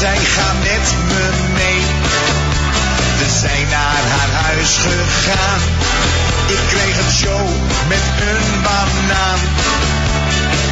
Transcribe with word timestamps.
zei, 0.00 0.18
ga 0.18 0.52
met 0.52 0.86
me 1.08 1.24
mee. 1.52 1.82
We 3.18 3.28
zijn 3.40 3.66
naar 3.68 4.04
haar 4.14 4.32
huis 4.44 4.72
gegaan. 4.86 5.60
Ik 6.46 6.62
kreeg 6.72 6.96
een 7.04 7.14
show 7.22 7.46
met 7.92 8.04
een 8.30 8.46
banaan. 8.62 9.40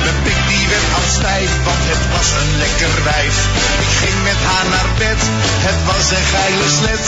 Mijn 0.03 0.19
pik 0.25 0.41
die 0.49 0.67
werd 0.73 0.89
al 0.99 1.09
stijf, 1.19 1.51
want 1.69 1.83
het 1.93 2.05
was 2.15 2.29
een 2.41 2.53
lekker 2.63 2.95
wijf. 3.05 3.37
Ik 3.85 3.93
ging 4.03 4.19
met 4.31 4.41
haar 4.49 4.67
naar 4.75 4.91
bed, 5.03 5.21
het 5.69 5.81
was 5.91 6.07
een 6.17 6.27
geile 6.35 6.69
slet. 6.79 7.07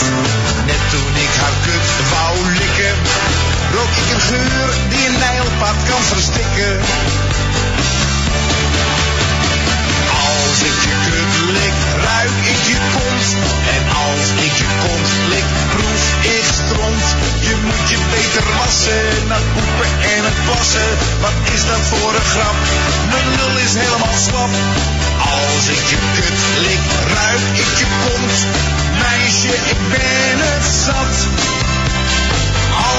Net 0.69 0.83
toen 0.93 1.13
ik 1.25 1.33
haar 1.41 1.57
kut 1.65 1.87
wou 2.11 2.33
likken, 2.61 2.95
rook 3.75 3.93
ik 4.01 4.07
een 4.15 4.25
geur 4.31 4.67
die 4.91 5.03
een 5.07 5.19
nijlpad 5.25 5.77
kan 5.89 6.03
verstikken. 6.13 6.73
Als 10.55 10.63
ik 10.63 10.81
je 10.87 10.95
kut 11.05 11.35
lik, 11.57 11.77
ruik 12.07 12.37
ik 12.53 12.61
je 12.71 12.77
kont. 12.95 13.27
En 13.75 13.83
als 14.07 14.27
ik 14.45 14.53
je 14.61 14.67
kont 14.83 15.09
lik, 15.31 15.47
proef 15.73 16.03
ik 16.37 16.45
stront. 16.61 17.05
Je 17.47 17.55
moet 17.65 17.89
je 17.91 17.97
beter 18.11 18.45
wassen, 18.57 19.27
na 19.27 19.39
poepen 19.53 19.91
en 20.15 20.21
het 20.29 20.39
plassen. 20.45 20.89
Wat 21.23 21.37
is 21.55 21.61
dat 21.71 21.83
voor 21.91 22.11
een 22.19 22.29
grap? 22.33 22.57
Mijn 23.11 23.29
lul 23.37 23.55
is 23.65 23.73
helemaal 23.83 24.17
slap. 24.27 24.53
Als 25.35 25.65
ik 25.75 25.83
je 25.91 25.99
kut 26.15 26.41
lik, 26.65 26.83
ruik 27.15 27.47
ik 27.63 27.71
je 27.81 27.87
kont. 28.03 28.35
Meisje, 29.01 29.53
ik 29.73 29.79
ben 29.91 30.37
het 30.47 30.65
zat. 30.85 31.15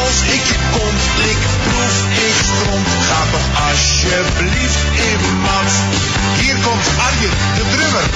Als 0.02 0.16
ik 0.36 0.46
kont 0.72 1.02
lik, 1.24 1.42
proef 1.66 1.96
ik 2.28 2.36
stront. 2.50 2.88
Ga 3.08 3.20
toch 3.32 3.48
alsjeblieft 3.68 4.82
in 5.08 5.20
mat. 5.44 5.70
Hier 6.40 6.56
komt 6.66 6.86
Arjen, 7.06 7.34
de 7.58 7.64
drummer. 7.72 8.06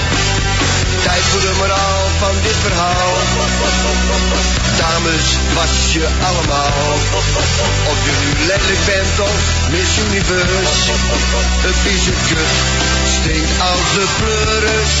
Tijd 1.03 1.23
voor 1.31 1.41
de 1.41 1.53
moraal 1.57 2.01
van 2.19 2.35
dit 2.41 2.57
verhaal. 2.65 3.13
Dames, 4.77 5.25
was 5.53 5.93
je 5.93 6.07
allemaal. 6.29 6.93
Of 7.91 7.97
je 8.05 8.13
nu 8.21 8.45
lelijk 8.45 8.85
bent 8.85 9.19
of 9.19 9.39
Miss 9.69 9.91
Universe. 10.07 10.91
Een 11.65 11.77
vieze 11.83 12.13
kut 12.27 12.51
stinkt 13.17 13.51
als 13.71 13.85
de 13.93 14.05
pleuris. 14.17 14.93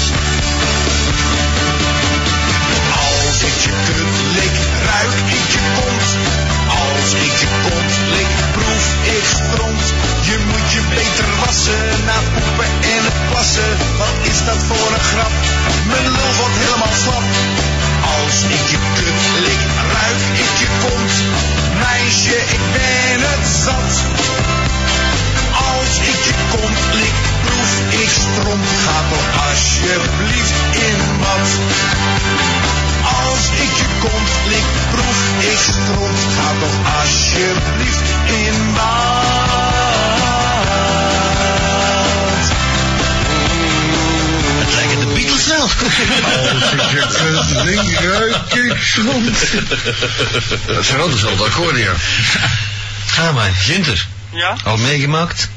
Als 2.91 3.41
ik 3.41 3.55
je 3.63 3.71
kut 3.85 4.20
ik 9.17 9.25
stront. 9.25 9.83
Je 10.29 10.37
moet 10.49 10.71
je 10.75 10.81
beter 10.95 11.29
wassen, 11.45 11.81
na 12.05 12.17
poepen 12.33 12.69
en 12.95 13.01
het 13.07 13.19
plassen. 13.29 13.71
Wat 13.97 14.17
is 14.31 14.39
dat 14.45 14.61
voor 14.69 14.89
een 14.95 15.07
grap? 15.11 15.33
Mijn 15.91 16.07
lul 16.15 16.31
wordt 16.39 16.57
helemaal 16.63 16.95
slap. 17.03 17.27
Als 18.17 18.37
ik 18.55 18.63
je 18.73 18.79
kut 18.97 19.23
lik, 19.45 19.61
ruik 19.95 20.23
ik 20.43 20.53
je 20.61 20.69
kont. 20.83 21.13
Meisje, 21.83 22.37
ik 22.55 22.63
ben 22.75 23.19
het 23.29 23.45
zat. 23.65 23.93
Als 25.71 25.93
ik 26.11 26.19
je 26.27 26.35
kont 26.53 26.79
lik, 26.99 27.17
proef 27.45 27.73
ik 28.03 28.09
stront. 28.09 28.67
Ga 28.85 28.97
toch 29.13 29.29
alsjeblieft 29.47 30.57
in 30.87 31.00
Als 45.81 46.71
ik 46.71 46.79
kut 46.95 47.63
lik, 47.63 47.99
ruik 47.99 48.53
ik. 48.53 48.77
Dat 50.67 50.85
zijn 50.85 50.97
wel 50.97 51.09
dezelfde 51.09 51.43
akkoorden, 51.43 51.81
ja. 51.81 51.93
Ga 53.05 53.31
maar, 53.31 53.51
Ginter. 53.51 54.07
Ja, 54.29 54.55
Al 54.63 54.77
meegemaakt? 54.77 55.49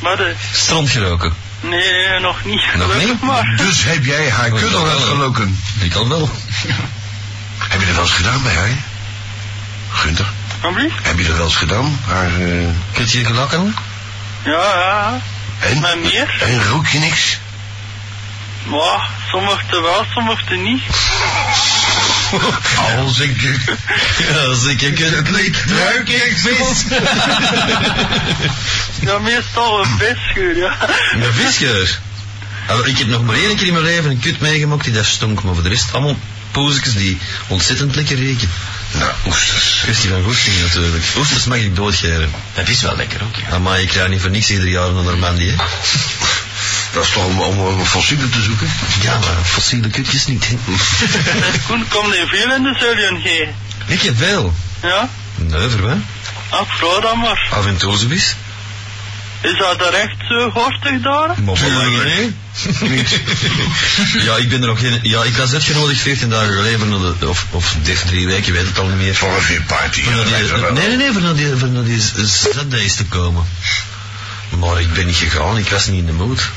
de... 0.00 0.34
Strand 0.52 0.90
geroken. 0.90 1.32
Nee, 1.60 2.20
nog 2.20 2.44
niet. 2.44 2.54
Nog 2.74 2.90
Gelukkig 2.90 3.04
niet? 3.08 3.22
maar. 3.22 3.54
Dus 3.56 3.84
heb 3.84 4.04
jij 4.04 4.30
haar 4.30 4.50
kut 4.50 4.60
dat 4.60 4.74
al 4.74 4.84
wel, 4.84 4.92
uitgeloken? 4.92 5.60
Ik 5.80 5.94
al 5.94 6.08
wel. 6.08 6.30
Heb 7.58 7.80
je 7.80 7.86
dat 7.86 7.94
wel 7.94 8.04
eens 8.04 8.12
gedaan 8.12 8.42
bij 8.42 8.54
haar? 8.54 8.68
Gunther, 9.90 10.26
Alsjeblieft? 10.60 10.94
heb 11.02 11.18
je 11.18 11.26
dat 11.26 11.36
wel 11.36 11.44
eens 11.46 11.56
gedaan? 11.56 12.00
Haar, 12.06 12.26
eh, 12.40 12.66
Kunt 12.92 13.12
je 13.12 13.24
gelakken? 13.24 13.74
Ja, 14.44 14.52
ja. 14.52 15.20
en? 15.60 15.80
Maar 15.80 15.98
meer? 15.98 16.36
En 16.40 16.64
rook 16.64 16.86
je 16.86 16.98
niks? 16.98 17.38
Maar, 18.66 19.10
sommigen 19.30 19.82
wel, 19.82 20.04
sommigen 20.14 20.62
niet. 20.62 20.82
Als 22.98 23.20
ik 23.20 23.36
Als 24.48 24.64
ik 24.64 24.80
je 24.80 24.92
kut 24.92 25.30
lik, 25.30 25.64
ruik 25.66 26.08
ik 26.08 26.36
vis. 26.36 26.84
Ja, 29.00 29.18
meestal 29.18 29.80
een 29.80 29.98
visgeur, 29.98 30.56
ja. 30.56 30.76
Een 31.12 31.32
visgeur. 31.32 31.98
Ik 32.84 32.98
heb 32.98 33.06
nog 33.06 33.22
maar 33.22 33.36
één 33.36 33.56
keer 33.56 33.66
in 33.66 33.72
mijn 33.72 33.84
leven 33.84 34.10
een 34.10 34.18
kut 34.18 34.40
meegemaakt 34.40 34.84
die 34.84 34.92
daar 34.92 35.04
stonk, 35.04 35.42
maar 35.42 35.54
voor 35.54 35.62
de 35.62 35.68
rest 35.68 35.92
allemaal 35.92 36.16
poesjes 36.50 36.94
die 36.94 37.18
ontzettend 37.46 37.94
lekker 37.94 38.16
reken. 38.16 38.50
Nou, 38.92 39.12
oesters. 39.26 39.80
Kwestie 39.82 40.10
van 40.10 40.22
goesting 40.22 40.60
natuurlijk. 40.62 41.04
Oesters 41.16 41.44
mag 41.44 41.58
ik 41.58 41.76
doodgeren. 41.76 42.30
Dat 42.54 42.68
is 42.68 42.82
wel 42.82 42.96
lekker 42.96 43.22
ook, 43.22 43.36
ja. 43.50 43.58
Maar 43.58 43.80
ik 43.80 43.88
krijg 43.88 44.08
niet 44.08 44.20
voor 44.20 44.30
niks 44.30 44.50
ieder 44.50 44.68
jaar 44.68 44.92
naar 44.92 45.04
Normandie, 45.04 45.50
hè. 45.50 45.56
Dat 46.96 47.04
is 47.04 47.10
toch 47.10 47.24
om, 47.24 47.40
om, 47.40 47.58
om 47.58 47.84
fossielen 47.84 48.30
te 48.30 48.42
zoeken? 48.42 48.72
Ja, 49.02 49.18
maar 49.18 49.44
fossiele 49.44 49.88
kutjes 49.88 50.26
niet, 50.26 50.48
hè. 50.48 50.56
Koen, 51.66 51.88
kom 51.88 52.12
er 52.12 52.28
veel 52.28 52.54
in 52.54 52.62
de 52.62 52.76
Zulian 52.78 53.20
G. 53.20 53.24
Ik 53.86 54.02
heb 54.02 54.16
veel. 54.18 54.54
Ja? 54.82 55.08
Nee, 55.34 55.68
voor 55.68 55.80
mij. 55.80 55.96
Ach, 56.48 56.76
vrouw 56.76 57.00
dan 57.00 57.18
maar. 57.18 57.48
Af 57.50 57.66
en 57.66 57.76
toe 57.76 57.96
zoiets. 57.96 58.34
Is 59.40 59.58
dat 59.58 59.80
er 59.80 59.94
echt 59.94 60.16
zo 60.28 60.50
gortig 60.50 61.00
daar? 61.00 61.28
Maar 61.42 61.56
lang 61.60 61.96
geleden? 61.98 62.38
ja, 64.24 64.36
ik 64.36 64.48
ben 64.48 64.60
er 64.60 64.68
nog 64.68 64.80
geen... 64.80 64.98
Ja, 65.02 65.22
ik 65.22 65.36
was 65.36 65.52
uitgenodigd 65.52 66.00
14 66.00 66.28
dagen 66.28 66.54
geleden, 66.54 66.88
naar 66.88 66.98
de, 67.18 67.28
of, 67.28 67.46
of 67.50 67.74
drie 68.06 68.26
weken, 68.26 68.52
weet 68.52 68.66
het 68.66 68.78
al 68.78 68.86
niet 68.86 68.96
meer. 68.96 69.14
Voor 69.14 69.44
een 69.48 69.64
party. 69.66 70.02
Die, 70.02 70.10
nee, 70.10 70.88
nee, 70.88 70.96
nee, 70.96 71.12
voor 71.12 71.22
naar 71.22 71.34
die, 71.34 71.56
voor 71.56 71.68
naar 71.68 71.84
die 71.84 72.02
Sundays 72.52 72.94
te 72.94 73.04
komen. 73.04 73.46
Maar 74.58 74.80
ik 74.80 74.92
ben 74.92 75.06
niet 75.06 75.16
gegaan, 75.16 75.58
ik 75.58 75.68
was 75.68 75.86
niet 75.86 75.98
in 75.98 76.06
de 76.06 76.12
mood. 76.12 76.50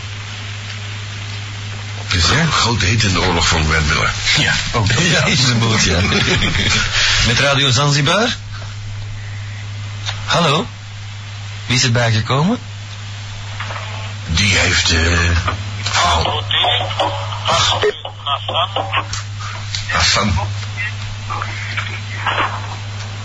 Dus 2.11 2.25
ja. 2.27 2.39
Een 2.39 2.51
grote 2.51 2.85
hit 2.85 3.03
in 3.03 3.13
de 3.13 3.21
oorlog 3.21 3.47
van 3.47 3.67
Brad 3.67 3.85
Miller. 3.85 4.11
Ja, 4.37 4.53
ook 4.71 4.91
ja. 4.91 5.25
is 5.25 5.45
de 5.45 5.77
ja. 5.85 6.01
Met 7.27 7.39
Radio 7.39 7.71
Zanzibar? 7.71 8.35
Hallo? 10.25 10.67
Wie 11.65 11.75
is 11.75 11.83
erbij 11.83 12.11
gekomen? 12.11 12.59
Die 14.25 14.57
heeft... 14.57 14.91
eh 14.91 15.29
oh, 15.95 16.41
Hassan. 19.87 20.39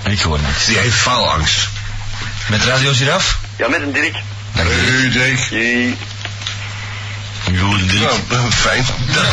Ik 0.05 0.21
hoor 0.21 0.41
niks. 0.41 0.65
Die 0.65 0.79
heeft 0.79 0.97
faalangst. 0.97 1.69
Met 2.47 2.65
Radio 2.65 2.93
Giraf? 2.93 3.39
Ja, 3.57 3.69
met 3.69 3.83
een 3.83 3.93
Dirk. 3.93 4.17
Hey, 4.53 5.11
Dirk. 5.11 5.51
Goed, 7.45 7.91
Dirk. 7.91 8.13
Nou, 8.29 8.51
fijn. 8.51 8.85
Dag 9.13 9.31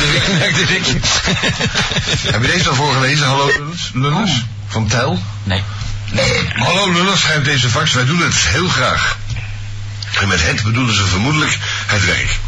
Dirk. 0.68 0.86
Heb 2.34 2.42
je 2.42 2.52
deze 2.52 2.70
al 2.70 2.76
voorgelezen? 2.76 3.26
Hallo 3.26 3.46
Lullers? 3.46 3.92
Lullers? 3.94 4.32
Van 4.68 4.88
Tel? 4.88 5.24
Nee. 5.44 5.64
Hallo 6.56 6.92
Lullers, 6.92 7.22
schrijft 7.22 7.46
deze 7.46 7.70
fax. 7.70 7.94
Wij 7.94 8.06
doen 8.06 8.22
het 8.22 8.36
heel 8.36 8.68
graag. 8.68 9.18
En 10.20 10.28
met 10.28 10.42
het 10.44 10.64
bedoelen 10.64 10.96
ze 10.96 11.04
vermoedelijk 11.04 11.58
het 11.86 12.06
werk. 12.06 12.40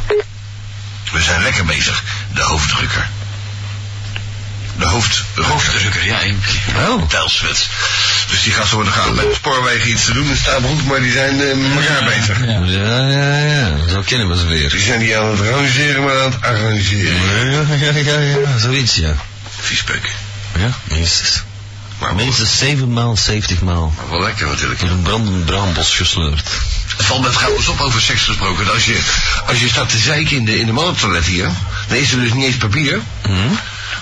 We 1.11 1.21
zijn 1.21 1.41
lekker 1.41 1.65
bezig. 1.65 2.03
De 2.33 2.41
hoofddrukker. 2.41 3.07
De. 4.77 4.85
Hoofddrukker, 5.41 6.05
ja. 6.05 6.19
Ik... 6.19 6.35
Oh. 6.75 7.07
Telswet. 7.09 7.67
Dus 8.29 8.43
die 8.43 8.53
gaat 8.53 8.67
zo 8.67 8.75
worden 8.75 8.93
gaan 8.93 9.15
met 9.15 9.25
de 9.29 9.33
spoorwegen 9.35 9.89
iets 9.89 10.05
te 10.05 10.13
doen 10.13 10.29
in 10.29 10.37
Stabroek, 10.37 10.83
maar 10.83 11.01
die 11.01 11.11
zijn 11.11 11.37
met 11.37 11.85
elkaar 11.85 12.03
bezig. 12.03 12.39
Ja, 12.45 12.59
ja, 12.65 13.07
ja, 13.07 13.37
ja. 13.37 13.87
Zo 13.89 14.01
kennen 14.05 14.29
we 14.29 14.37
ze 14.37 14.45
weer. 14.45 14.69
Die 14.69 14.81
zijn 14.81 14.99
niet 14.99 15.13
aan 15.13 15.25
het 15.25 15.39
arrangeren, 15.39 16.03
maar 16.03 16.21
aan 16.21 16.31
het 16.31 16.41
arrangeren. 16.41 17.21
Ja, 17.51 17.75
ja, 17.75 17.91
ja, 18.11 18.19
ja. 18.19 18.57
Zoiets, 18.57 18.95
ja. 18.95 19.15
Viespeuk. 19.59 20.09
Ja, 20.57 20.69
minstens. 20.83 21.43
Maar 21.99 22.15
wel, 22.15 22.23
Minstens 22.25 22.57
7 22.57 22.93
maal, 22.93 23.17
70 23.17 23.61
maal. 23.61 23.93
maar 23.97 24.09
wel 24.09 24.21
lekker 24.21 24.47
natuurlijk. 24.47 24.79
Door 24.79 24.89
een 24.89 25.01
brandend 25.01 25.45
braambos 25.45 25.95
gesleurd. 25.95 26.49
Het 26.97 27.05
valt 27.05 27.21
me 27.21 27.29
trouwens 27.29 27.67
op 27.67 27.79
over 27.79 28.01
seks 28.01 28.21
gesproken. 28.23 28.71
Als 28.71 28.85
je, 28.85 28.99
als 29.47 29.59
je 29.59 29.67
staat 29.69 29.89
te 29.89 29.97
zeiken 29.97 30.35
in 30.35 30.45
de, 30.45 30.59
in 30.59 30.65
de 30.65 30.71
mannentoilet 30.71 31.25
hier, 31.25 31.49
dan 31.87 31.97
is 31.97 32.11
er 32.11 32.19
dus 32.19 32.33
niet 32.33 32.45
eens 32.45 32.57
papier. 32.57 33.01
Hm? 33.21 33.31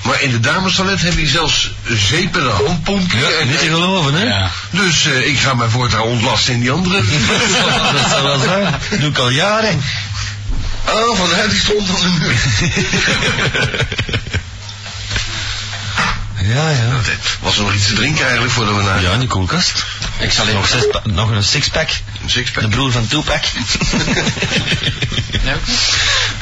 Maar 0.03 0.21
in 0.21 0.31
de 0.31 0.39
damestoilet 0.39 1.01
heb 1.01 1.17
je 1.17 1.27
zelfs 1.27 1.71
zeep 1.89 2.35
en 2.38 2.43
een 2.43 2.65
handpomp. 2.65 3.11
Ja, 3.11 3.29
en, 3.39 3.47
niet 3.47 3.59
te 3.59 3.65
geloven, 3.65 4.13
hè? 4.13 4.23
Ja. 4.23 4.51
Dus 4.69 5.05
eh, 5.05 5.27
ik 5.27 5.38
ga 5.39 5.53
mij 5.53 5.67
voortaan 5.67 6.01
ontlasten 6.01 6.53
in 6.53 6.59
die 6.59 6.71
andere. 6.71 7.03
Dat 7.93 8.09
zou 8.09 8.23
wel 8.23 8.39
zijn. 8.39 8.75
Doe 8.99 9.09
ik 9.09 9.17
al 9.17 9.29
jaren. 9.29 9.83
oh, 10.89 11.17
van 11.17 11.29
de 11.29 11.45
die 11.49 11.59
stond 11.59 11.89
al 11.89 11.95
in 12.05 12.13
de 12.13 12.19
muur. 12.19 12.35
Ja, 16.44 16.69
ja. 16.69 16.99
Was 17.41 17.57
er 17.57 17.63
nog 17.63 17.73
iets 17.73 17.85
te 17.87 17.94
drinken 17.94 18.23
eigenlijk 18.23 18.53
voordat 18.53 18.75
we 18.75 18.81
naar 18.81 19.01
Ja, 19.01 19.11
in 19.11 19.19
de 19.19 19.27
koelkast. 19.27 19.83
Ik 20.19 20.31
zal 20.31 20.45
Nog, 20.45 20.65
even... 20.65 20.79
zes 20.79 20.87
pa- 20.91 21.01
nog 21.03 21.29
een 21.29 21.44
sixpack. 21.44 21.89
De 22.59 22.68
broer 22.69 22.91
van 22.91 23.07
Tupac. 23.07 23.44
Nee, 25.44 25.53
ook 25.56 25.68
niet? 25.68 25.79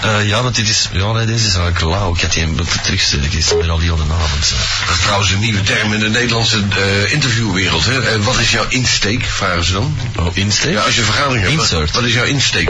Eh, 0.02 0.28
ja, 0.28 0.44
want 0.44 0.56
dit 0.56 0.70
is, 0.70 0.90
ja, 0.92 1.12
nee, 1.12 1.26
deze 1.26 1.48
is 1.48 1.56
eigenlijk 1.56 1.81
lauw. 1.81 2.14
Ik 2.16 2.22
had 2.22 2.31
die 2.34 2.44
een 2.44 2.60
terugstellen. 2.84 3.26
Ik 3.26 3.34
is 3.34 3.52
weer 3.52 3.70
al 3.70 3.78
die 3.80 3.92
andere 3.92 4.14
avond. 4.14 4.54
Dat 4.88 4.96
is 4.96 5.02
trouwens 5.02 5.31
een 5.31 5.40
nieuwe 5.40 5.62
term 5.64 5.94
in 5.94 6.00
de 6.00 6.10
Nederlandse 6.10 6.64
eh, 6.70 7.12
interviewwereld. 7.12 7.86
Hè? 7.86 8.02
Eh, 8.14 8.20
wat 8.24 8.40
is 8.40 8.52
jouw 8.52 8.66
insteek, 8.68 9.26
vragen 9.26 9.64
ze 9.64 9.72
dan. 9.72 9.98
Oh, 10.16 10.38
insteek? 10.38 10.74
Ja, 10.74 10.81
als 10.81 10.94
je 10.94 11.00
een 11.00 11.06
vergadering 11.06 11.44
hebt, 11.44 11.56
wat, 11.56 11.64
Insert. 11.72 11.92
wat 11.92 12.04
is 12.04 12.14
jouw 12.14 12.24
insteek? 12.26 12.70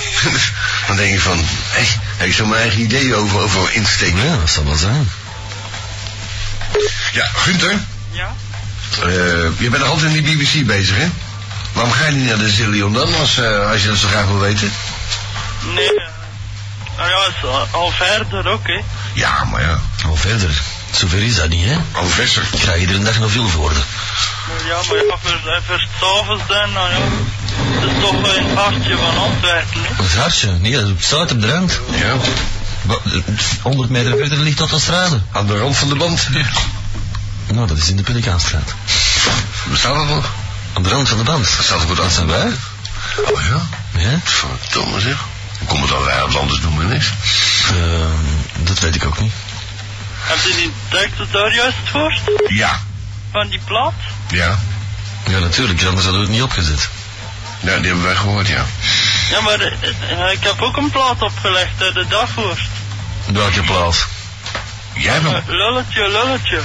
dan 0.86 0.96
denk 0.96 1.12
je 1.12 1.20
van, 1.20 1.38
hé, 1.70 1.84
heb 2.16 2.26
je 2.26 2.32
zo 2.34 2.46
mijn 2.46 2.60
eigen 2.62 2.80
idee 2.80 3.14
over, 3.14 3.40
over 3.40 3.68
insteek? 3.72 4.14
Ja, 4.16 4.36
dat 4.36 4.50
zal 4.50 4.64
wel 4.64 4.76
zijn. 4.76 5.10
Ja, 7.12 7.24
Gunther, 7.34 7.78
Ja? 8.12 8.34
eh, 9.02 9.08
je 9.58 9.68
bent 9.70 9.78
nog 9.78 9.88
altijd 9.88 10.14
in 10.14 10.24
die 10.24 10.36
BBC 10.36 10.66
bezig, 10.66 10.96
hè? 10.96 11.06
Waarom 11.80 11.98
ga 11.98 12.06
je 12.06 12.12
niet 12.12 12.28
naar 12.28 12.38
de 12.38 12.48
Zillion 12.50 12.92
dan, 12.92 13.14
als, 13.14 13.38
eh, 13.38 13.70
als 13.70 13.82
je 13.82 13.88
dat 13.88 13.96
zo 13.96 14.08
graag 14.08 14.26
wil 14.26 14.38
weten? 14.38 14.72
Nee. 15.74 15.88
eh, 16.00 16.06
Nou 16.96 17.10
ja, 17.10 17.16
is 17.26 17.68
al- 17.70 17.90
verder 17.90 18.48
ook, 18.48 18.66
hè. 18.66 18.80
Ja, 19.12 19.44
maar 19.44 19.60
ja, 19.62 19.80
Al 20.06 20.16
verder. 20.16 20.62
Zover 20.90 21.22
is 21.22 21.34
dat 21.34 21.48
niet, 21.48 21.64
hè? 21.66 21.76
al 21.92 22.06
verser. 22.06 22.42
Ik 22.52 22.60
ga 22.60 22.74
iedere 22.74 22.98
dag 23.02 23.18
nog 23.18 23.30
veel 23.30 23.48
voor. 23.48 23.72
Maar 23.72 24.66
ja, 24.68 24.76
maar 24.88 24.96
ja, 24.96 25.14
voor, 25.22 25.52
en 25.52 25.62
voor 25.66 25.74
het 25.74 25.88
s'avonds 26.00 26.42
dan, 26.48 26.72
nou 26.72 26.90
ja. 26.90 26.96
Het 27.80 27.90
is 27.90 28.00
toch 28.02 28.20
wel 28.20 28.36
een 28.36 28.56
hartje 28.56 28.96
van 28.96 29.18
Antwerpen, 29.18 29.80
hè. 29.82 30.02
Het 30.02 30.14
hartje, 30.14 30.50
nee, 30.50 30.72
dat 30.72 30.86
staat 30.98 31.30
op 31.32 31.40
de 31.40 31.52
rand. 31.52 31.80
Ja, 31.90 32.16
Wa- 32.82 32.98
100 33.62 33.90
meter 33.90 34.16
verder 34.16 34.38
ligt 34.38 34.58
autostrade. 34.58 35.20
aan 35.32 35.46
de 35.46 35.58
rand 35.58 35.76
van 35.76 35.88
de 35.88 35.94
band. 35.94 36.28
Nou, 37.46 37.66
dat 37.66 37.76
is 37.76 37.88
in 37.88 37.96
de 37.96 38.02
Pelikaanstraat. 38.02 38.74
Bestaat 39.64 39.94
dat 39.94 40.08
nog? 40.08 40.30
Aan 40.72 40.82
de 40.82 40.88
rand 40.88 41.08
van 41.08 41.18
de 41.18 41.24
band. 41.24 41.56
Dat 41.56 41.64
staat 41.64 41.80
aan. 41.88 41.94
Dat 41.94 42.12
zijn 42.12 42.26
wij. 42.26 42.50
Oh 43.32 43.40
ja? 43.42 43.66
Ja? 44.00 44.18
Verdomme 44.24 45.00
zeg. 45.00 45.16
Hoe 45.58 45.68
komt 45.68 45.80
het 45.80 45.90
dat 45.90 46.04
wij 46.04 46.14
het 46.22 46.36
anders 46.36 46.60
doen 46.60 46.78
we 46.78 46.84
niks? 46.84 47.06
Ehm, 47.68 48.64
dat 48.64 48.78
weet 48.78 48.94
ik 48.94 49.04
ook 49.04 49.18
niet. 49.20 49.32
Heb 50.20 50.38
je 50.44 50.54
die 50.56 50.72
teksten 50.88 51.28
daar 51.32 51.54
juist 51.54 51.76
gehoord? 51.84 52.20
Ja, 52.46 52.80
Van 53.32 53.48
die 53.48 53.60
plaat? 53.64 53.92
ja. 54.28 54.58
Ja, 55.26 55.38
natuurlijk, 55.38 55.84
anders 55.84 56.04
hadden 56.04 56.20
we 56.20 56.26
het 56.26 56.34
niet 56.36 56.42
opgezet. 56.44 56.88
Ja, 57.60 57.76
die 57.76 57.86
hebben 57.86 58.02
wij 58.04 58.14
gehoord, 58.14 58.46
ja. 58.48 58.64
Ja, 59.30 59.40
maar 59.40 59.60
eh, 59.60 59.72
eh, 60.26 60.32
ik 60.32 60.42
heb 60.44 60.60
ook 60.62 60.76
een 60.76 60.90
plaat 60.90 61.22
opgelegd, 61.22 61.70
hè, 61.76 61.92
de 61.92 62.06
dagvoorst. 62.08 62.68
Welke 63.26 63.62
plaats? 63.62 64.04
Jij 64.94 65.16
Eh, 65.16 65.22
bent... 65.22 65.46
lulletje, 65.46 66.08
lulletje. 66.10 66.60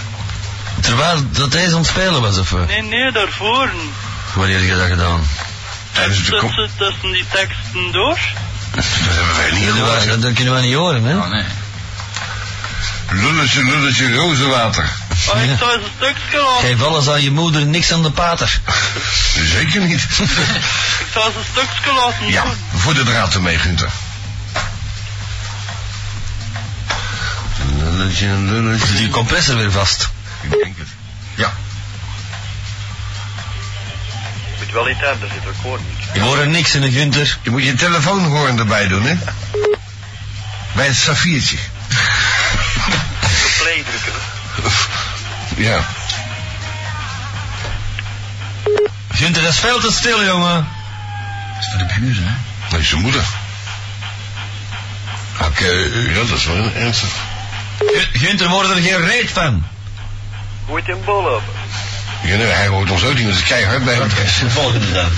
Terwijl 0.85 1.31
dat 1.31 1.53
hij 1.53 1.65
aan 1.67 1.77
het 1.77 1.87
spelen 1.87 2.21
was, 2.21 2.37
of? 2.37 2.51
Nee, 2.67 2.81
nee, 2.81 3.11
daarvoor. 3.11 3.69
Wanneer 4.33 4.57
heb 4.59 4.67
je 4.67 4.75
dat 4.75 4.87
gedaan? 4.87 5.27
Tijdens 5.91 6.23
de. 6.25 6.31
Tussen, 6.39 6.69
tussen 6.77 7.11
die 7.11 7.25
teksten 7.31 7.91
door. 7.91 8.17
Dat 8.75 8.83
hebben 9.01 9.35
wij 9.35 9.51
niet 9.51 9.67
Dat, 9.67 9.75
gehoord. 9.75 10.05
dat, 10.07 10.21
dat 10.21 10.33
kunnen 10.33 10.55
we 10.55 10.61
niet 10.61 10.73
horen, 10.75 11.03
hè? 11.03 11.17
Oh, 11.17 11.29
nee. 11.29 11.43
Lulletje, 13.11 13.63
lulletje, 13.63 14.13
rozenwater. 14.15 14.89
Oh, 15.29 15.43
ik 15.43 15.57
zou 15.59 15.71
eens 15.71 15.81
een 15.83 15.89
stukje 15.97 16.39
laten. 16.43 16.67
Geef 16.67 16.81
alles 16.83 17.09
aan 17.09 17.21
je 17.21 17.31
moeder, 17.31 17.65
niks 17.65 17.91
aan 17.91 18.03
de 18.03 18.11
pater. 18.11 18.59
Zeker 19.55 19.81
niet. 19.81 20.01
Ik 20.99 21.07
zou 21.13 21.25
eens 21.25 21.35
een 21.35 21.43
stukje 21.51 21.93
laten 21.93 22.27
Ja, 22.27 22.43
doen. 22.43 22.53
voor 22.75 22.93
de 22.93 23.03
draad 23.03 23.33
ermee, 23.33 23.57
Gunther. 23.59 23.89
Lulletje, 27.77 28.27
lulletje. 28.27 28.93
die 28.93 29.09
compressor 29.09 29.55
weer 29.57 29.71
vast? 29.71 30.09
Ik 30.49 30.63
denk 30.63 30.77
het. 30.77 30.87
Ja. 31.35 31.53
Moet 34.59 34.71
wel 34.71 34.85
niet 34.85 34.99
hebben, 34.99 35.27
er 35.29 35.33
zit 35.33 35.43
record 35.55 35.81
niet. 35.89 36.07
Ik 36.15 36.21
hoor 36.21 36.37
er 36.39 36.47
niks 36.47 36.75
in, 36.75 36.81
hè, 36.81 36.91
Gunther. 36.91 37.37
Je 37.41 37.49
moet 37.51 37.63
je 37.63 37.73
telefoonhoorn 37.73 38.59
erbij 38.59 38.87
doen, 38.87 39.03
hè? 39.05 39.15
Bij 40.75 40.85
het 40.85 40.95
saffiertje. 40.95 41.57
Play 43.59 43.83
drukken. 43.89 44.13
Ja. 45.57 45.85
Gunther, 49.11 49.43
dat 49.43 49.51
is 49.51 49.59
veel 49.59 49.79
te 49.79 49.91
stil, 49.91 50.25
jongen. 50.25 50.67
Dat 51.53 51.63
is 51.63 51.67
voor 51.69 51.87
de 51.87 51.99
buren, 51.99 52.23
hè? 52.27 52.33
Dat 52.69 52.79
is 52.79 52.89
zijn 52.89 53.01
moeder. 53.01 53.23
Oké, 55.41 55.69
ja, 56.09 56.13
dat 56.27 56.37
is 56.37 56.45
wel 56.45 56.71
ernstig. 56.75 57.09
Gu- 57.77 58.19
Gunther, 58.19 58.49
wordt 58.49 58.69
er 58.69 58.75
geen 58.75 59.05
reet 59.05 59.31
van. 59.31 59.65
Moet 60.67 60.85
je 60.85 60.91
een 60.91 61.03
bol 61.05 61.23
hebben? 61.23 61.43
Ja, 62.23 62.35
nee, 62.35 62.45
hij 62.45 62.67
hoort 62.67 62.91
ons 62.91 63.05
ook 63.05 63.13
niet, 63.13 63.27
is 63.27 63.43
keihard 63.43 63.85
bij 63.85 63.93
hem. 63.93 64.09
Volgende 64.49 64.91
dan. 64.91 65.09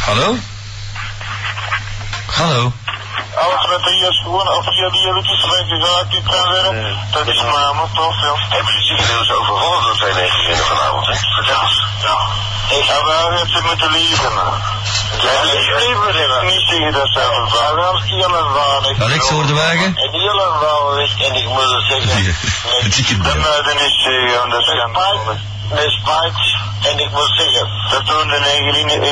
Hallo? 0.00 0.36
Hallo? 2.26 2.72
Alles 3.44 3.66
met 3.66 3.82
de 3.84 3.96
jas 3.96 4.18
gewoon 4.22 4.48
of 4.48 4.64
via 4.64 4.88
die 4.90 5.06
geraakt 5.66 6.10
die 6.10 6.22
kan 6.22 6.48
werden. 6.48 6.98
Dat 7.12 7.26
is 7.26 7.42
maar 7.42 7.74
tof, 7.94 8.20
ja. 8.20 8.34
Hebben 8.48 8.72
jullie 8.72 8.86
zich 8.86 8.98
inmiddels 8.98 9.32
overvallen 9.32 9.82
door 9.82 9.96
twee 9.96 10.14
negenzinnen 10.14 10.66
vanavond, 10.66 11.06
hè? 11.06 11.14
Vertel 11.14 11.62
eens. 11.62 11.84
Ja. 12.02 12.18
Ik 12.76 12.84
heb 12.84 13.02
wel 13.02 13.30
het 13.30 13.50
ze 13.50 13.60
moeten 13.68 13.92
ik 16.32 16.42
niet 16.42 16.68
zeggen 16.68 16.92
dat 16.92 17.08
ze 17.12 17.20
een 17.20 17.48
vrouw 17.50 17.82
gaan 17.82 18.02
killen 18.06 18.52
waren. 18.52 19.02
Alex, 19.02 19.28
hoor 19.28 19.46
de 19.46 19.54
wagen? 19.54 19.96
En 19.96 20.10
die 20.10 20.20
hele 20.20 20.48
vrouw 20.58 20.94
weg 20.94 21.22
en 21.26 21.34
ik 21.34 21.48
moet 21.48 21.70
het 21.70 21.84
zeggen. 21.88 22.34
Het 22.82 22.94
chicken 22.94 23.16
De 23.16 23.22
bell. 23.22 23.38
muiden 23.38 23.78
is 23.78 24.02
zeggen, 24.02 24.50
dat 24.50 24.60
is 24.60 24.68
destijds. 25.74 26.56
En 26.82 26.98
ik 26.98 27.10
moet 27.10 27.32
zeggen, 27.36 27.68
dat 27.90 28.06
toen 28.06 28.28
de 28.28 28.38
19 28.72 29.02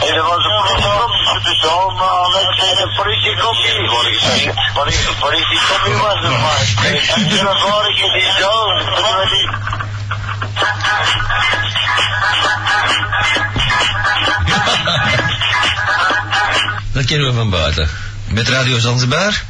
En 0.00 0.14
er 0.14 0.22
was 0.22 0.44
een 0.44 0.62
politiekopje 0.62 1.40
tussen 1.44 1.94
maar 1.94 2.08
Alex 2.08 2.58
en 2.70 2.82
een 2.82 2.94
politiekopje. 2.96 3.88
Wat 3.90 4.06
ik 4.06 4.18
zeg, 4.18 5.18
politiekopje 5.20 5.96
was 5.96 6.20
het 6.20 6.40
maar. 6.44 6.64
En 6.86 7.28
toen 7.28 7.44
was 7.44 7.86
ik 7.88 7.98
in 7.98 8.12
die 8.12 8.32
dood. 8.38 8.92
Dat 16.92 17.04
kennen 17.04 17.26
we 17.26 17.34
van 17.34 17.50
buiten. 17.50 17.88
Met 18.24 18.48
Radio 18.48 18.78
Zanzibar? 18.78 19.42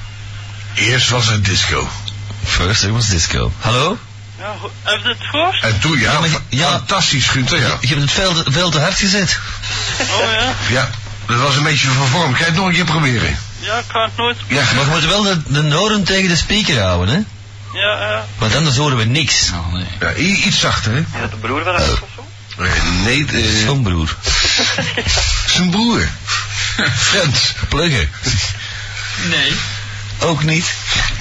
Eerst 0.74 1.08
was 1.08 1.28
het 1.28 1.44
disco. 1.44 1.88
First 2.44 2.84
it 2.84 2.90
was 2.90 3.08
disco. 3.08 3.52
Hallo? 3.60 3.98
Ja, 4.42 4.54
go- 4.60 4.72
heb 4.82 5.02
je 5.02 5.08
het 5.08 5.18
gehoord? 5.30 5.60
En 5.62 5.80
toen, 5.80 5.98
ja, 5.98 6.20
Ja, 6.48 6.70
fantastisch, 6.70 7.26
Gunther, 7.28 7.60
ja. 7.60 7.76
Je 7.80 7.86
hebt 7.88 8.00
het 8.00 8.10
veel, 8.10 8.34
veel 8.46 8.70
te 8.70 8.78
hard 8.80 8.94
gezet. 8.98 9.38
Oh 10.00 10.32
ja? 10.32 10.52
Ja, 10.68 10.90
dat 11.26 11.36
was 11.40 11.56
een 11.56 11.62
beetje 11.62 11.88
van 11.88 12.06
vorm. 12.06 12.30
Kan 12.30 12.38
je 12.38 12.44
het 12.44 12.54
nog 12.54 12.66
een 12.66 12.72
keer 12.74 12.84
proberen? 12.84 13.38
Ja, 13.58 13.78
ik 13.78 13.84
ga 13.88 14.02
het 14.04 14.16
nooit... 14.16 14.36
Ja, 14.46 14.62
Maar 14.74 14.84
we 14.84 14.90
moeten 14.90 15.08
wel 15.08 15.22
de, 15.22 15.42
de 15.46 15.74
horen 15.74 16.04
tegen 16.04 16.28
de 16.28 16.36
speaker 16.36 16.80
houden, 16.80 17.14
hè? 17.14 17.20
Ja, 17.78 18.00
ja. 18.10 18.24
Want 18.38 18.54
anders 18.54 18.76
horen 18.76 18.96
we 18.96 19.04
niks. 19.04 19.50
Oh, 19.54 19.72
nee. 19.72 19.86
ja 20.00 20.14
iets 20.14 20.58
zachter, 20.60 20.92
hè? 20.92 20.98
Is 20.98 21.04
dat 21.20 21.30
de 21.30 21.36
broer 21.36 21.62
van 21.64 21.74
hem 21.74 21.90
of 21.90 21.98
zo? 22.14 22.62
Eh, 22.62 22.70
nee, 23.04 23.26
eh, 23.26 23.64
Zo'n 23.66 23.82
broer. 23.82 24.16
zijn 25.54 25.70
broer. 25.70 26.08
Frans. 26.96 27.52
Pluggen. 27.68 28.10
Nee. 29.28 29.52
Ook 30.22 30.42
niet. 30.42 30.66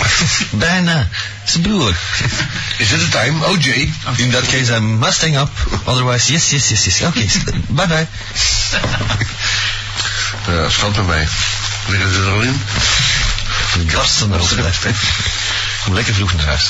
Bijna. 0.51 1.07
Zijn 1.45 1.63
broer. 1.63 1.95
Is 2.77 2.91
it 2.91 2.99
the 2.99 3.09
time? 3.09 3.45
Oh, 3.45 3.61
Jay. 3.61 3.93
In 4.15 4.31
that 4.31 4.45
case 4.45 4.75
I'm 4.75 4.99
musting 4.99 5.37
up. 5.37 5.49
Otherwise, 5.85 6.31
yes, 6.31 6.49
yes, 6.49 6.69
yes, 6.69 6.83
yes. 6.85 7.01
Oké, 7.01 7.25
bye 7.67 7.87
bye. 7.87 8.07
Ja, 10.47 10.69
schat 10.69 10.95
met 10.95 11.07
mij. 11.07 11.27
Liggen 11.87 12.13
ze 12.13 12.19
er 12.19 12.29
al 12.29 12.41
in? 12.41 12.61
Barsten 13.93 14.33
erop. 14.33 14.49
Kom 15.83 15.93
lekker 15.93 16.13
vroeg 16.13 16.33
naar 16.33 16.45
huis. 16.45 16.67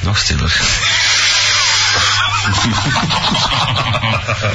Nog 0.00 0.18
stiller. 0.18 0.60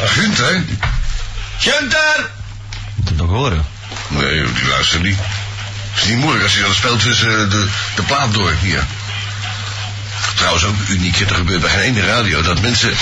Gunther? 0.06 0.64
Gunther! 1.64 2.30
Moet 2.96 3.10
het 3.10 3.18
nog 3.18 3.30
horen. 3.30 3.66
Nee, 4.08 4.44
die 4.54 4.68
luistert 4.70 5.02
niet. 5.04 5.18
Het 5.94 6.04
is 6.04 6.10
niet 6.10 6.18
moeilijk 6.18 6.44
als 6.44 6.56
je 6.56 6.62
dan 6.62 6.74
speelt 6.74 7.02
tussen 7.02 7.50
de, 7.50 7.68
de 7.96 8.02
plaat 8.04 8.34
door. 8.34 8.54
Hier. 8.62 8.84
Trouwens 10.36 10.64
ook 10.66 10.76
uniek. 10.88 11.20
Er 11.20 11.36
gebeurt 11.36 11.62
bij 11.62 11.70
geen 11.70 11.80
ene 11.82 12.06
radio 12.06 12.42
dat 12.42 12.62
mensen 12.62 12.94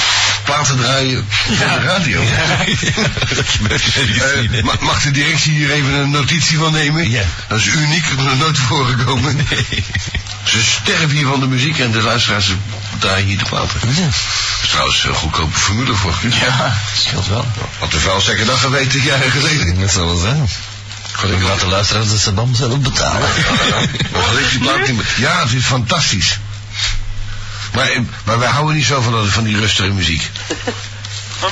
platen 0.43 0.77
draaien 0.77 1.27
van 1.29 1.55
de 1.57 1.79
radio. 1.87 2.23
dat 3.69 3.81
Eh, 4.51 4.63
ma- 4.63 4.75
mag 4.79 5.01
de 5.01 5.11
directie 5.11 5.51
hier 5.51 5.71
even 5.71 5.93
een 5.93 6.09
notitie 6.11 6.57
van 6.57 6.71
nemen? 6.71 7.09
Ja. 7.09 7.23
Dat 7.47 7.57
is 7.59 7.65
uniek, 7.65 8.03
dat 8.09 8.17
is 8.17 8.23
nog 8.23 8.37
nooit 8.37 8.57
voorgekomen. 8.57 9.35
Nee. 9.49 9.83
Ze 10.43 10.63
sterven 10.63 11.09
hier 11.09 11.25
van 11.27 11.39
de 11.39 11.47
muziek 11.47 11.79
en 11.79 11.91
de 11.91 12.01
luisteraars 12.01 12.51
draaien 12.99 13.25
hier 13.27 13.37
de 13.37 13.43
platen. 13.45 13.79
Dat 13.81 13.89
is 14.63 14.69
trouwens 14.69 15.03
een 15.03 15.13
goedkope 15.13 15.57
formule 15.59 15.93
voor 15.95 16.13
ja 16.41 16.77
scheelt 16.95 17.27
wel. 17.27 17.47
Had 17.79 17.91
de 17.91 17.99
vuilstekker 17.99 18.45
dat 18.45 18.57
geweten 18.57 19.01
jaren 19.01 19.31
geleden. 19.31 19.79
Dat 19.79 19.91
zal 19.91 20.05
wel 20.05 20.17
zijn. 20.17 20.49
Ik 21.23 21.41
laat 21.41 21.59
de 21.59 21.65
luisteraars 21.67 22.09
de 22.09 22.17
sabam 22.17 22.55
zelf 22.55 22.77
betalen. 22.79 23.29
Ja, 25.17 25.41
het 25.41 25.51
is 25.53 25.65
fantastisch. 25.65 26.37
Maar, 27.73 27.89
maar 28.23 28.39
wij 28.39 28.49
houden 28.49 28.75
niet 28.75 28.85
zo 28.85 29.01
van, 29.01 29.11
dat- 29.13 29.27
van 29.27 29.43
die 29.43 29.57
rustige 29.59 29.89
muziek. 29.89 30.29
Wat? 31.39 31.51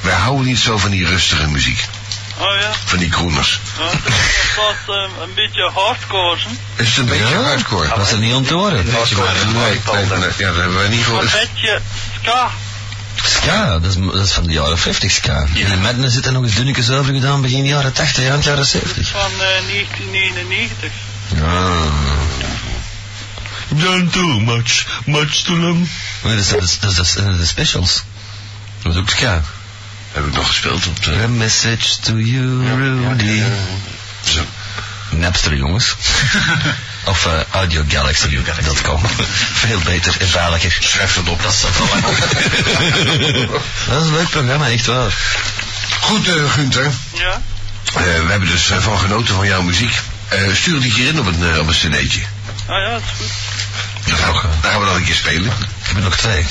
Wij 0.00 0.14
houden 0.14 0.46
niet 0.46 0.58
zo 0.58 0.78
van 0.78 0.90
die 0.90 1.06
rustige 1.06 1.46
muziek. 1.48 1.84
Oh 2.36 2.46
ja. 2.60 2.70
Van 2.84 2.98
die 2.98 3.08
crooners. 3.08 3.60
ja. 3.78 3.84
Dat 3.84 3.92
was 4.86 4.96
eh, 4.96 5.22
een 5.22 5.34
beetje 5.34 5.70
hardcore, 5.74 6.36
hè? 6.76 6.82
Is 6.82 6.88
het 6.88 6.96
een 6.96 7.06
beetje 7.06 7.28
Ja? 7.34 7.42
hardcore? 7.42 7.88
Dat 7.88 8.06
is 8.06 8.12
er 8.12 8.18
niet 8.18 8.34
om 8.34 8.46
te 8.46 8.54
horen. 8.54 8.84
Nee, 8.84 8.84
nee, 8.84 10.04
nee, 10.06 10.18
nee, 10.18 10.28
ja, 10.38 10.46
dat 10.46 10.56
hebben 10.56 10.74
wij 10.76 10.88
niet 10.88 10.98
Een 10.98 11.04
gehoord. 11.04 11.32
beetje 11.32 11.80
ska. 12.22 12.50
Ska, 13.24 13.78
dat 13.78 13.90
is, 13.90 13.96
dat 14.12 14.26
is 14.26 14.32
van 14.32 14.44
de 14.46 14.52
jaren 14.52 14.78
50 14.78 15.12
ska. 15.12 15.46
Ja. 15.54 15.66
In 15.66 15.80
Madness 15.80 16.14
zit 16.14 16.26
er 16.26 16.32
nog 16.32 16.44
eens 16.44 16.54
dunnetjes 16.54 16.90
over 16.90 17.14
gedaan 17.14 17.42
begin 17.42 17.64
jaren 17.64 17.92
80, 17.92 18.24
eind 18.24 18.44
jaren 18.44 18.66
70. 18.66 19.08
Van 19.08 19.30
eh, 19.30 19.38
1999. 19.38 20.92
Ja. 21.36 21.88
Done 23.68 24.06
too 24.10 24.40
much, 24.40 24.86
much 25.04 25.42
too 25.42 25.56
long. 25.56 25.88
Nee, 26.22 26.36
dat 26.36 26.62
is, 26.62 26.78
dat 26.78 26.98
is, 26.98 27.12
de 27.12 27.46
specials. 27.46 28.02
Dat 28.82 28.92
is 28.92 28.98
ook 28.98 29.10
ska. 29.10 29.42
Heb 30.12 30.26
ik 30.26 30.34
nog 30.34 30.46
gespeeld 30.46 30.86
op 30.86 31.04
de... 31.04 31.22
A 31.22 31.26
message 31.26 32.00
to 32.00 32.18
you, 32.18 32.66
Rudy. 33.08 33.42
Zo. 34.24 34.40
Napster, 35.10 35.56
jongens. 35.56 35.94
Of 37.04 37.26
eh, 37.26 37.32
uh, 37.32 37.40
audiogalaxy.com. 37.50 39.00
Veel 39.64 39.78
beter 39.78 40.14
en 40.18 40.28
veiliger. 40.28 40.76
Schrijf 40.80 41.14
het 41.14 41.28
op. 41.28 41.42
Dat 41.42 41.52
staat 41.52 41.80
al 41.80 41.86
dat 43.88 44.00
is 44.02 44.06
een 44.06 44.12
leuk 44.12 44.30
programma, 44.30 44.68
echt 44.68 44.86
waar. 44.86 45.12
Goed, 46.00 46.28
uh, 46.28 46.50
Gunther. 46.50 46.90
Ja? 47.12 47.40
Eh, 47.94 48.02
we 48.02 48.26
hebben 48.28 48.48
dus 48.48 48.72
van 48.78 48.98
genoten 48.98 49.34
van 49.34 49.46
jouw 49.46 49.62
muziek. 49.62 50.00
Stuur 50.52 50.80
die 50.80 50.92
hier 50.92 51.08
in 51.08 51.18
op 51.18 51.26
een, 51.26 51.60
op 51.60 51.66
een 51.66 51.74
cd'tje. 51.74 52.20
Ah 52.66 52.82
ja, 52.84 52.90
dat 52.90 53.00
is 53.00 53.18
goed. 53.18 53.30
Ja, 54.04 54.16
daar 54.60 54.70
gaan 54.70 54.80
we 54.80 54.86
nog 54.86 54.96
een 54.96 55.04
keer 55.04 55.14
spelen. 55.14 55.52
Ik 55.52 55.86
heb 55.86 55.96
er 55.96 56.02
nog 56.02 56.16
twee. 56.16 56.46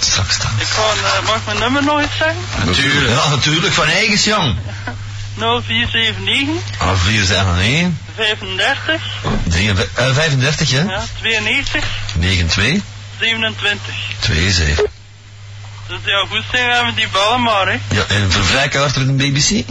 Straks 0.00 0.34
staan. 0.34 0.54
Ik 0.58 0.66
kan, 0.74 1.24
mag 1.24 1.40
mijn 1.44 1.58
nummer 1.58 1.84
nooit 1.84 2.08
zeggen? 2.18 2.66
Natuurlijk. 2.66 3.08
Ja, 3.08 3.28
natuurlijk. 3.28 3.72
Van 3.72 3.86
eigen 3.86 4.18
jong. 4.18 4.56
0479. 5.38 6.62
0479. 6.78 8.07
35. 8.18 9.00
33, 9.48 10.14
35, 10.14 10.70
ja? 10.70 10.84
Ja, 10.88 11.04
92. 11.20 11.84
92. 12.18 12.82
27. 13.18 13.94
27. 14.20 14.84
Dus 15.88 15.98
ja, 16.04 16.26
goed 16.30 16.44
zijn 16.52 16.86
we 16.86 16.94
die 16.94 17.08
ballen 17.08 17.42
maar, 17.42 17.66
hè. 17.66 17.78
Ja, 17.90 18.04
en 18.08 18.32
voor 18.32 18.44
vrijkaart 18.44 18.96
met 18.96 19.08
een 19.08 19.16
BBC? 19.16 19.50
Uh, 19.50 19.64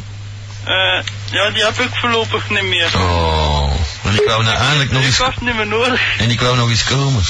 ja, 1.31 1.49
die 1.49 1.63
heb 1.63 1.79
ik 1.79 1.89
voorlopig 1.91 2.49
niet 2.49 2.63
meer. 2.63 2.89
Oh, 2.95 3.71
maar 4.01 4.13
ik 4.13 4.23
wou 4.25 4.43
nou 4.43 4.57
eigenlijk 4.57 4.91
nog 4.91 5.03
eens... 5.03 5.19
Ik 5.19 5.25
was 5.25 5.33
niet 5.39 5.55
meer 5.55 5.67
nodig. 5.67 6.01
En 6.17 6.29
ik 6.29 6.41
wou 6.41 6.57
nog 6.57 6.69
eens 6.69 6.83
komen. 6.83 7.23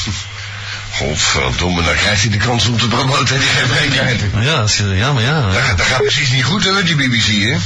Godverdomme, 0.91 1.83
dan 1.83 1.95
krijg 1.95 2.23
je 2.23 2.29
de 2.29 2.37
kans 2.37 2.67
om 2.67 2.77
te 2.77 2.87
promoten 2.87 3.39
die 3.39 3.47
geen 3.47 3.67
vrijheid. 3.67 4.21
Eh, 4.79 4.97
ja, 4.97 5.13
maar 5.13 5.23
ja. 5.23 5.41
Dat, 5.41 5.81
gaat 5.81 6.01
precies 6.01 6.29
niet 6.29 6.43
goed, 6.43 6.63
hè, 6.63 6.83
die 6.83 6.95
BBC, 6.95 7.25
hè? 7.25 7.57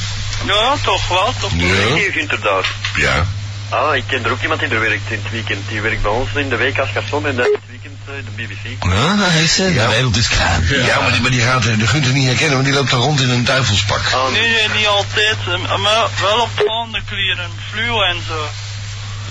Ja, 0.45 0.75
toch 0.81 1.07
wel, 1.07 1.33
toch? 1.39 1.51
Ja. 1.55 2.19
inderdaad. 2.19 2.65
Ja. 2.95 3.25
Ah, 3.71 3.95
ik 3.95 4.03
ken 4.07 4.25
er 4.25 4.31
ook 4.31 4.41
iemand 4.41 4.59
die 4.59 4.69
er 4.69 4.79
werkt 4.79 5.09
in 5.11 5.19
het 5.23 5.31
weekend. 5.31 5.67
Die 5.69 5.81
werkt 5.81 6.01
bij 6.01 6.11
ons 6.11 6.29
in 6.33 6.49
de 6.49 6.55
week 6.55 6.77
als 6.79 6.89
garçon 6.89 7.25
en 7.25 7.35
dan 7.35 7.45
in 7.45 7.57
het 7.61 7.69
weekend 7.69 7.97
eh, 8.05 8.13
de 8.25 8.31
BBC. 8.43 8.83
Ja, 8.83 9.15
hij 9.17 9.43
is 9.43 9.59
eh, 9.59 9.75
Ja. 9.75 9.87
de 9.87 9.93
wereld 9.93 10.15
is 10.17 10.27
klein. 10.27 10.67
Ja, 10.85 10.99
maar, 11.01 11.11
die, 11.11 11.21
maar 11.21 11.31
die 11.31 11.41
gaat 11.41 11.65
eh, 11.65 11.77
de 11.79 11.87
Gunther 11.87 12.11
niet 12.13 12.25
herkennen, 12.27 12.53
want 12.53 12.65
die 12.65 12.73
loopt 12.75 12.89
dan 12.91 12.99
rond 13.01 13.21
in 13.21 13.29
een 13.29 13.45
duivelspak. 13.45 14.01
Ah, 14.13 14.31
Nee, 14.31 14.41
nee, 14.49 14.69
niet 14.77 14.87
altijd. 14.87 15.37
eh, 15.47 15.75
Maar 15.77 16.07
wel 16.21 16.39
op 16.41 16.57
de 16.91 17.01
kleren. 17.05 17.49
Fluo 17.71 18.01
en 18.01 18.17
zo. 18.27 18.49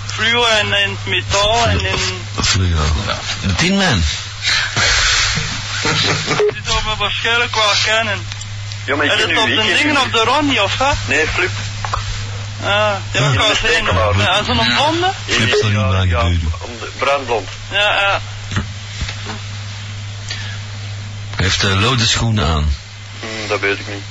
Fluo 0.05 0.45
en 0.45 0.65
in 0.65 0.89
het 0.89 1.05
metaal 1.05 1.67
en 1.67 1.79
in... 1.85 1.97
Vlugel. 2.39 2.85
De 3.41 3.53
Tin 3.55 3.77
Man. 3.77 4.03
Die 6.53 6.61
zou 6.65 6.79
me 6.85 6.95
waarschijnlijk 6.97 7.55
wel 7.55 7.73
kennen. 7.85 8.25
ja, 8.85 8.95
maar 8.95 9.05
ik 9.05 9.11
En 9.11 9.17
ken 9.17 9.27
het 9.29 9.37
u 9.37 9.41
op 9.41 9.47
de 9.67 9.73
dingen 9.83 10.01
op 10.01 10.11
de 10.11 10.23
Ronnie, 10.23 10.63
of 10.63 10.77
wat? 10.77 10.95
Nee, 11.07 11.27
Flip. 11.27 11.49
Ah, 12.63 12.67
ja, 12.67 12.99
Ja, 13.11 13.19
kan 13.21 13.31
de 13.31 13.37
zijn. 13.43 13.55
stekenbaar. 13.55 14.17
Ja, 14.17 14.43
zo'n 14.43 14.57
blonde? 14.75 15.11
Flip 15.27 15.55
zal 15.59 15.69
niet 15.69 15.79
ja, 15.79 16.01
ja, 16.01 16.23
de- 16.23 16.91
bruinblond. 16.97 17.49
Ja, 17.71 17.79
ja. 17.99 18.21
Hij 21.35 21.45
heeft 21.49 21.63
uh, 21.63 21.81
lode 21.81 22.07
schoenen 22.07 22.47
aan. 22.47 22.75
Hm, 23.19 23.47
dat 23.47 23.59
weet 23.59 23.79
ik 23.79 23.87
niet. 23.87 24.03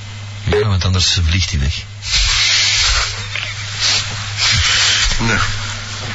Ja, 0.60 0.66
want 0.68 0.84
anders 0.84 1.18
vliegt 1.28 1.50
hij 1.50 1.60
weg. 1.60 1.74
Nou, 5.18 5.38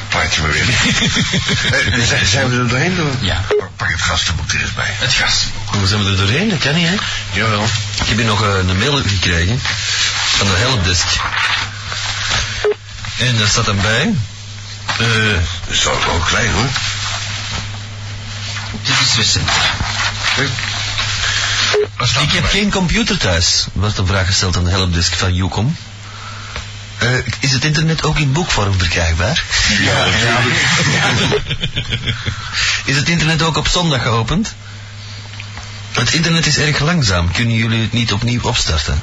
plaatje 0.09 0.41
maar 0.41 0.51
weer. 0.51 0.65
Eh, 1.91 2.05
zijn, 2.07 2.25
zijn 2.25 2.49
we 2.49 2.57
er 2.57 2.67
doorheen 2.67 2.95
door? 2.95 3.11
Ja. 3.19 3.41
Pak 3.75 3.87
het 3.89 4.01
gastenboek 4.01 4.51
er 4.51 4.61
eens 4.61 4.73
bij. 4.73 4.93
Het 4.97 5.13
gas. 5.13 5.43
Hoe 5.65 5.87
zijn 5.87 6.03
we 6.03 6.09
er 6.09 6.17
doorheen? 6.17 6.49
Dat 6.49 6.59
kan 6.59 6.75
niet, 6.75 6.87
hè? 6.87 6.95
Jawel. 7.31 7.63
Ik 8.01 8.07
heb 8.07 8.17
hier 8.17 8.25
nog 8.25 8.43
eh, 8.43 8.49
een 8.57 8.77
mail 8.77 9.01
gekregen 9.07 9.61
van 10.37 10.47
de 10.47 10.53
helpdesk. 10.57 11.07
En 13.17 13.37
daar 13.37 13.47
staat 13.47 13.65
dan 13.65 13.81
bij. 13.81 14.13
eh, 14.97 15.07
Dat 15.65 15.75
is 15.75 15.83
wel 15.83 15.99
wel 16.05 16.19
klein 16.19 16.51
hoor. 16.53 16.67
Dit 18.83 18.95
is 19.05 19.15
recent. 19.15 19.49
Wat 21.97 22.07
staat 22.09 22.23
ik 22.23 22.31
heb 22.31 22.45
geen 22.45 22.71
computer 22.71 23.17
thuis, 23.17 23.65
werd 23.73 23.95
de 23.95 24.05
vraag 24.05 24.25
gesteld 24.25 24.57
aan 24.57 24.63
de 24.63 24.69
helpdesk 24.69 25.13
van 25.15 25.35
Ucom. 25.37 25.77
Eh, 26.97 27.09
is 27.39 27.51
het 27.51 27.63
internet 27.65 28.03
ook 28.03 28.17
in 28.17 28.31
boekvorm 28.31 28.79
verkrijgbaar? 28.79 29.43
Ja, 29.81 30.05
natuurlijk. 30.05 31.41
is 32.85 32.95
het 32.95 33.09
internet 33.09 33.41
ook 33.41 33.57
op 33.57 33.67
zondag 33.67 34.01
geopend? 34.01 34.53
Het 35.91 36.13
internet 36.13 36.45
is 36.45 36.57
erg 36.57 36.79
langzaam. 36.79 37.31
Kunnen 37.31 37.55
jullie 37.55 37.81
het 37.81 37.93
niet 37.93 38.11
opnieuw 38.13 38.41
opstarten? 38.41 39.01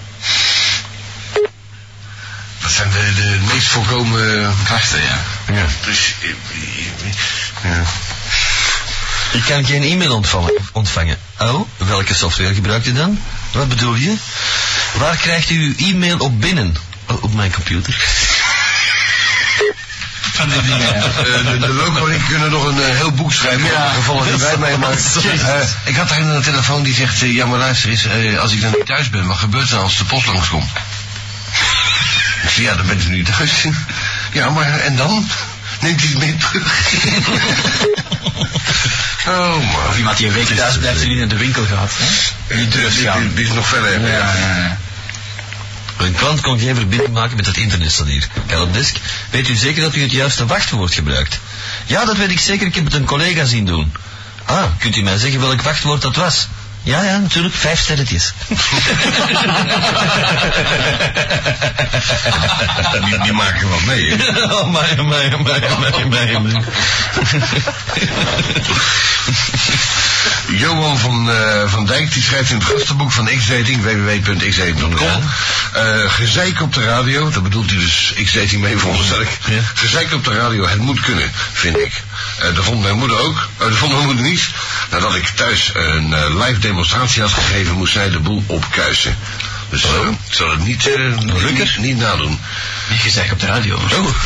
Dat 2.62 2.70
zijn 2.70 2.90
de, 2.90 3.12
de 3.14 3.38
meest 3.52 3.66
voorkomen 3.66 4.54
Klachten, 4.64 5.02
ja. 5.02 5.18
Ja. 5.54 5.64
Dus, 5.84 6.14
eh, 6.20 6.28
eh, 6.28 7.74
ja. 7.74 7.82
Ik 9.32 9.42
kan 9.44 9.64
geen 9.64 9.82
e-mail 9.82 10.14
ontvangen. 10.14 10.52
ontvangen. 10.72 11.16
Oh, 11.38 11.68
welke 11.76 12.14
software 12.14 12.54
gebruikt 12.54 12.86
u 12.86 12.92
dan? 12.92 13.20
Wat 13.52 13.68
bedoel 13.68 13.94
je? 13.94 14.16
Waar 14.92 15.16
krijgt 15.16 15.50
u 15.50 15.74
uw 15.78 15.86
e-mail 15.86 16.18
op 16.18 16.40
binnen? 16.40 16.76
Oh, 17.06 17.22
op 17.22 17.34
mijn 17.34 17.52
computer. 17.52 18.04
Van 20.32 20.48
die 20.48 20.62
dingen, 20.62 20.78
ja. 20.80 20.94
Eh, 20.94 21.46
de, 21.46 21.58
de 21.58 21.68
loco 21.72 22.06
en 22.06 22.14
ik 22.14 22.20
kunnen 22.28 22.50
nog 22.50 22.64
een 22.64 22.82
eh, 22.82 22.96
heel 22.96 23.10
boek 23.12 23.32
schrijven 23.32 23.62
over 23.64 23.72
Ja. 23.78 23.88
de 23.88 23.94
gevallen 23.94 24.26
die 24.26 24.36
wij 24.36 24.56
meemaken. 24.56 24.98
Eh, 25.52 25.60
ik 25.84 25.96
had 25.96 26.08
daar 26.08 26.18
een 26.18 26.32
de 26.36 26.40
telefoon 26.40 26.82
die 26.82 26.94
zegt, 26.94 27.22
eh, 27.22 27.34
ja 27.34 27.46
maar 27.46 27.58
luister 27.58 27.90
eens, 27.90 28.04
eh, 28.04 28.38
als 28.40 28.52
ik 28.52 28.60
dan 28.60 28.70
niet 28.76 28.86
thuis 28.86 29.10
ben, 29.10 29.26
wat 29.26 29.36
gebeurt 29.38 29.70
er 29.70 29.78
als 29.78 29.96
de 29.98 30.04
post 30.04 30.26
langskomt? 30.26 30.70
Zei, 32.54 32.66
ja 32.66 32.74
dan 32.74 32.86
bent 32.86 33.04
u 33.04 33.10
niet 33.10 33.26
thuis. 33.36 33.64
Ja, 34.32 34.50
maar 34.50 34.80
en 34.80 34.96
dan? 34.96 35.28
Neemt 35.80 36.00
hij 36.00 36.08
het 36.08 36.18
mee 36.18 36.36
terug? 36.36 36.94
oh 39.26 39.72
man. 39.72 39.88
Of 39.88 39.96
iemand 39.98 40.16
die 40.16 40.26
een 40.26 40.32
week 40.32 40.46
thuis 40.46 40.78
blijft 40.78 41.02
en 41.02 41.08
niet 41.08 41.18
naar 41.18 41.28
de 41.28 41.36
winkel 41.36 41.64
gaat. 41.66 41.90
Hè? 41.96 42.56
Niet 42.56 42.72
durft 42.72 42.96
Die, 42.96 43.06
gaan. 43.06 43.20
die, 43.20 43.34
die 43.34 43.46
is 43.46 43.52
nog 43.52 43.68
verder. 43.68 44.00
Ja, 44.00 44.08
ja, 44.08 44.34
ja. 44.56 44.78
Een 45.98 46.14
klant 46.14 46.40
kon 46.40 46.58
geen 46.58 46.74
verbinding 46.74 47.12
maken 47.12 47.36
met 47.36 47.46
het 47.46 47.56
internetstadier. 47.56 48.28
Helpdesk, 48.46 48.96
weet 49.30 49.48
u 49.48 49.54
zeker 49.56 49.82
dat 49.82 49.94
u 49.94 50.02
het 50.02 50.10
juiste 50.10 50.46
wachtwoord 50.46 50.94
gebruikt? 50.94 51.38
Ja, 51.86 52.04
dat 52.04 52.16
weet 52.16 52.30
ik 52.30 52.40
zeker, 52.40 52.66
ik 52.66 52.74
heb 52.74 52.84
het 52.84 52.94
een 52.94 53.04
collega 53.04 53.44
zien 53.44 53.64
doen. 53.64 53.92
Ah, 54.44 54.64
kunt 54.78 54.96
u 54.96 55.02
mij 55.02 55.18
zeggen 55.18 55.40
welk 55.40 55.62
wachtwoord 55.62 56.02
dat 56.02 56.16
was? 56.16 56.48
Ja, 56.82 57.02
ja, 57.02 57.18
natuurlijk, 57.18 57.54
vijf 57.54 57.80
sterretjes. 57.80 58.34
Die, 63.04 63.18
die 63.22 63.32
maken 63.32 63.68
wat 63.68 63.84
mee, 63.84 64.14
hè? 64.16 64.42
oh, 64.54 64.72
mij, 64.72 64.96
mij, 64.96 65.36
mij, 65.42 65.60
mij, 65.78 66.06
mij, 66.08 66.40
mij. 66.40 66.62
Johan 70.48 70.98
van, 70.98 71.30
eh, 71.30 71.62
van 71.66 71.86
Dijk 71.86 72.12
die 72.12 72.22
schrijft 72.22 72.50
in 72.50 72.56
het 72.56 72.64
gastenboek 72.64 73.12
van 73.12 73.28
X-Dating, 73.38 73.82
www.xdating.com. 73.82 75.22
eh 75.72 76.10
gezeik 76.12 76.60
op 76.60 76.74
de 76.74 76.82
radio, 76.84 77.30
dat 77.30 77.42
bedoelt 77.42 77.70
hij 77.70 77.78
dus 77.78 78.14
X-Dating 78.24 78.62
mee 78.62 78.78
veronderstel 78.78 79.20
ik. 79.20 79.38
Ja. 79.44 79.60
Gezeik 79.74 80.12
op 80.12 80.24
de 80.24 80.34
radio, 80.34 80.66
het 80.66 80.78
moet 80.78 81.00
kunnen, 81.00 81.32
vind 81.52 81.76
ik. 81.76 82.02
Eh 82.38 82.54
dat 82.54 82.64
vond 82.64 82.82
mijn 82.82 82.98
moeder 82.98 83.18
ook, 83.18 83.48
oh, 83.58 83.68
dat 83.68 83.76
vond 83.76 83.92
mijn 83.92 84.04
moeder 84.04 84.24
niet. 84.24 84.48
Nadat 84.90 85.14
ik 85.14 85.28
thuis 85.28 85.70
een 85.74 86.36
live 86.38 86.58
demonstratie 86.72 87.22
had 87.22 87.30
gegeven, 87.30 87.76
moest 87.76 87.92
zij 87.92 88.10
de 88.10 88.18
boel 88.18 88.42
opkuisen. 88.46 89.16
Dus 89.72 89.82
ik 89.84 90.34
zal 90.34 90.50
het 90.50 90.64
niet, 90.64 90.86
eh, 90.86 91.18
niet, 91.18 91.78
niet 91.78 91.96
nadoen. 91.98 92.40
Niet 92.90 93.00
gezegd 93.00 93.32
op 93.32 93.40
de 93.40 93.46
radio. 93.46 93.74
Oh. 93.76 94.06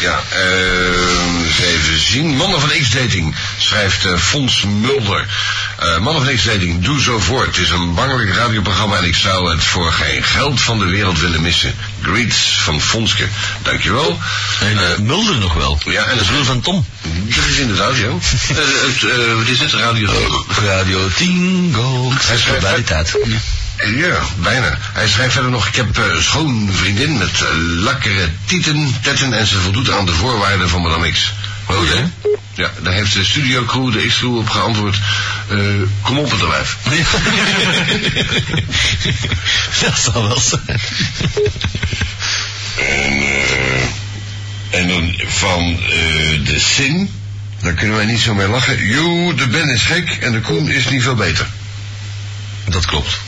Ja, 0.00 0.20
eens 0.34 1.58
even 1.58 2.00
zien. 2.00 2.36
Mannen 2.36 2.60
van 2.60 2.70
X-Dating, 2.82 3.34
schrijft 3.58 4.04
eh, 4.04 4.16
Fons 4.16 4.64
Mulder. 4.80 5.26
Mannen 6.00 6.24
van 6.24 6.34
X-Dating, 6.34 6.84
doe 6.84 7.00
zo 7.00 7.18
voort. 7.18 7.46
Het 7.46 7.58
is 7.58 7.70
een 7.70 7.94
bangelijk 7.94 8.34
radioprogramma 8.34 8.96
en 8.96 9.04
ik 9.04 9.16
zou 9.16 9.50
het 9.50 9.64
voor 9.64 9.92
geen 9.92 10.22
geld 10.22 10.60
van 10.60 10.78
de 10.78 10.84
wereld 10.84 11.20
willen 11.20 11.42
missen. 11.42 11.74
Greets 12.02 12.58
van 12.62 12.80
Fonske. 12.80 13.28
Dankjewel. 13.62 14.18
En 14.60 15.06
Mulder 15.06 15.36
nog 15.38 15.54
wel. 15.54 15.78
ja, 15.84 16.04
en 16.04 16.18
de 16.18 16.24
broer 16.24 16.44
van 16.44 16.60
Tom. 16.60 16.86
dat 17.36 17.44
is 17.46 17.58
inderdaad, 17.58 17.94
eh, 17.98 19.34
wat 19.36 19.46
is 19.46 19.60
het? 19.60 19.72
Radio... 19.72 20.10
Radio 20.64 21.08
Tingo. 21.16 22.12
Hij 22.26 22.38
schrijft- 22.38 22.86
tijd. 22.86 23.16
Ja, 23.86 24.18
bijna. 24.36 24.78
Hij 24.92 25.08
schrijft 25.08 25.32
verder 25.32 25.50
nog, 25.50 25.66
ik 25.66 25.74
heb 25.74 25.98
eh, 25.98 26.04
een 26.04 26.22
schoon 26.22 26.68
vriendin 26.72 27.18
met 27.18 27.40
eh, 27.40 27.46
lakkere 27.82 28.28
tieten, 28.44 28.94
tetten 29.00 29.32
en 29.32 29.46
ze 29.46 29.58
voldoet 29.58 29.90
aan 29.90 30.06
de 30.06 30.12
voorwaarden 30.12 30.68
van 30.68 30.82
Madame 30.82 31.12
X. 31.12 31.32
Oh, 31.66 31.90
hè? 31.90 32.04
Ja, 32.54 32.70
daar 32.82 32.92
heeft 32.92 33.12
de 33.12 33.24
studiocrew, 33.24 33.92
de 33.92 34.06
X-crew 34.06 34.36
op 34.36 34.48
geantwoord, 34.48 34.96
eh, 35.48 35.58
kom 36.02 36.18
op 36.18 36.30
het 36.30 36.46
wijf. 36.46 36.76
dat 39.82 39.98
zal 39.98 40.28
wel 40.28 40.40
zijn. 40.40 40.80
En, 42.78 43.22
en 44.70 44.88
dan 44.88 45.14
van 45.26 45.76
de 46.44 46.58
Sin, 46.58 47.10
daar 47.60 47.72
kunnen 47.72 47.96
wij 47.96 48.06
niet 48.06 48.20
zo 48.20 48.34
mee 48.34 48.48
lachen. 48.48 48.86
Joe, 48.86 49.34
de 49.34 49.46
Ben 49.46 49.68
is 49.68 49.82
gek 49.82 50.10
en 50.20 50.32
de 50.32 50.40
Koen 50.40 50.68
is 50.68 50.88
niet 50.88 51.02
veel 51.02 51.14
beter. 51.14 51.46
Dat 52.64 52.86
klopt. 52.86 53.18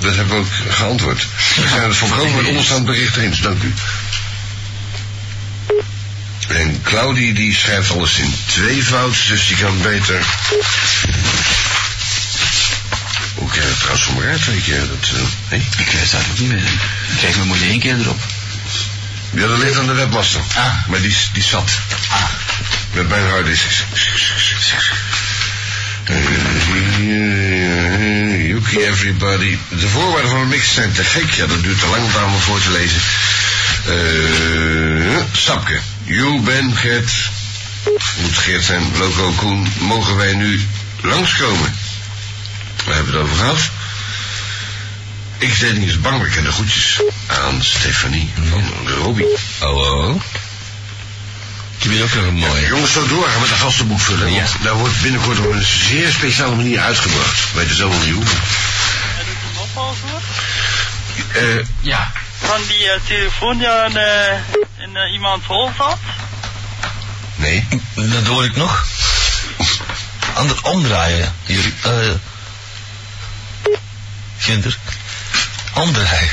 Dat 0.00 0.16
hebben 0.16 0.34
we 0.34 0.40
ook 0.40 0.74
geantwoord. 0.74 1.26
We 1.56 1.68
zijn 1.68 1.82
het 1.82 1.96
volkomen 1.96 2.36
met 2.36 2.46
onderstaand 2.46 2.84
bericht 2.84 3.16
eens, 3.16 3.40
dank 3.40 3.62
u. 3.62 3.74
En 6.48 6.80
Claudie 6.82 7.34
die 7.34 7.54
schrijft 7.54 7.90
alles 7.90 8.18
in 8.18 8.34
tweevoud, 8.46 9.28
dus 9.28 9.46
die 9.46 9.56
kan 9.56 9.82
beter... 9.82 10.24
Hoe 13.34 13.48
krijg 13.48 13.64
je 13.64 13.70
het 13.70 13.78
trouwens 13.78 14.04
voor 14.04 14.22
elkaar 14.22 14.38
twee 14.38 14.60
keer? 14.60 14.78
Dat, 14.78 15.10
eh, 15.14 15.20
hé? 15.48 15.56
Ik 15.56 16.10
dat 16.10 16.20
ook 16.30 16.38
niet 16.38 16.48
meer. 16.48 16.58
Ik 16.58 17.16
krijg 17.16 17.36
mijn 17.36 17.48
moeder 17.48 17.68
één 17.68 17.80
keer 17.80 17.98
erop. 17.98 18.20
Ja, 19.30 19.46
dat 19.46 19.58
ligt 19.58 19.78
aan 19.78 19.86
de 19.86 19.92
webmaster. 19.92 20.40
Ah. 20.54 20.86
Maar 20.86 21.00
die, 21.00 21.16
die 21.32 21.42
zat. 21.42 21.70
Ah. 22.08 22.22
Met 22.92 23.08
mijn 23.08 23.28
harddisk. 23.28 23.84
Yuki 28.60 28.84
everybody. 28.84 29.58
De 29.68 29.88
voorwaarden 29.88 30.30
van 30.30 30.40
de 30.40 30.46
mix 30.46 30.74
zijn 30.74 30.92
te 30.92 31.04
gek. 31.04 31.30
Ja, 31.30 31.46
dat 31.46 31.62
duurt 31.62 31.80
te 31.80 31.86
lang 31.86 32.04
om 32.04 32.12
daar 32.12 32.20
allemaal 32.20 32.38
voor 32.38 32.60
te 32.60 32.70
lezen. 32.70 33.00
Eh, 33.86 35.22
Sapke. 35.32 35.80
You, 36.02 36.40
Ben, 36.40 36.76
Gert. 36.76 37.12
Moet 38.20 38.38
Geert 38.38 38.64
zijn. 38.64 38.82
Loco, 38.98 39.32
Koen. 39.36 39.72
Mogen 39.78 40.16
wij 40.16 40.34
nu 40.34 40.66
langskomen? 41.02 41.76
We 42.84 42.92
hebben 42.92 43.12
het 43.12 43.22
over 43.22 43.36
gehad. 43.36 43.70
Ik 45.38 45.60
dating 45.60 45.84
is 45.86 46.00
bangelijk 46.00 46.36
en 46.36 46.44
de 46.44 46.52
groetjes 46.52 47.00
aan 47.26 47.62
Stefanie 47.62 48.30
van 48.50 48.88
Robbie. 48.88 49.38
Oh, 49.60 50.22
Ik 51.80 51.86
heb 51.86 51.92
hier 51.94 52.02
ook 52.04 52.14
nog 52.14 52.24
een 52.26 52.34
mooie. 52.34 52.66
Jongens, 52.66 52.92
zo 52.92 53.06
doorgaan 53.06 53.40
met 53.40 53.48
de 53.48 53.54
gastenboek 53.54 54.00
vullen. 54.00 54.32
Ja. 54.32 54.44
Daar 54.62 54.74
wordt 54.74 55.02
binnenkort 55.02 55.38
op 55.38 55.50
een 55.52 55.62
zeer 55.64 56.10
speciale 56.12 56.54
manier 56.54 56.80
uitgebracht. 56.80 57.52
Weet 57.54 57.68
het 57.68 57.76
zelf 57.76 57.92
nog 57.92 58.04
niet 58.04 58.14
hoe. 58.14 58.24
Heb 58.24 59.26
je 59.26 59.32
het 59.46 59.54
nog 59.74 59.84
al 59.84 59.94
gehoord? 60.00 60.22
Eh, 61.60 61.66
Ja. 61.80 62.12
Van 62.44 62.60
die 62.68 62.90
eh, 62.90 63.00
telefoon 63.06 63.58
die 63.58 63.66
in, 63.66 63.96
eh, 63.96 64.38
in 64.78 64.96
eh, 64.96 65.12
iemands 65.12 65.46
hol 65.46 65.70
zat? 65.76 65.98
nee. 67.36 67.68
Dat 67.94 68.26
hoor 68.26 68.44
ik 68.44 68.56
nog. 68.56 68.86
Ander 70.34 70.62
omdraaien. 70.62 71.34
Jullie, 71.44 71.74
eh. 71.82 71.92
Ginter. 74.38 74.76
Omdraaien. 75.74 76.30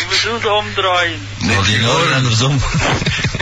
Ik 0.00 0.06
bedoel 0.08 0.40
de 0.40 0.50
omdraaien. 0.52 1.28
Nee, 1.38 1.62
die 1.62 1.84
horen 1.84 2.14
andersom. 2.14 2.60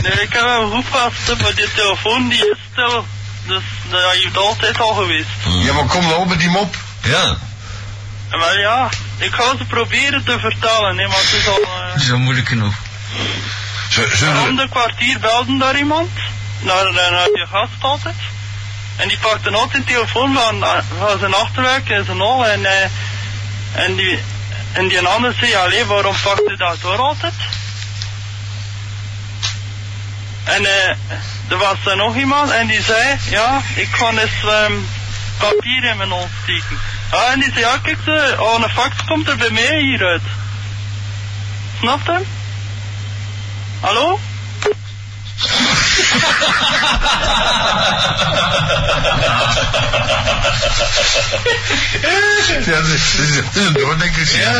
Nee, 0.01 0.21
ik 0.21 0.33
heb 0.33 0.41
hem 0.43 0.71
goed 0.71 0.85
vast, 0.89 1.41
maar 1.41 1.55
die 1.55 1.71
telefoon 1.71 2.29
die 2.29 2.39
is 2.49 2.57
stil. 2.71 3.05
Dus 3.47 3.61
dat 3.89 4.01
heeft 4.11 4.37
altijd 4.37 4.79
al 4.79 4.93
geweest. 4.93 5.27
Ja, 5.63 5.73
maar 5.73 5.85
kom 5.85 6.01
nou 6.05 6.15
op 6.19 6.27
met 6.27 6.39
die 6.39 6.49
mop. 6.49 6.75
Ja. 7.03 7.37
Maar 8.29 8.59
ja, 8.59 8.89
ik 9.17 9.33
ga 9.33 9.43
ze 9.57 9.65
proberen 9.65 10.23
te 10.23 10.39
vertalen, 10.39 10.97
hè, 10.97 11.07
maar 11.07 11.17
het 11.17 11.33
is 11.33 11.47
al... 11.47 11.59
eh, 11.61 12.01
Zo 12.01 12.17
moeilijk 12.17 12.47
genoeg. 12.47 12.73
Z- 13.89 13.97
om 13.97 14.15
Zullen 14.15 14.55
de 14.55 14.67
kwartier 14.69 15.19
belde 15.19 15.57
daar 15.57 15.77
iemand, 15.77 16.09
naar, 16.59 16.93
naar, 16.93 17.11
naar 17.11 17.27
die 17.33 17.45
gast 17.51 17.71
altijd. 17.79 18.15
En 18.95 19.07
die 19.07 19.17
pakte 19.17 19.49
altijd 19.51 19.87
de 19.87 19.93
telefoon 19.93 20.33
van, 20.33 20.65
van 20.99 21.19
zijn 21.19 21.33
achterwerk 21.33 21.89
en 21.89 22.05
zijn 22.05 22.21
al. 22.21 22.45
En, 22.47 22.65
eh, 22.65 22.89
en, 23.73 23.95
die, 23.95 24.19
en 24.75 24.87
die 24.87 24.99
ander 24.99 25.33
zei, 25.39 25.55
allee, 25.55 25.85
waarom 25.85 26.15
pakt 26.23 26.49
u 26.49 26.55
dat 26.55 26.81
door 26.81 26.97
altijd? 26.97 27.33
En 30.43 30.65
eh, 30.65 30.89
er 31.47 31.57
was 31.57 31.85
er 31.85 31.95
nog 31.95 32.15
iemand 32.15 32.51
en 32.51 32.67
die 32.67 32.81
zei, 32.81 33.17
ja, 33.29 33.61
ik 33.75 33.87
ga 33.91 34.09
eens 34.09 34.43
ehm, 34.43 34.73
papier 35.37 35.83
in 35.83 35.97
mijn 35.97 36.09
hond 36.09 36.31
steken. 36.43 36.79
Ah, 37.09 37.31
en 37.31 37.39
die 37.39 37.51
zei, 37.51 37.65
ja, 37.65 37.77
kijk, 37.77 37.97
ze, 38.03 38.35
oh, 38.39 38.63
een 38.63 38.69
fax 38.69 38.95
komt 39.05 39.27
er 39.27 39.37
bij 39.37 39.49
mij 39.49 39.79
hieruit. 39.79 40.21
Snapt 41.79 42.07
hem? 42.07 42.25
Hallo? 43.79 44.19
Ja, 52.65 52.81
dit 52.81 52.93
is, 52.93 53.01
dit 53.17 53.29
is- 53.29 53.65
een 53.65 53.73
doordenker. 53.73 54.27
Ja. 54.37 54.53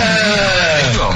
Echt 0.77 0.95
wel. 0.95 1.15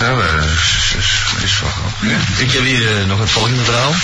Nou, 0.00 0.22
eh, 0.22 0.34
is, 0.34 0.94
is, 0.98 1.42
is 1.44 1.60
wel 1.60 1.70
grappig. 1.70 2.38
Ik 2.38 2.52
heb 2.52 2.62
hier 2.64 2.98
eh, 3.00 3.06
nog 3.06 3.18
het 3.18 3.30
volgende 3.30 3.62
verhaal. 3.64 3.94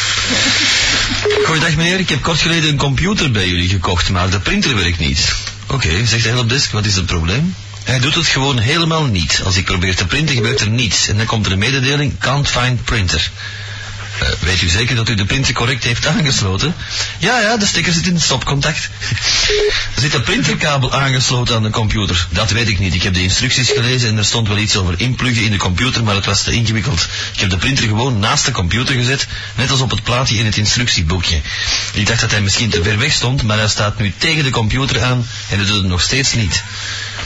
Goeiedag 1.47 1.75
meneer, 1.77 1.99
ik 1.99 2.09
heb 2.09 2.23
kort 2.23 2.40
geleden 2.40 2.68
een 2.70 2.77
computer 2.77 3.31
bij 3.31 3.49
jullie 3.49 3.68
gekocht, 3.68 4.09
maar 4.11 4.31
de 4.31 4.38
printer 4.40 4.75
werkt 4.77 4.99
niet. 4.99 5.35
Oké, 5.66 6.07
zegt 6.07 6.23
de 6.23 6.29
helpdesk, 6.29 6.70
wat 6.73 6.85
is 6.85 6.94
het 6.97 7.07
probleem? 7.07 7.55
Hij 7.85 7.99
doet 7.99 8.14
het 8.14 8.27
gewoon 8.27 8.59
helemaal 8.59 9.05
niet. 9.05 9.40
Als 9.44 9.57
ik 9.57 9.64
probeer 9.64 9.97
te 9.97 10.07
printen 10.07 10.35
gebeurt 10.35 10.61
er 10.61 10.68
niets. 10.68 11.09
En 11.09 11.16
dan 11.16 11.27
komt 11.27 11.47
er 11.47 11.53
een 11.53 11.59
mededeling, 11.59 12.18
can't 12.18 12.49
find 12.51 12.85
printer. 12.85 13.31
Eh, 14.18 14.29
weet 14.40 14.62
u 14.62 14.68
zeker 14.68 14.96
dat 14.96 15.09
u 15.09 15.14
de 15.14 15.24
printer 15.24 15.55
correct 15.55 15.85
heeft 15.85 16.07
aangesloten? 16.07 16.74
Ja, 17.18 17.40
ja, 17.40 17.57
de 17.57 17.66
stekker 17.66 17.92
zit 17.92 18.07
in 18.07 18.14
het 18.14 18.22
stopcontact. 18.22 18.88
Zit 20.00 20.14
een 20.14 20.22
printerkabel 20.22 20.92
aangesloten 20.92 21.55
aan 21.57 21.62
de 21.62 21.70
computer. 21.70 22.27
Dat 22.31 22.50
weet 22.50 22.68
ik 22.68 22.79
niet. 22.79 22.94
Ik 22.94 23.03
heb 23.03 23.14
de 23.14 23.22
instructies 23.22 23.70
gelezen 23.70 24.09
en 24.09 24.16
er 24.16 24.24
stond 24.24 24.48
wel 24.48 24.59
iets 24.59 24.77
over 24.77 24.94
inpluggen 24.96 25.44
in 25.44 25.50
de 25.50 25.57
computer, 25.57 26.05
maar 26.05 26.14
het 26.14 26.24
was 26.24 26.42
te 26.42 26.53
ingewikkeld. 26.53 27.09
Ik 27.33 27.40
heb 27.40 27.50
de 27.50 27.57
printer 27.57 27.85
gewoon 27.85 28.18
naast 28.18 28.44
de 28.44 28.53
computer 28.53 28.94
gezet, 28.94 29.27
net 29.55 29.70
als 29.70 29.81
op 29.81 29.90
het 29.90 30.03
plaatje 30.03 30.37
in 30.37 30.44
het 30.44 30.57
instructieboekje. 30.57 31.40
Ik 31.92 32.07
dacht 32.07 32.20
dat 32.20 32.31
hij 32.31 32.40
misschien 32.40 32.70
te 32.70 32.83
ver 32.83 32.98
weg 32.98 33.12
stond, 33.12 33.42
maar 33.42 33.59
hij 33.59 33.68
staat 33.68 33.98
nu 33.98 34.12
tegen 34.18 34.44
de 34.44 34.50
computer 34.50 35.03
aan 35.03 35.27
en 35.48 35.57
hij 35.57 35.66
doet 35.66 35.77
het 35.77 35.85
nog 35.85 36.03
steeds 36.03 36.33
niet. 36.33 36.62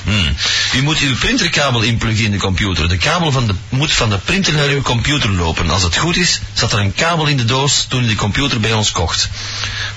Hmm. 0.04 0.36
U 0.74 0.82
moet 0.82 0.98
uw 0.98 1.16
printerkabel 1.16 1.82
inpluggen 1.82 2.24
in 2.24 2.30
de 2.30 2.38
computer. 2.38 2.88
De 2.88 2.96
kabel 2.96 3.32
van 3.32 3.46
de, 3.46 3.54
moet 3.68 3.92
van 3.92 4.10
de 4.10 4.18
printer 4.18 4.52
naar 4.52 4.68
uw 4.68 4.82
computer 4.82 5.30
lopen. 5.30 5.70
Als 5.70 5.82
het 5.82 5.96
goed 5.96 6.16
is, 6.16 6.40
zat 6.52 6.72
er 6.72 6.78
een 6.78 6.94
kabel 6.94 7.26
in 7.26 7.36
de 7.36 7.44
doos 7.44 7.86
toen 7.88 8.04
u 8.04 8.06
de 8.06 8.14
computer 8.14 8.60
bij 8.60 8.72
ons 8.72 8.92
kocht. 8.92 9.28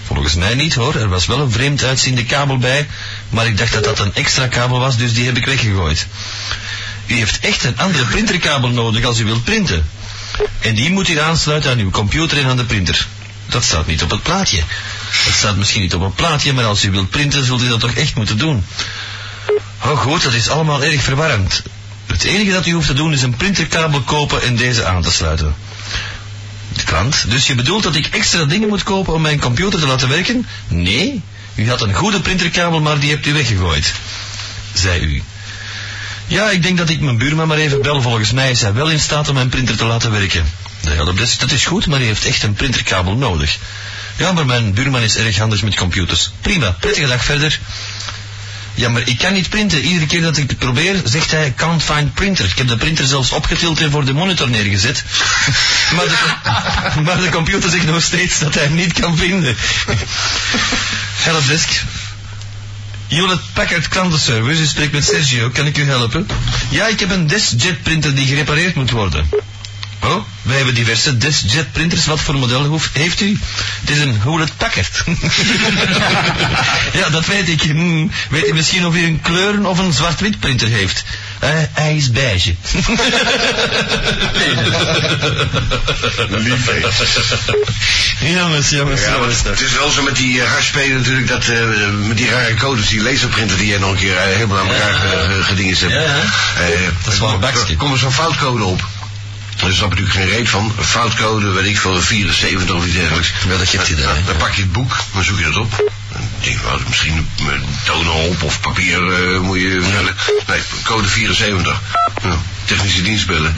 Volgens 0.05 0.35
mij 0.35 0.55
niet 0.55 0.73
hoor, 0.73 0.95
er 0.95 1.09
was 1.09 1.25
wel 1.25 1.39
een 1.39 1.51
vreemd 1.51 1.83
uitziende 1.83 2.25
kabel 2.25 2.57
bij, 2.57 2.87
maar 3.29 3.47
ik 3.47 3.57
dacht 3.57 3.73
dat 3.73 3.83
dat 3.83 3.99
een 3.99 4.13
extra 4.13 4.47
kabel 4.47 4.79
was, 4.79 4.97
dus 4.97 5.13
die 5.13 5.25
heb 5.25 5.37
ik 5.37 5.45
weggegooid. 5.45 6.07
U 7.05 7.15
heeft 7.15 7.39
echt 7.39 7.63
een 7.63 7.77
andere 7.77 8.05
printerkabel 8.05 8.69
nodig 8.69 9.05
als 9.05 9.19
u 9.19 9.25
wilt 9.25 9.43
printen. 9.43 9.89
En 10.59 10.75
die 10.75 10.91
moet 10.91 11.09
u 11.09 11.19
aansluiten 11.19 11.71
aan 11.71 11.79
uw 11.79 11.89
computer 11.89 12.37
en 12.37 12.45
aan 12.45 12.57
de 12.57 12.65
printer. 12.65 13.07
Dat 13.47 13.63
staat 13.63 13.87
niet 13.87 14.03
op 14.03 14.09
het 14.09 14.23
plaatje. 14.23 14.63
Dat 15.25 15.33
staat 15.33 15.55
misschien 15.55 15.81
niet 15.81 15.93
op 15.93 16.01
het 16.01 16.15
plaatje, 16.15 16.53
maar 16.53 16.65
als 16.65 16.83
u 16.83 16.91
wilt 16.91 17.09
printen, 17.09 17.45
zult 17.45 17.61
u 17.61 17.67
dat 17.67 17.79
toch 17.79 17.93
echt 17.93 18.15
moeten 18.15 18.37
doen. 18.37 18.65
Oh 19.83 19.99
goed, 19.99 20.23
dat 20.23 20.33
is 20.33 20.49
allemaal 20.49 20.83
erg 20.83 21.01
verwarrend. 21.01 21.61
Het 22.05 22.23
enige 22.23 22.51
dat 22.51 22.65
u 22.65 22.71
hoeft 22.71 22.87
te 22.87 22.93
doen 22.93 23.13
is 23.13 23.21
een 23.21 23.35
printerkabel 23.35 24.01
kopen 24.01 24.41
en 24.41 24.55
deze 24.55 24.85
aan 24.85 25.01
te 25.01 25.11
sluiten. 25.11 25.55
De 26.73 26.83
klant, 26.83 27.25
dus 27.29 27.47
je 27.47 27.55
bedoelt 27.55 27.83
dat 27.83 27.95
ik 27.95 28.07
extra 28.07 28.45
dingen 28.45 28.67
moet 28.67 28.83
kopen 28.83 29.13
om 29.13 29.21
mijn 29.21 29.39
computer 29.39 29.79
te 29.79 29.87
laten 29.87 30.09
werken? 30.09 30.47
Nee, 30.67 31.21
u 31.55 31.69
had 31.69 31.81
een 31.81 31.93
goede 31.93 32.21
printerkabel, 32.21 32.81
maar 32.81 32.99
die 32.99 33.09
hebt 33.09 33.25
u 33.25 33.33
weggegooid. 33.33 33.93
Zei 34.73 35.01
u. 35.01 35.23
Ja, 36.27 36.49
ik 36.49 36.63
denk 36.63 36.77
dat 36.77 36.89
ik 36.89 37.01
mijn 37.01 37.17
buurman 37.17 37.47
maar 37.47 37.57
even 37.57 37.81
bel. 37.81 38.01
Volgens 38.01 38.31
mij 38.31 38.51
is 38.51 38.61
hij 38.61 38.73
wel 38.73 38.89
in 38.89 38.99
staat 38.99 39.27
om 39.27 39.33
mijn 39.33 39.49
printer 39.49 39.77
te 39.77 39.85
laten 39.85 40.11
werken. 40.11 40.45
Ja, 40.81 41.03
dat 41.03 41.19
is, 41.19 41.37
dat 41.37 41.51
is 41.51 41.65
goed, 41.65 41.87
maar 41.87 41.97
hij 41.97 42.07
heeft 42.07 42.25
echt 42.25 42.43
een 42.43 42.53
printerkabel 42.53 43.15
nodig. 43.15 43.57
Ja, 44.17 44.31
maar 44.31 44.45
mijn 44.45 44.73
buurman 44.73 45.01
is 45.01 45.15
erg 45.15 45.37
handig 45.37 45.63
met 45.63 45.75
computers. 45.75 46.31
Prima, 46.41 46.75
prettige 46.79 47.07
dag 47.07 47.23
verder. 47.23 47.59
Ja, 48.73 48.89
maar 48.89 49.01
ik 49.07 49.17
kan 49.17 49.33
niet 49.33 49.49
printen. 49.49 49.81
Iedere 49.81 50.05
keer 50.05 50.21
dat 50.21 50.37
ik 50.37 50.49
het 50.49 50.59
probeer, 50.59 51.01
zegt 51.03 51.31
hij, 51.31 51.53
can't 51.55 51.83
find 51.83 52.13
printer. 52.13 52.45
Ik 52.45 52.57
heb 52.57 52.67
de 52.67 52.77
printer 52.77 53.05
zelfs 53.05 53.31
opgetild 53.31 53.81
en 53.81 53.91
voor 53.91 54.05
de 54.05 54.13
monitor 54.13 54.49
neergezet. 54.49 55.03
maar, 55.95 56.05
de, 56.05 56.17
maar 57.05 57.21
de 57.21 57.29
computer 57.29 57.69
zegt 57.69 57.85
nog 57.85 58.03
steeds 58.03 58.39
dat 58.39 58.53
hij 58.53 58.63
hem 58.63 58.75
niet 58.75 58.93
kan 58.93 59.17
vinden. 59.17 59.55
Helpdesk. 61.27 61.81
Hewlett 63.07 63.41
Packard 63.53 63.87
klantenservice, 63.87 64.61
u 64.61 64.65
spreekt 64.65 64.91
met 64.91 65.05
Sergio, 65.05 65.49
kan 65.49 65.65
ik 65.65 65.77
u 65.77 65.83
helpen? 65.83 66.27
Ja, 66.69 66.87
ik 66.87 66.99
heb 66.99 67.11
een 67.11 67.27
DeskJet 67.27 67.83
printer 67.83 68.15
die 68.15 68.27
gerepareerd 68.27 68.75
moet 68.75 68.91
worden. 68.91 69.29
Oh, 70.03 70.25
wij 70.41 70.55
hebben 70.55 70.75
diverse 70.75 71.17
DeskJet 71.17 71.71
printers. 71.71 72.05
Wat 72.05 72.19
voor 72.19 72.35
model 72.35 72.65
hoeft, 72.65 72.89
heeft 72.93 73.21
u? 73.21 73.39
Het 73.79 73.89
is 73.89 73.99
een 73.99 74.21
Hewlett 74.23 74.57
Packard. 74.57 75.03
ja, 76.93 77.09
dat 77.09 77.25
weet 77.25 77.49
ik. 77.49 77.61
Hmm, 77.61 78.11
weet 78.29 78.47
u 78.47 78.53
misschien 78.53 78.85
of 78.85 78.95
u 78.95 79.05
een 79.05 79.21
kleuren 79.21 79.65
of 79.65 79.77
een 79.77 79.93
zwart-wit 79.93 80.39
printer 80.39 80.67
heeft? 80.67 81.03
Eh, 81.39 81.49
hij 81.73 81.95
is 81.95 82.11
beige. 82.11 82.55
Lief, 86.29 86.65
jongens, 88.37 88.69
jongens, 88.69 89.01
Ja, 89.01 89.17
maar 89.17 89.29
het 89.43 89.61
is 89.61 89.71
wel 89.71 89.89
zo 89.89 90.01
met 90.01 90.15
die 90.15 90.35
uh, 90.35 90.43
natuurlijk, 90.75 91.27
dat, 91.27 91.47
eh, 91.47 91.59
met 92.07 92.17
die 92.17 92.29
rare 92.29 92.53
codes, 92.53 92.87
die 92.89 93.01
laserprinter 93.01 93.57
die 93.57 93.67
jij 93.67 93.77
nog 93.77 93.91
een 93.91 93.97
keer 93.97 94.19
helemaal 94.19 94.59
aan 94.59 94.67
elkaar 94.67 94.91
ja. 94.91 95.43
gedingen 95.43 95.77
hebt. 95.77 95.91
Ja, 95.91 95.99
ja. 95.99 96.21
Eh, 96.65 96.79
Dat 97.03 97.13
is 97.13 97.19
wel 97.19 97.33
een 97.33 97.39
bakje. 97.39 97.65
Er 97.69 97.75
komt 97.75 97.93
er 97.93 97.99
zo'n 97.99 98.13
foutcode 98.13 98.63
op. 98.63 98.87
Daar 99.61 99.71
snap 99.73 99.91
ik 99.93 99.99
natuurlijk 99.99 100.29
geen 100.29 100.37
reet 100.37 100.49
van. 100.49 100.73
Een 100.77 100.83
foutcode, 100.83 101.49
weet 101.51 101.65
ik 101.65 101.77
veel, 101.79 102.01
74 102.01 102.75
of 102.75 102.85
iets 102.85 102.95
dergelijks. 102.95 103.31
Ja, 103.49 103.57
dat 103.57 103.71
hij 103.71 103.95
Dan- 103.95 103.95
daar, 104.05 104.13
Dan, 104.15 104.23
dan 104.25 104.35
pak 104.37 104.53
je 104.53 104.61
het 104.61 104.71
boek, 104.71 104.95
dan 105.13 105.23
zoek 105.23 105.37
je 105.37 105.43
dat 105.43 105.55
op. 105.55 105.71
Dan 106.11 106.21
denk 106.39 106.57
je, 106.57 106.63
wel, 106.63 106.79
misschien 106.87 107.29
met 107.41 107.61
tonen 107.85 108.13
op 108.13 108.43
of 108.43 108.59
papier 108.59 109.13
eh, 109.33 109.39
moet 109.39 109.59
je 109.59 109.79
vertellen. 109.81 110.15
Nee, 110.47 110.61
code 110.83 111.07
74. 111.07 111.79
Ja, 112.23 112.37
technische 112.65 113.01
dienst 113.01 113.27
bellen. 113.27 113.55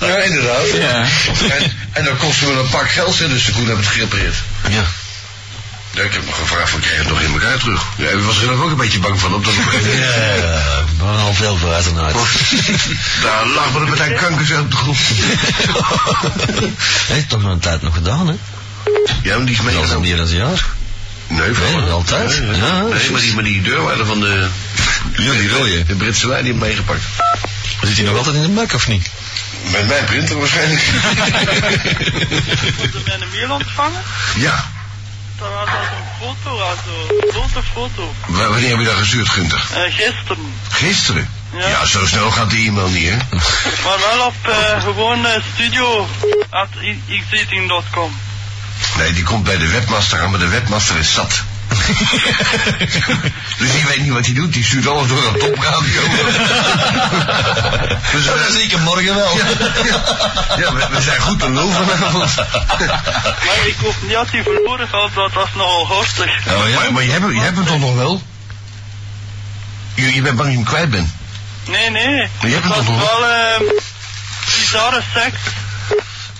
Ja, 0.00 0.16
inderdaad. 0.16 0.66
Ja. 0.74 1.04
En, 1.50 1.72
en 1.92 2.04
dan 2.04 2.16
kost 2.16 2.42
me 2.42 2.52
een 2.52 2.68
pak 2.68 2.90
geld, 2.90 3.18
hè, 3.18 3.28
dus 3.28 3.44
de 3.44 3.52
Koen 3.52 3.66
heeft 3.66 3.76
het 3.78 3.86
gerepareerd. 3.86 4.34
Ja. 4.68 4.82
Ja, 5.90 6.02
ik 6.02 6.12
heb 6.12 6.26
nog 6.26 6.36
gevraagd, 6.38 6.70
van 6.70 6.80
kreeg 6.80 7.06
elkaar 7.42 7.58
terug. 7.58 7.82
Ja, 7.96 8.10
u 8.10 8.18
was 8.18 8.42
er 8.42 8.62
ook 8.62 8.70
een 8.70 8.76
beetje 8.76 8.98
bang 8.98 9.20
van, 9.20 9.34
op 9.34 9.44
dat 9.44 9.54
moment. 9.54 9.84
Ja, 9.84 10.72
maar 11.04 11.16
al 11.16 11.34
veel 11.34 11.56
vooruit 11.56 11.86
en 11.86 11.98
uit. 11.98 12.14
Daar 13.22 13.46
lag 13.46 13.72
me 13.72 13.90
met 13.90 14.00
een 14.00 14.14
kanker 14.14 14.46
zo 14.46 14.60
op 14.60 14.70
de 14.70 14.76
grond. 14.76 14.98
Hij 17.06 17.16
heeft 17.16 17.28
toch 17.28 17.42
nog 17.42 17.52
een 17.52 17.58
tijd 17.58 17.82
nog 17.82 17.94
gedaan, 17.94 18.26
hè? 18.28 18.34
Ja, 19.22 19.36
maar 19.36 19.46
die 19.46 19.56
is 19.56 19.62
Dat 19.62 19.72
is 19.72 19.92
al 19.92 20.00
meegenomen. 20.00 20.00
meer 20.00 20.16
dan 20.16 20.26
een 20.26 20.34
jaar. 20.36 20.64
Nee, 21.26 21.54
van, 21.54 21.80
Nee, 21.80 21.90
altijd. 21.90 22.40
Nee, 22.40 22.60
Ja, 22.60 22.82
nee, 22.82 23.10
maar 23.10 23.20
die, 23.20 23.34
maar 23.34 23.44
die 23.44 23.62
deurwaarder 23.62 24.06
van 24.06 24.20
de... 24.20 24.46
Ja, 25.16 25.32
die 25.32 25.50
rode. 25.50 25.84
De 25.86 25.94
Britse 25.94 26.28
wijn 26.28 26.44
die 26.44 26.52
heeft 26.52 26.64
meegepakt. 26.64 27.02
Zit 27.82 27.96
hij 27.96 28.06
nog 28.06 28.16
altijd 28.16 28.34
in 28.34 28.42
de 28.42 28.48
mak, 28.48 28.72
of 28.74 28.88
niet? 28.88 29.10
Met 29.70 29.88
mijn 29.88 30.04
printer 30.04 30.38
waarschijnlijk. 30.38 30.82
Moeten 32.78 33.02
mijn 33.06 33.20
mail 33.32 33.50
ontvangen? 33.50 34.02
ja. 34.36 34.70
Dat 35.38 35.48
was 35.48 35.68
als 35.68 35.88
een 35.98 36.26
foto, 36.26 36.60
also 36.60 36.90
een 37.08 37.32
grote 37.32 37.62
foto. 37.72 38.14
W- 38.26 38.36
wanneer 38.48 38.68
heb 38.70 38.78
je 38.78 38.84
dat 38.84 38.94
gestuurd, 38.94 39.28
Gunther? 39.28 39.64
Eh, 39.74 39.82
gisteren. 39.94 40.54
Gisteren? 40.68 41.30
Ja. 41.52 41.68
Ja, 41.68 41.84
zo 41.86 42.06
snel 42.06 42.30
gaat 42.30 42.50
die 42.50 42.68
e-mail 42.68 42.88
niet, 42.88 43.08
hè? 43.10 43.16
Maar 43.84 43.98
wel 43.98 44.26
op 44.26 44.34
eh, 44.48 44.82
gewoon 44.82 45.26
studio 45.54 46.08
at 46.50 46.68
xeating.com. 47.30 48.16
Nee, 48.96 49.12
die 49.12 49.22
komt 49.22 49.44
bij 49.44 49.56
de 49.58 49.68
webmaster 49.68 50.20
aan, 50.20 50.30
maar 50.30 50.38
de 50.40 50.48
webmaster 50.48 50.96
is 50.98 51.12
zat. 51.12 51.42
dus 53.58 53.72
die 53.72 53.84
weet 53.86 54.00
niet 54.02 54.12
wat 54.12 54.24
hij 54.24 54.34
doet, 54.34 54.52
die 54.52 54.64
stuurt 54.64 54.86
alles 54.86 55.08
door 55.08 55.24
een 55.26 55.38
topradio. 55.38 56.00
dus, 58.12 58.24
Dat 58.24 58.54
ik 58.58 58.70
hem 58.70 58.80
morgen 58.80 59.14
wel. 59.14 59.36
ja, 59.36 59.44
ja, 59.84 60.02
ja, 60.58 60.72
we, 60.72 60.86
we 60.90 61.00
zijn 61.02 61.20
goed 61.20 61.38
te 61.40 61.50
lul 61.50 61.70
vanavond. 61.70 62.34
Maar 63.46 63.66
ik 63.66 63.76
hoop 63.82 63.94
niet 64.02 64.12
dat 64.12 64.30
hij 64.30 64.42
verloren 64.42 64.88
gaat, 64.88 65.14
dat 65.14 65.32
was 65.32 65.48
nogal 65.54 65.86
horstig. 65.86 66.46
Oh 66.48 66.68
ja? 66.68 66.78
maar, 66.78 66.92
maar 66.92 67.02
je, 67.02 67.10
hebt, 67.10 67.22
hem- 67.22 67.34
je 67.34 67.40
hebt 67.40 67.56
hem 67.56 67.66
toch 67.66 67.78
nog 67.80 67.94
wel? 67.94 68.22
Je, 69.94 70.14
je 70.14 70.22
bent 70.22 70.36
bang 70.36 70.38
dat 70.38 70.46
je 70.48 70.54
hem 70.56 70.64
kwijt 70.64 70.90
bent. 70.90 71.10
Nee, 71.64 71.90
nee. 71.90 72.28
Maar 72.40 72.48
je 72.48 72.54
hebt 72.54 72.66
was 72.66 72.76
toch 72.76 72.86
nog? 72.88 73.18
wel 73.18 73.26
eh 73.28 73.60
bizarre 74.46 75.02
seks. 75.14 75.38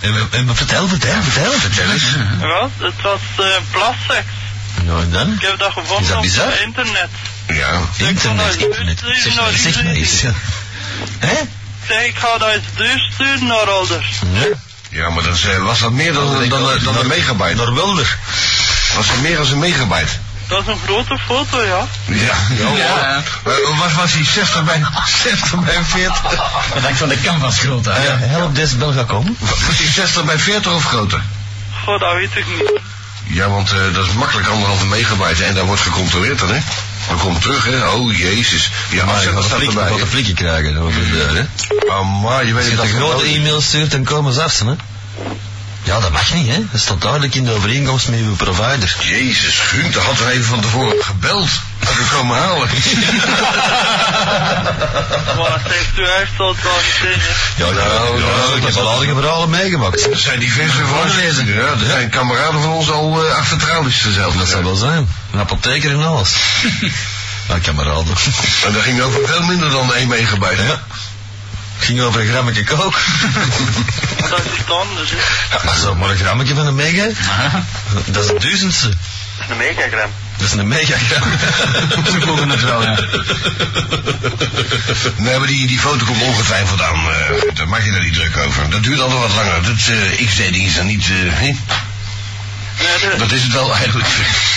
En, 0.01 0.15
en 0.31 0.57
vertel, 0.57 0.89
vertel, 0.89 1.23
vertel. 1.23 1.53
Vertel 1.53 1.91
eens. 1.91 2.03
Ja, 2.41 2.69
het 2.79 3.01
was 3.03 3.21
eh 3.37 3.45
plasseks. 3.71 4.27
Nou, 4.85 5.03
en 5.03 5.11
dan? 5.11 5.33
Ik 5.33 5.41
heb 5.43 5.59
dat 5.59 5.69
Is 5.69 5.75
gevonden 5.75 6.09
dat 6.09 6.19
op 6.19 6.25
het 6.25 6.61
internet. 6.65 7.09
Ja. 7.47 7.81
Internet, 7.97 8.55
Ik 8.55 8.61
internet. 8.61 9.03
Zeg 9.23 9.35
maar, 9.35 9.53
zeg 9.53 9.83
maar 9.83 9.93
eens. 9.93 10.21
ja. 10.21 10.33
Hè? 11.27 11.35
Zeg, 11.89 12.05
ik 12.05 12.17
ga 12.17 12.39
dat 12.39 12.49
eens 12.49 12.65
doorsturen 12.75 13.47
naar 13.47 13.71
ouders. 13.71 14.19
Nee. 14.33 14.51
Ja, 14.89 15.11
maar 15.11 15.23
dat 15.23 15.35
is, 15.35 15.45
eh, 15.45 15.59
was 15.59 15.79
dat 15.81 15.91
meer 15.93 16.13
dan, 16.13 16.49
dan, 16.49 16.49
dan, 16.49 16.79
dan 16.83 16.97
een 16.97 17.07
megabyte? 17.07 17.55
Naar 17.55 17.75
Welder. 17.75 18.19
Was 18.97 19.07
dat 19.07 19.17
meer 19.21 19.37
dan 19.37 19.47
een 19.47 19.59
megabyte? 19.59 20.13
Dat 20.47 20.61
is 20.61 20.67
een 20.67 20.79
grote 20.85 21.19
foto, 21.27 21.63
ja. 21.65 21.87
Ja, 22.05 22.35
ja. 22.59 22.77
Ja. 22.77 23.23
Maar 23.45 23.77
Was, 23.79 23.95
was 23.95 24.13
hij 24.13 24.25
60 24.25 24.65
bij, 24.65 24.83
60 25.23 25.65
bij 25.65 25.85
40? 25.85 26.23
Dat 26.75 26.83
hangt 26.83 26.99
van 26.99 27.09
de 27.09 27.21
canvas 27.21 27.59
groot 27.59 27.89
uit. 27.89 28.03
Ja, 28.05 28.17
help 28.19 28.55
des 28.55 28.77
Belgacom. 28.77 29.37
Was 29.39 29.79
hij 29.79 29.91
60 29.91 30.25
bij 30.25 30.39
40 30.39 30.73
of 30.75 30.85
groter? 30.85 31.23
Goh, 31.85 32.01
dat 32.01 32.15
weet 32.15 32.37
ik 32.37 32.47
niet. 32.47 32.73
Ja, 33.33 33.49
want 33.49 33.71
eh, 33.71 33.95
dat 33.95 34.07
is 34.07 34.13
makkelijk 34.13 34.49
anderhalve 34.49 34.87
megabyte 34.87 35.45
en 35.45 35.55
dat 35.55 35.67
wordt 35.67 35.81
gecontroleerd 35.81 36.39
dan, 36.39 36.49
hè? 36.49 36.61
Dan 37.09 37.19
komt 37.19 37.41
terug, 37.41 37.65
hè? 37.65 37.89
Oh, 37.89 38.17
jezus. 38.17 38.71
Ja, 38.91 39.05
Maar 39.05 39.15
gaat 39.15 39.35
dat 39.75 40.01
een 40.01 40.07
flikje 40.07 40.35
krijgen 40.35 40.77
over 40.77 41.01
de 41.01 41.11
deur, 41.11 41.35
hè? 41.35 41.45
Maar 42.05 42.47
je 42.47 42.55
weet 42.55 42.63
Als 42.79 42.89
je 42.89 42.97
dat 42.97 43.03
grote 43.03 43.25
e-mail 43.25 43.61
stuurt, 43.61 43.91
dan 43.91 44.05
komen 44.05 44.33
ze 44.33 44.43
af, 44.43 44.59
hè? 44.59 44.75
Ja, 45.83 46.01
dat 46.01 46.11
mag 46.11 46.35
niet, 46.35 46.49
hè? 46.49 46.59
Dat 46.71 46.81
staat 46.81 47.01
duidelijk 47.01 47.35
in 47.35 47.45
de 47.45 47.53
overeenkomst 47.53 48.09
met 48.09 48.19
uw 48.19 48.37
provider. 48.37 48.97
Jezus, 49.01 49.59
Gunther 49.59 50.03
had 50.03 50.19
er 50.19 50.29
even 50.29 50.45
van 50.45 50.61
tevoren 50.61 51.05
gebeld. 51.05 51.49
Dat 51.79 51.91
ik 51.91 52.07
komen 52.13 52.37
halen. 52.37 52.69
Maar 55.39 55.61
zegt 55.69 55.99
u 55.99 56.03
echt 56.03 56.37
dat 56.37 56.57
wel 56.63 56.73
gezien, 56.73 57.21
hè. 57.21 57.65
Ja, 57.65 57.71
nou, 57.71 58.21
ja, 58.21 58.57
ik 58.57 58.63
heb 58.63 58.77
al 58.77 58.91
aardige 58.91 59.15
verhalen 59.15 59.51
meegemaakt. 59.51 60.11
Er 60.11 60.19
zijn 60.19 60.39
diverse 60.39 60.85
voorlezen. 60.85 61.47
Ja, 61.47 61.61
er 61.61 61.87
zijn 61.87 62.11
kameraden 62.11 62.63
van 62.63 62.71
ons 62.71 62.91
al 62.91 63.25
uh, 63.25 63.35
achter 63.35 63.59
tralies 63.59 64.07
zelf. 64.13 64.35
Dat 64.35 64.49
zou 64.49 64.65
wel 64.65 64.75
zijn. 64.75 65.09
Een 65.33 65.41
apotheker 65.41 65.91
en 65.91 66.05
alles. 66.05 66.35
Ja, 67.49 67.59
kameraden. 67.59 68.15
En 68.67 68.73
dat 68.73 68.83
ging 68.83 69.01
over 69.01 69.21
veel 69.27 69.43
minder 69.43 69.71
dan 69.71 69.95
1 69.95 70.09
megabyte. 70.09 70.63
Ja. 70.63 70.81
Ging 71.83 72.01
over 72.01 72.21
een 72.21 72.27
grammetje 72.29 72.65
kook. 72.65 73.01
Dat 74.31 74.39
is 74.45 74.61
iets 74.61 74.71
anders, 74.71 75.11
hè. 75.11 75.17
Ja, 75.57 75.63
maar 75.65 75.77
zo, 75.77 75.95
maar 75.95 76.11
een 76.11 76.17
grammetje 76.17 76.55
van 76.55 76.67
een 76.67 76.75
mega, 76.75 77.09
dat 78.07 78.25
is 78.25 78.31
het 78.31 78.41
duizendste. 78.41 78.89
Dat 78.89 79.47
is 79.47 79.51
een 79.51 79.57
megagram. 79.57 80.11
Dat 80.37 80.47
is 80.47 80.53
een 80.53 80.69
megagram. 80.69 81.31
Ze 82.13 82.21
volgen 82.21 82.49
het 82.49 82.63
wel, 82.63 82.83
ja. 82.83 82.99
Nee, 85.17 85.39
maar 85.39 85.47
die, 85.47 85.67
die 85.67 85.79
foto 85.79 86.05
komt 86.05 86.23
ongetwijfeld 86.23 86.83
aan. 86.83 86.95
eh, 87.11 87.55
daar 87.55 87.69
maak 87.69 87.85
je 87.85 87.91
daar 87.91 88.01
niet 88.03 88.15
druk 88.15 88.37
over. 88.37 88.71
Dat 88.71 88.83
duurt 88.83 89.01
altijd 89.01 89.21
wat 89.21 89.35
langer. 89.35 89.63
Dat 89.63 89.89
eh 90.19 90.27
XD-ding 90.27 90.67
is 90.67 90.75
dan 90.75 90.87
niet... 90.87 91.05
eh? 91.11 91.41
Nee, 91.41 91.57
Dat 93.19 93.33
is 93.33 93.43
het 93.43 93.53
wel 93.53 93.75
eigenlijk. 93.75 94.09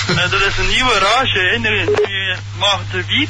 nee, 0.08 0.18
er 0.24 0.48
is 0.48 0.58
een 0.58 0.68
nieuwe 0.68 1.00
rage, 1.00 1.40
hè. 1.52 1.58
Nu 1.60 1.84
nu 1.86 2.36
mag 2.58 2.80
de 2.92 3.04
wiet, 3.08 3.30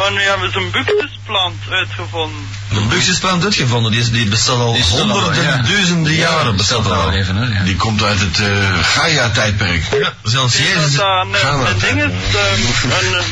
maar 0.00 0.12
nu 0.12 0.20
hebben 0.20 0.52
ze 0.52 0.58
een 0.58 0.70
buctusplant 0.70 1.62
uitgevonden. 1.70 2.48
De 2.68 2.80
buxusplant 2.80 3.44
uitgevonden, 3.44 3.92
die, 3.92 4.00
is, 4.00 4.10
die 4.10 4.28
bestaat 4.28 4.56
al 4.56 4.72
Die 4.72 4.82
is 4.82 4.90
al 4.90 4.98
al, 4.98 5.08
honderden, 5.08 5.42
ja. 5.44 5.56
duizenden 5.56 6.12
jaren 6.12 6.56
bestaat 6.56 6.90
al. 6.90 7.12
even, 7.12 7.36
hè. 7.36 7.58
Ja. 7.58 7.64
Die 7.64 7.76
komt 7.76 8.02
uit 8.02 8.20
het 8.20 8.38
eh 8.38 8.82
Gaia-tijdperk. 8.82 9.82
Ja, 10.00 10.12
zelfs 10.22 10.56
Is 10.56 10.66
Jezus... 10.66 10.94
dat 10.94 11.24
een, 11.24 11.30
we 11.30 11.38
een 11.38 11.78
ding 11.78 12.02
is, 12.02 12.34
ehm, 12.34 12.90
een 12.90 13.14
eh, 13.14 13.24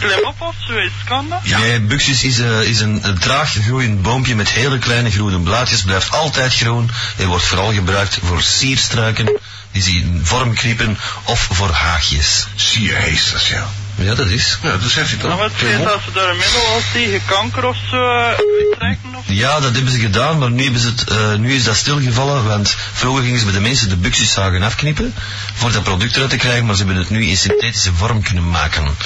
klimop 0.00 0.40
of 0.40 0.54
zoiets, 0.58 0.94
kan 1.04 1.28
dat? 1.28 1.58
Nee, 1.58 1.80
buxus 1.80 2.24
is, 2.24 2.38
eh, 2.38 2.62
is 2.62 2.80
een, 2.80 3.00
een 3.02 3.18
traag 3.18 3.52
groeiend 3.52 4.02
boompje 4.02 4.34
met 4.34 4.50
hele 4.50 4.78
kleine 4.78 5.10
groene 5.10 5.38
blaadjes, 5.38 5.82
blijft 5.82 6.12
altijd 6.12 6.54
groen. 6.54 6.90
Hij 7.16 7.26
wordt 7.26 7.44
vooral 7.44 7.72
gebruikt 7.72 8.18
voor 8.24 8.42
sierstruiken, 8.42 9.38
die 9.72 9.82
zich 9.82 9.94
in 9.94 10.20
vorm 10.24 10.54
kriepen, 10.54 10.98
of 11.24 11.48
voor 11.52 11.70
haagjes. 11.70 12.46
Sierheesters, 12.54 13.48
ja. 13.48 13.66
Ja, 14.00 14.14
dat 14.14 14.28
is. 14.28 14.58
Ja, 14.62 14.76
dat 14.76 14.90
zegt 14.90 15.10
hij 15.10 15.18
toch? 15.18 15.34
wordt 15.36 15.54
gezegd 15.54 15.84
dat 15.84 16.00
ze 16.04 16.12
daar 16.12 16.28
een 16.28 16.36
middel 16.36 16.66
als 16.74 16.82
tegen 16.92 17.20
kanker 17.26 17.64
of 17.64 17.76
zo 17.90 17.96
eh, 17.96 18.24
uittrekken 18.26 19.14
of 19.16 19.24
Ja, 19.26 19.60
dat 19.60 19.74
hebben 19.74 19.92
ze 19.92 19.98
gedaan, 19.98 20.38
maar 20.38 20.50
nu, 20.50 20.62
hebben 20.62 20.80
ze 20.80 20.88
het, 20.88 21.04
eh, 21.08 21.34
nu 21.34 21.54
is 21.54 21.64
dat 21.64 21.76
stilgevallen, 21.76 22.44
want 22.44 22.76
vroeger 22.92 23.22
gingen 23.24 23.38
ze 23.38 23.44
bij 23.44 23.54
de 23.54 23.60
mensen 23.60 23.88
de 23.88 23.96
buxuszagen 23.96 24.62
afknippen, 24.62 25.14
voor 25.54 25.72
dat 25.72 25.82
product 25.82 26.14
eruit 26.14 26.30
te 26.30 26.36
krijgen, 26.36 26.66
maar 26.66 26.74
ze 26.76 26.84
hebben 26.84 27.02
het 27.02 27.10
nu 27.10 27.26
in 27.26 27.36
synthetische 27.36 27.92
vorm 27.94 28.22
kunnen 28.22 28.50
maken. 28.50 28.96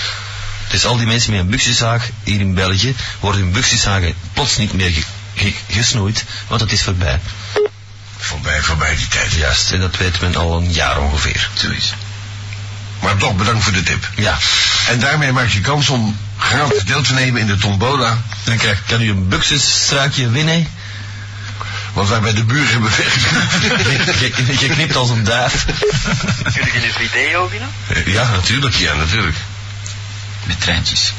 Dus 0.68 0.84
al 0.86 0.96
die 0.96 1.06
mensen 1.06 1.30
met 1.30 1.40
een 1.40 1.50
buxuszaag 1.50 2.08
hier 2.24 2.40
in 2.40 2.54
België, 2.54 2.94
worden 3.20 3.40
hun 3.40 3.52
buxuszagen 3.52 4.14
plots 4.32 4.56
niet 4.56 4.72
meer 4.72 4.90
ge- 4.90 5.02
ge- 5.34 5.54
gesnoeid, 5.70 6.24
want 6.48 6.60
het 6.60 6.72
is 6.72 6.82
voorbij. 6.82 7.20
Voorbij, 8.18 8.60
voorbij 8.62 8.96
die 8.96 9.08
tijd. 9.08 9.32
Juist, 9.32 9.72
en 9.72 9.80
dat 9.80 9.96
weet 9.96 10.20
men 10.20 10.36
al 10.36 10.56
een 10.56 10.72
jaar 10.72 11.00
ongeveer. 11.00 11.48
Zoiets. 11.54 11.92
Maar 13.00 13.16
toch, 13.16 13.36
bedankt 13.36 13.64
voor 13.64 13.72
de 13.72 13.82
tip. 13.82 14.08
Ja, 14.16 14.38
En 14.88 14.98
daarmee 14.98 15.32
maak 15.32 15.48
je 15.48 15.60
kans 15.60 15.88
om 15.88 16.16
gratis 16.38 16.84
deel 16.84 17.02
te 17.02 17.12
nemen 17.12 17.40
in 17.40 17.46
de 17.46 17.56
tombola. 17.56 18.18
dan 18.44 18.56
krijg, 18.56 18.82
kan 18.86 19.00
u 19.00 19.10
een 19.10 19.28
buxusstruikje 19.28 20.30
winnen. 20.30 20.66
Wat 21.92 22.08
wij 22.08 22.20
bij 22.20 22.32
de 22.34 22.44
buren 22.44 22.68
hebben. 22.68 22.90
Je, 24.20 24.32
je, 24.46 24.58
je 24.58 24.68
knipt 24.68 24.96
als 24.96 25.10
een 25.10 25.24
duif. 25.24 25.64
Kun 25.64 26.80
je 26.80 26.86
een 26.86 27.10
video 27.10 27.48
winnen? 27.48 27.68
Ja, 28.06 28.30
natuurlijk. 28.30 28.74
Ja, 28.74 28.94
natuurlijk. 28.94 29.36
Met 30.44 30.60
treintjes. 30.60 31.12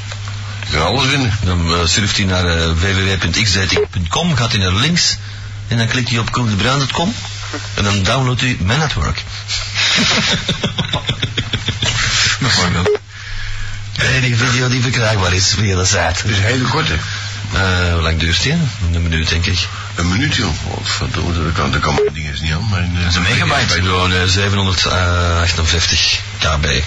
Je 0.66 0.78
kan 0.78 0.86
alles 0.86 1.06
winnen. 1.06 1.38
Dan 1.44 1.74
eh, 1.74 1.86
surft 1.86 2.18
hij 2.18 2.26
naar 2.26 2.46
uh, 2.46 2.72
www.xdating.com, 2.72 4.36
gaat 4.36 4.52
hij 4.52 4.62
naar 4.62 4.74
links 4.74 5.18
en 5.68 5.78
dan 5.78 5.88
klikt 5.88 6.10
hij 6.10 6.20
op 6.20 6.32
koendebrand.com 6.32 7.14
en 7.74 7.84
dan 7.84 8.04
downloadt 8.04 8.42
u 8.42 8.58
mijn 8.60 8.80
network. 8.80 9.24
Bijvoorbeeld. 12.40 13.00
De 13.96 14.08
enige 14.08 14.36
video 14.36 14.70
die 14.70 14.82
verkrijgbaar 14.82 15.34
is 15.34 15.54
via 15.58 15.76
de 15.76 15.86
site. 15.86 16.14
Is 16.26 16.38
een 16.38 16.44
hele 16.44 16.64
korte. 16.64 16.94
Eh, 17.54 17.94
hoe 17.94 18.02
lang 18.02 18.20
duurt 18.20 18.42
die? 18.42 18.54
Een 18.92 19.02
minuut 19.02 19.30
denk 19.30 19.46
ik. 19.46 19.68
Een 19.96 20.10
minuut, 20.10 20.36
joh. 20.36 20.54
Wat 20.68 20.80
verdomme, 20.84 21.44
dat 21.44 21.54
kan, 21.54 21.72
dat 21.72 21.82
kan 21.82 21.94
mijn 21.94 22.14
ding 22.14 22.28
eens 22.28 22.42
niet 22.42 22.54
aan. 22.54 22.68
Mijn, 22.70 22.98
uh, 23.00 23.08
is 23.08 23.16
een 23.16 23.22
megabyte. 23.22 23.74
Gewoon 23.74 24.14
eh, 24.14 24.24
758 24.24 26.22
kb. 26.40 26.84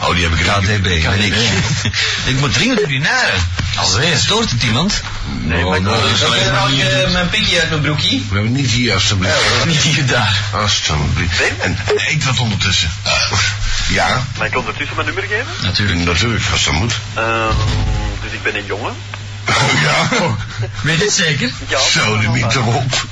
Oh, 0.00 0.14
die 0.14 0.28
heb 0.28 0.32
ik 0.38 0.46
KDB, 0.46 0.82
ben 1.02 1.20
ik. 1.20 1.34
ik 2.24 2.38
moet 2.40 2.52
dringend 2.52 2.80
urinaren. 2.80 3.48
Alweer. 3.76 4.16
Stoort 4.16 4.50
het 4.50 4.62
iemand? 4.62 5.00
Nee, 5.42 5.64
maar 5.64 5.76
ik 5.76 5.82
nou, 5.82 6.08
dus 6.10 6.20
nou, 6.20 6.72
je- 6.74 6.88
eh, 6.88 7.12
mijn 7.12 7.28
pikje 7.28 7.60
uit 7.60 7.68
mijn 7.70 7.82
broekie. 7.82 8.26
We 8.28 8.34
hebben 8.34 8.52
niet 8.52 8.70
hier, 8.70 8.94
alstublieft. 8.94 9.64
Niet 9.66 9.80
hier 9.82 10.06
daar. 10.06 10.36
Alstublieft. 10.52 11.40
En, 11.42 11.56
en 11.58 11.76
eet 11.96 12.24
wat 12.24 12.38
ondertussen. 12.38 12.90
Ja, 13.88 14.24
Mag 14.38 14.46
ik 14.46 14.56
ondertussen 14.56 14.94
mijn 14.96 15.06
nummer 15.06 15.24
geven? 15.24 15.46
Natuurlijk. 15.62 15.98
natuurlijk, 16.04 16.44
als 16.52 16.64
dat 16.64 16.72
moet. 16.74 16.94
Ehm, 17.14 17.52
dus 18.22 18.32
ik 18.32 18.42
ben 18.42 18.54
een 18.56 18.66
jongen. 18.66 18.94
ja, 19.82 20.08
Weet 20.82 20.98
je 20.98 21.04
het 21.04 21.12
zeker? 21.14 21.50
Ja, 21.68 21.78
zo 21.92 22.18
de 22.18 22.28
miet 22.28 22.54
erop. 22.54 23.06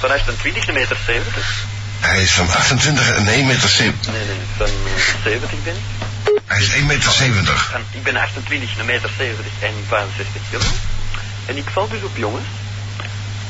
Van 0.00 0.10
28 0.10 0.72
meter 0.72 0.96
70. 1.06 1.64
Hij 2.00 2.22
is 2.22 2.30
van 2.32 2.50
28 2.50 3.10
en 3.14 3.28
1 3.28 3.46
meter 3.46 3.68
70. 3.68 4.12
Nee, 4.12 4.24
nee, 4.24 4.36
van 4.56 4.66
eh, 4.66 5.22
70 5.24 5.50
ben 5.64 5.74
ik. 5.74 6.40
Hij 6.46 6.60
is 6.60 6.72
1 6.72 6.86
meter 6.86 7.10
70. 7.12 7.70
En 7.74 7.84
ik 7.90 8.02
ben 8.02 8.16
28, 8.16 8.78
een 8.78 8.84
meter 8.86 9.10
70 9.18 9.52
en 9.60 9.72
65 9.88 10.42
kilo. 10.50 10.62
En 11.46 11.56
ik 11.56 11.64
val 11.72 11.88
dus 11.88 12.02
op 12.02 12.16
jongens. 12.16 12.44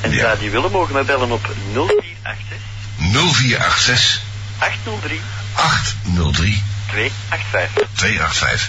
En 0.00 0.10
Ja. 0.12 0.34
die 0.34 0.50
willen 0.50 0.70
mogen 0.70 0.92
mij 0.94 1.04
bellen 1.04 1.30
op 1.30 1.50
0486 1.72 2.58
0486 2.98 4.20
803 4.58 5.20
803 5.54 6.62
285. 6.90 7.88
285. 7.94 8.68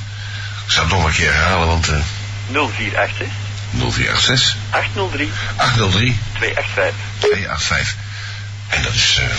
Ik 0.66 0.72
zou 0.74 0.88
het 0.88 0.96
nog 0.98 1.06
een 1.06 1.13
keer 1.13 1.34
herhalen, 1.34 1.68
want 1.68 1.88
eh 1.88 1.96
0486 2.52 3.28
0486 3.72 4.56
803 4.70 5.32
803 5.56 6.20
285. 6.38 6.96
285. 7.20 7.96
En 8.67 8.82
dat 8.84 8.93
is... 8.93 9.19
eh 9.21 9.36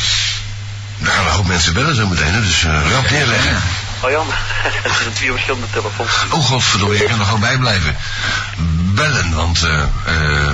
daar 1.01 1.13
gaan 1.15 1.25
een 1.27 1.33
hoop 1.33 1.47
mensen 1.47 1.73
bellen 1.73 1.95
zo 1.97 2.07
meteen, 2.07 2.33
hè, 2.35 2.41
dus 2.41 2.65
eh 2.65 2.91
rap 2.91 3.11
neerleggen. 3.11 3.63
Oh 4.01 4.11
ja, 4.11 4.23
maar 4.23 4.39
er 4.85 4.91
zijn 5.03 5.13
twee 5.13 5.31
verschillende 5.31 5.67
telefoons. 5.73 6.11
Oh 6.31 6.45
godverdomme, 6.45 6.97
je 6.99 7.05
kan 7.05 7.19
er 7.19 7.25
gewoon 7.25 7.41
bij 7.41 7.59
blijven. 7.59 7.97
Bellen, 8.95 9.35
want 9.35 9.63
eh 9.63 9.83
eh 10.05 10.51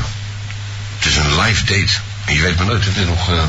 het 0.98 1.06
is 1.06 1.16
een 1.16 1.40
live 1.40 1.64
date. 1.64 1.92
En 2.24 2.34
je 2.34 2.40
weet 2.42 2.56
maar 2.56 2.66
nooit, 2.66 2.84
het 2.84 2.96
is 2.96 3.06
nog, 3.06 3.30
eh, 3.30 3.42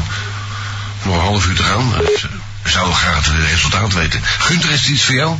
nog 1.03 1.15
een 1.15 1.21
half 1.21 1.45
uur 1.45 1.55
te 1.55 1.63
gaan. 1.63 1.93
Dus, 1.97 2.25
we 2.61 2.69
zouden 2.69 2.95
graag 2.95 3.25
het 3.25 3.33
resultaat 3.49 3.93
weten. 3.93 4.21
Gunther, 4.37 4.71
is 4.71 4.79
het 4.81 4.89
iets 4.89 5.03
voor 5.03 5.15
jou? 5.15 5.35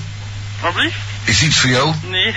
Alsjeblieft? 0.62 0.96
Is 1.24 1.36
het 1.40 1.48
iets 1.50 1.58
voor 1.60 1.70
jou? 1.70 1.94
Nee. 2.02 2.36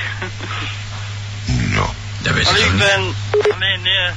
Ja. 1.44 1.86
Dat 2.18 2.34
weet 2.34 2.50
ik 2.50 2.56
ik 2.56 2.70
niet. 2.70 2.78
ben... 2.78 3.14
Allee, 3.54 3.78
nee. 3.78 4.10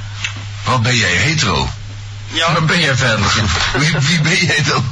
Wat 0.63 0.81
ben 0.81 0.95
jij, 0.95 1.11
hetero? 1.15 1.69
Ja, 2.33 2.51
Waar 2.53 2.65
ben 2.65 2.79
jij 2.79 2.95
verder? 2.95 3.33
Wie, 3.77 3.97
wie 3.99 4.21
ben 4.21 4.35
jij 4.35 4.63
dan? 4.63 4.85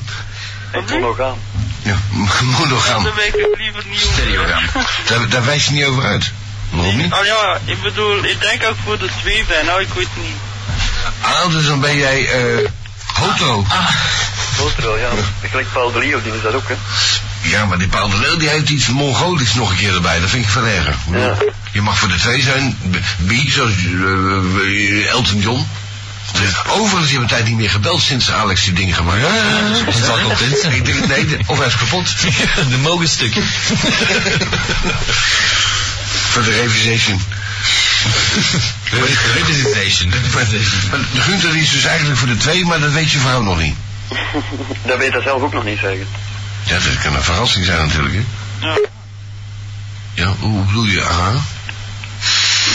Ik 0.72 1.00
nog 1.00 1.20
aan. 1.20 1.38
Ja, 1.84 1.98
daar 3.04 3.16
weet 3.16 3.36
ik 3.36 3.58
liever 3.58 3.84
niet 3.90 4.04
over. 4.04 4.14
Stereogram. 4.14 4.64
Daar, 5.08 5.30
daar 5.30 5.46
wijs 5.46 5.66
je 5.66 5.72
niet 5.72 5.86
over 5.86 6.04
uit. 6.04 6.32
Waarom 6.70 6.98
niet? 6.98 7.12
Ah 7.12 7.26
ja, 7.26 7.60
ik 7.66 7.82
bedoel, 7.82 8.24
ik 8.24 8.42
denk 8.42 8.64
ook 8.64 8.76
voor 8.86 8.98
de 8.98 9.10
twee 9.22 9.46
ben, 9.48 9.66
nou 9.66 9.82
ik 9.82 9.94
weet 9.94 10.08
niet. 10.16 10.36
Ah, 11.22 11.52
dus 11.52 11.66
dan 11.66 11.80
ben 11.80 11.98
jij 11.98 12.28
eh 12.30 12.70
hoto. 13.14 13.66
Foto, 14.54 14.98
ja. 14.98 15.10
Gelijk 15.50 15.72
Paul 15.72 15.92
de 15.92 16.00
Leeuw, 16.00 16.22
die 16.22 16.34
is 16.36 16.42
dat 16.42 16.54
ook, 16.54 16.68
hè. 16.68 16.76
Ja, 17.42 17.66
maar 17.66 17.78
die 17.78 17.88
Paul 17.88 18.10
de 18.10 18.18
Leeuw 18.18 18.38
die 18.38 18.50
heeft 18.50 18.70
iets 18.70 18.88
Mongolisch 18.88 19.54
nog 19.54 19.70
een 19.70 19.78
keer 19.78 19.94
erbij. 19.94 20.20
Dat 20.20 20.30
vind 20.30 20.44
ik 20.44 20.50
veel 20.50 20.66
erger. 20.66 20.96
Ik 21.12 21.20
Ja. 21.20 21.36
Je 21.72 21.82
mag 21.82 21.98
voor 21.98 22.08
de 22.08 22.18
twee 22.18 22.42
zijn. 22.42 22.78
B, 22.92 22.96
B, 23.28 23.32
zoals 23.48 23.72
eh, 23.72 25.02
eh, 25.02 25.10
Elton 25.10 25.40
John. 25.40 25.68
Dus, 26.34 26.66
overigens, 26.68 27.08
die 27.10 27.18
hebben 27.18 27.28
tijd 27.36 27.46
niet 27.48 27.58
meer 27.58 27.70
gebeld 27.70 28.02
sinds 28.02 28.32
Alex 28.32 28.64
die 28.64 28.74
dingen 28.74 28.96
gemaakt 28.96 29.22
heeft. 29.22 29.86
Dat 29.86 30.06
zal 30.06 30.20
content 30.20 30.58
zijn. 30.62 30.74
Ik 30.74 30.86
denk, 30.86 31.08
nee, 31.08 31.26
de- 31.26 31.40
of 31.46 31.58
hij 31.58 31.68
is 31.68 31.76
kapot. 31.76 32.16
De 32.70 32.78
mogenstukken. 32.78 33.44
Voor 36.32 36.44
de 36.44 36.52
revisation. 36.62 37.22
Revisitation. 39.34 40.14
Maar 40.34 40.46
de 41.14 41.22
Gunther 41.22 41.56
is 41.56 41.72
dus 41.72 41.84
eigenlijk 41.84 42.20
voor 42.20 42.28
de 42.28 42.38
twee, 42.38 42.66
maar 42.66 42.80
dat 42.80 42.92
weet 42.92 43.12
je 43.12 43.20
vrouw 43.20 43.42
nog 43.42 43.58
niet. 43.58 43.76
Dat 44.86 44.98
weet 44.98 45.12
hij 45.14 45.22
zelf 45.22 45.42
ook 45.42 45.54
nog 45.54 45.64
niet 45.64 45.80
zeggen. 45.80 46.08
Ja, 46.64 46.74
dat 46.74 46.98
kan 47.04 47.16
een 47.16 47.24
verrassing 47.24 47.66
zijn 47.66 47.88
natuurlijk, 47.88 48.16
hè. 48.16 48.24
Ja. 48.68 48.78
Ja, 50.14 50.34
hoe 50.40 50.66
bedoel 50.66 50.84
je? 50.86 51.04
Aha. 51.04 51.32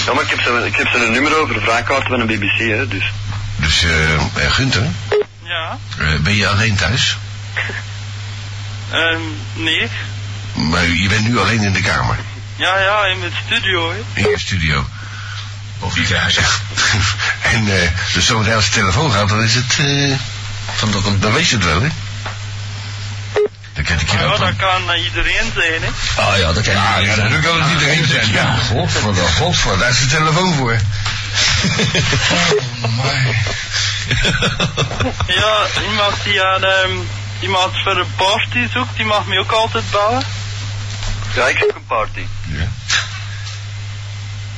Ja, 0.07 0.13
maar 0.15 0.23
ik 0.23 0.31
heb 0.31 0.41
zijn, 0.41 0.65
ik 0.65 0.77
heb 0.77 0.89
zijn 0.89 1.13
nummer 1.13 1.37
over 1.37 1.55
de 1.55 1.61
vraagkaart 1.61 2.07
van 2.07 2.21
een 2.21 2.27
BBC, 2.27 2.59
hè, 2.59 2.89
dus. 2.89 3.13
Dus, 3.57 3.83
eh, 3.83 4.15
eh, 4.15 4.21
Gunther, 4.53 4.87
Ja. 5.43 5.79
eh, 5.99 6.15
ben 6.21 6.35
je 6.37 6.49
alleen 6.49 6.77
thuis? 6.77 7.17
Ehm, 8.91 9.21
nee. 9.53 9.89
Maar 10.53 10.85
je 10.87 11.09
bent 11.09 11.29
nu 11.29 11.39
alleen 11.39 11.63
in 11.63 11.73
de 11.73 11.81
kamer, 11.81 12.17
Ja, 12.57 12.79
ja, 12.79 13.05
in 13.05 13.19
mijn 13.19 13.33
studio, 13.47 13.91
hè. 13.91 14.21
in 14.21 14.29
je 14.29 14.39
studio. 14.39 14.87
Of 15.79 15.95
die 15.95 16.05
kruis. 16.07 16.37
en 17.53 17.83
eh, 17.83 17.89
dus 18.13 18.27
zometeen 18.27 18.55
als 18.55 18.65
de 18.65 18.71
telefoon 18.71 19.13
gaat, 19.13 19.29
dan 19.29 19.43
is 19.43 19.55
het... 19.55 19.77
eh, 19.79 20.13
van 20.75 20.91
dat, 20.91 21.23
dan 21.23 21.33
weet 21.33 21.49
je 21.49 21.57
het 21.57 21.65
wel, 21.65 21.83
hè? 21.83 21.89
Dan 23.73 23.85
kent 23.85 24.01
ik 24.01 24.11
je 24.11 24.15
Maar 24.17 24.25
ja, 24.25 24.31
dat 24.31 24.39
dat 24.39 24.57
kan 24.57 24.91
eh, 24.93 25.05
iedereen 25.05 25.53
zijn, 25.55 25.83
hè. 25.83 26.23
Ah 26.23 26.39
ja, 26.39 26.53
dat 26.53 26.65
kan 26.65 26.75
Ja, 26.75 26.99
ja, 26.99 27.07
natuurlijk 27.17 27.43
kan 27.43 27.63
het 27.63 27.71
iedereen 27.73 28.07
zijn. 28.07 28.33
Ja, 28.33 28.55
godver, 28.71 29.15
godver, 29.15 29.79
daar 29.79 29.91
is 29.91 29.99
de 30.01 30.07
telefoon 30.07 30.55
voor. 30.55 30.79
Ja, 35.27 35.67
iemand 35.91 36.15
die 36.25 36.43
aan 36.43 36.65
ehm, 36.65 36.91
iemand 37.41 37.73
voor 37.83 37.97
een 37.97 38.15
party 38.17 38.69
zoekt, 38.73 38.97
die 38.97 39.05
mag 39.05 39.27
me 39.27 39.39
ook 39.39 39.51
altijd 39.53 39.85
bellen. 39.91 40.23
Ja, 41.35 41.49
ik 41.49 41.59
zoek 41.59 41.75
een 41.75 41.87
party. 41.87 42.27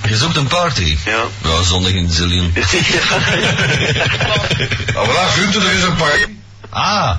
Je 0.08 0.16
zoekt 0.16 0.36
een 0.36 0.46
party. 0.46 0.96
Ja. 1.04 1.22
Ja, 1.42 1.62
zondag 1.62 1.92
in 1.92 2.10
Zillion. 2.10 2.54
Oh, 4.94 5.08
voilà, 5.08 5.32
Gunther, 5.34 5.66
er 5.66 5.72
is 5.72 5.82
een 5.82 5.96
party. 5.96 6.24
Ah. 6.70 7.16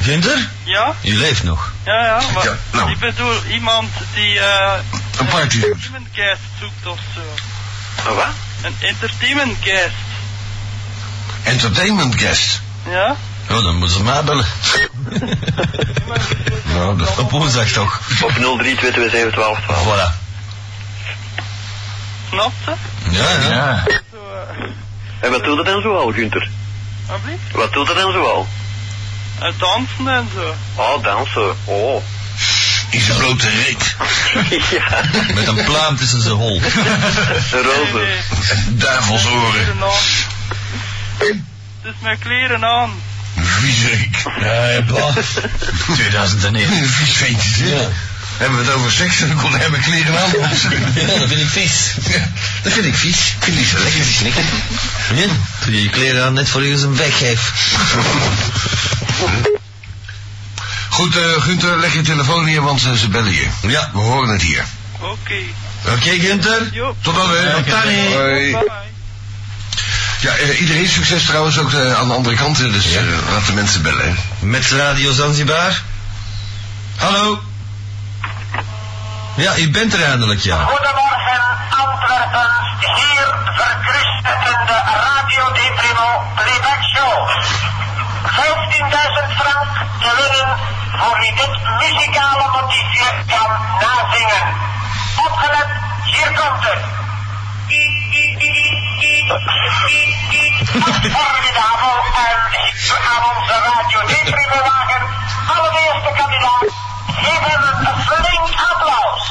Gunther? 0.00 0.48
Ja? 0.64 0.94
Je 1.00 1.14
leeft 1.14 1.42
nog. 1.42 1.72
Ja, 1.84 2.04
ja, 2.04 2.20
maar 2.34 2.44
Ja, 2.44 2.56
nou. 2.72 2.90
ik 2.90 2.98
bedoel 2.98 3.44
iemand 3.50 3.90
die 4.14 4.38
eh 4.40 4.72
Een 5.18 5.26
party 5.26 5.56
een 5.56 5.62
entertainment 5.62 6.08
guest 6.12 6.40
zoekt 6.60 6.86
of 6.86 6.98
zo. 7.14 8.14
Wat? 8.14 8.26
Een 8.62 8.76
entertainment 8.80 9.56
guest. 9.60 9.94
Entertainment 11.42 12.20
guest. 12.20 12.60
Ja? 12.88 13.16
Oh, 13.50 13.62
dan 13.64 13.76
moeten 13.76 13.96
ze 13.96 14.02
mij 14.02 14.24
bellen. 14.24 14.46
nou, 16.74 16.98
dat 16.98 17.18
op 17.18 17.30
woensdag 17.30 17.68
toch. 17.68 18.00
Op 18.22 18.30
032271212. 18.30 18.34
Voilà. 19.66 20.20
Snap 22.30 22.52
je? 22.64 22.74
Ja, 23.10 23.48
ja. 23.48 23.84
Zo, 24.10 24.16
eh, 24.48 24.64
En 25.20 25.30
wat 25.30 25.44
doet 25.44 25.56
het 25.56 25.66
dan 25.66 25.82
zoal, 25.82 26.12
Gunther? 26.12 26.48
wat 27.52 27.72
doet 27.72 27.88
het 27.88 27.96
dan 27.96 28.12
zoal? 28.12 28.46
Eh, 29.38 29.48
dansen 29.58 30.08
en 30.08 30.28
zo. 30.34 30.54
Oh, 30.74 31.02
dansen. 31.02 31.56
Oh. 31.64 32.02
In 32.92 33.00
zijn 33.00 33.18
blote 33.18 33.48
reet. 33.48 33.94
ja. 34.70 35.00
Met 35.34 35.46
een 35.46 35.64
pluim 35.64 35.96
tussen 35.96 36.20
zijn 36.22 36.34
hol. 36.34 36.60
Een 37.52 37.62
roze. 37.62 38.06
Duivelsoren. 38.68 39.78
Het 41.18 41.34
is 41.82 41.92
mijn 42.02 42.18
kleren 42.18 42.64
aan. 42.64 42.90
Viezerik. 43.40 44.16
Ja, 44.40 44.68
ja, 44.68 44.80
bla. 44.80 45.12
2001. 45.94 46.88
Vies 46.88 47.12
ventje, 47.12 47.64
hè? 47.64 47.74
Ja. 47.74 47.88
Hebben 48.36 48.58
we 48.58 48.64
het 48.64 48.74
over 48.74 48.92
seks 48.92 49.20
en 49.20 49.28
dan 49.28 49.36
kon 49.36 49.54
hij 49.54 49.70
mijn 49.70 49.82
kleren 49.82 50.20
aan. 50.20 50.30
Ja, 50.94 51.18
dat 51.18 51.28
vind 51.28 51.40
ik 51.40 51.48
vies. 51.48 51.94
Ja, 52.10 52.28
dat 52.62 52.72
vind 52.72 52.86
ik 52.86 52.94
vies. 52.94 53.16
Ik 53.16 53.42
vind 53.44 53.56
die 53.56 53.66
zo 53.66 53.76
lekker. 54.22 54.42
Ja, 55.14 55.26
doe 55.64 55.74
je 55.74 55.82
je 55.82 55.90
kleren 55.90 56.24
aan 56.24 56.32
net 56.32 56.48
voor 56.48 56.62
je 56.62 56.78
ze 56.78 56.84
hem 56.84 56.96
weggeeft. 56.96 57.52
Goed, 60.92 61.16
eh 61.16 61.42
Gunther, 61.42 61.76
leg 61.78 61.92
je 61.92 62.00
telefoon 62.02 62.44
hier, 62.46 62.62
want 62.62 62.84
eh, 62.84 62.92
ze 62.92 63.08
bellen 63.08 63.32
je. 63.32 63.48
Ja. 63.60 63.90
We 63.92 63.98
horen 63.98 64.28
het 64.28 64.42
hier. 64.42 64.64
Oké. 64.98 65.34
Oké, 65.86 66.10
Gunther. 66.10 66.58
Tot 67.02 67.14
dan. 67.14 67.14
Tot 67.14 67.14
dan. 67.14 67.82
Hoi. 68.12 68.50
Bye. 68.50 68.70
Ja, 70.20 70.30
eh, 70.36 70.60
iedereen 70.60 70.88
succes 70.88 71.24
trouwens 71.24 71.58
ook 71.58 71.72
eh, 71.72 71.98
aan 71.98 72.08
de 72.08 72.14
andere 72.14 72.36
kant, 72.36 72.56
dus 72.58 72.92
Ja. 72.92 72.98
eh, 73.00 73.04
laat 73.32 73.46
de 73.46 73.52
mensen 73.52 73.82
bellen. 73.82 74.16
Met 74.38 74.70
Radio 74.70 75.12
Zanzibar. 75.12 75.80
Hallo. 76.96 77.42
Ja, 79.36 79.56
u 79.56 79.70
bent 79.70 79.92
er 79.94 80.02
eindelijk, 80.02 80.40
ja. 80.40 80.56
Goedemorgen 80.64 81.40
Antwerpen, 81.70 82.50
hier 82.80 83.34
verkrustende 83.56 84.82
Radio 84.84 85.52
De 85.52 85.72
Primo 85.76 86.22
Playback 86.34 86.80
Show. 86.94 87.28
15.000 88.22 89.34
frank 89.38 89.70
te 90.00 90.10
winnen 90.16 90.58
voor 90.98 91.18
wie 91.18 91.34
dit 91.34 91.58
muzikale 91.80 92.60
motiefje 92.60 93.04
kan 93.26 93.50
nazingen. 93.80 94.46
Opgelet, 95.16 95.68
hier 96.04 96.26
komt 96.26 96.64
het. 96.64 96.92
Formidabel 101.02 101.98
en 102.14 102.38
aan 103.10 103.22
onze 103.36 103.54
Radio 103.66 104.00
De 104.06 104.30
Primo 104.30 104.62
wagen, 104.64 105.02
allereerste 105.46 106.12
kandidaat, 106.16 106.66
geef 107.06 107.38
hem 107.40 107.62
een 107.62 108.02
flink 108.06 108.48
applaus. 108.70 109.24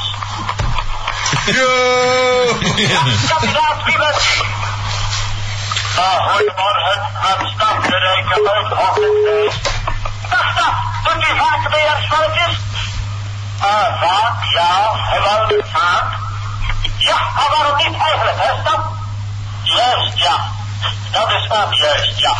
Kandidaat, 3.28 3.84
wie 3.84 3.96
bent 3.96 4.16
u? 4.16 4.51
Uh, 5.98 6.32
goedemorgen, 6.32 7.00
met 7.22 7.48
stap 7.54 7.82
de 7.82 7.96
rijke 7.96 8.50
uit 8.54 8.72
Ochtendfeest. 8.72 9.70
Dag 10.30 10.50
stap, 10.52 10.74
doet 11.04 11.22
u 11.22 11.38
vaak 11.38 11.60
spelletjes? 12.02 12.58
Uh, 13.60 14.00
vaak, 14.00 14.44
ja, 14.52 14.90
vaak. 15.72 16.04
Ja, 16.98 17.16
maar 17.34 17.48
waarom 17.50 17.76
niet 17.76 18.00
eigenlijk, 18.00 18.38
hè 18.38 18.60
stap? 18.60 18.84
Juist, 19.62 20.18
ja. 20.18 20.36
Dat 21.10 21.30
is 21.30 21.50
ook 21.50 21.74
juist, 21.74 22.18
ja. 22.18 22.34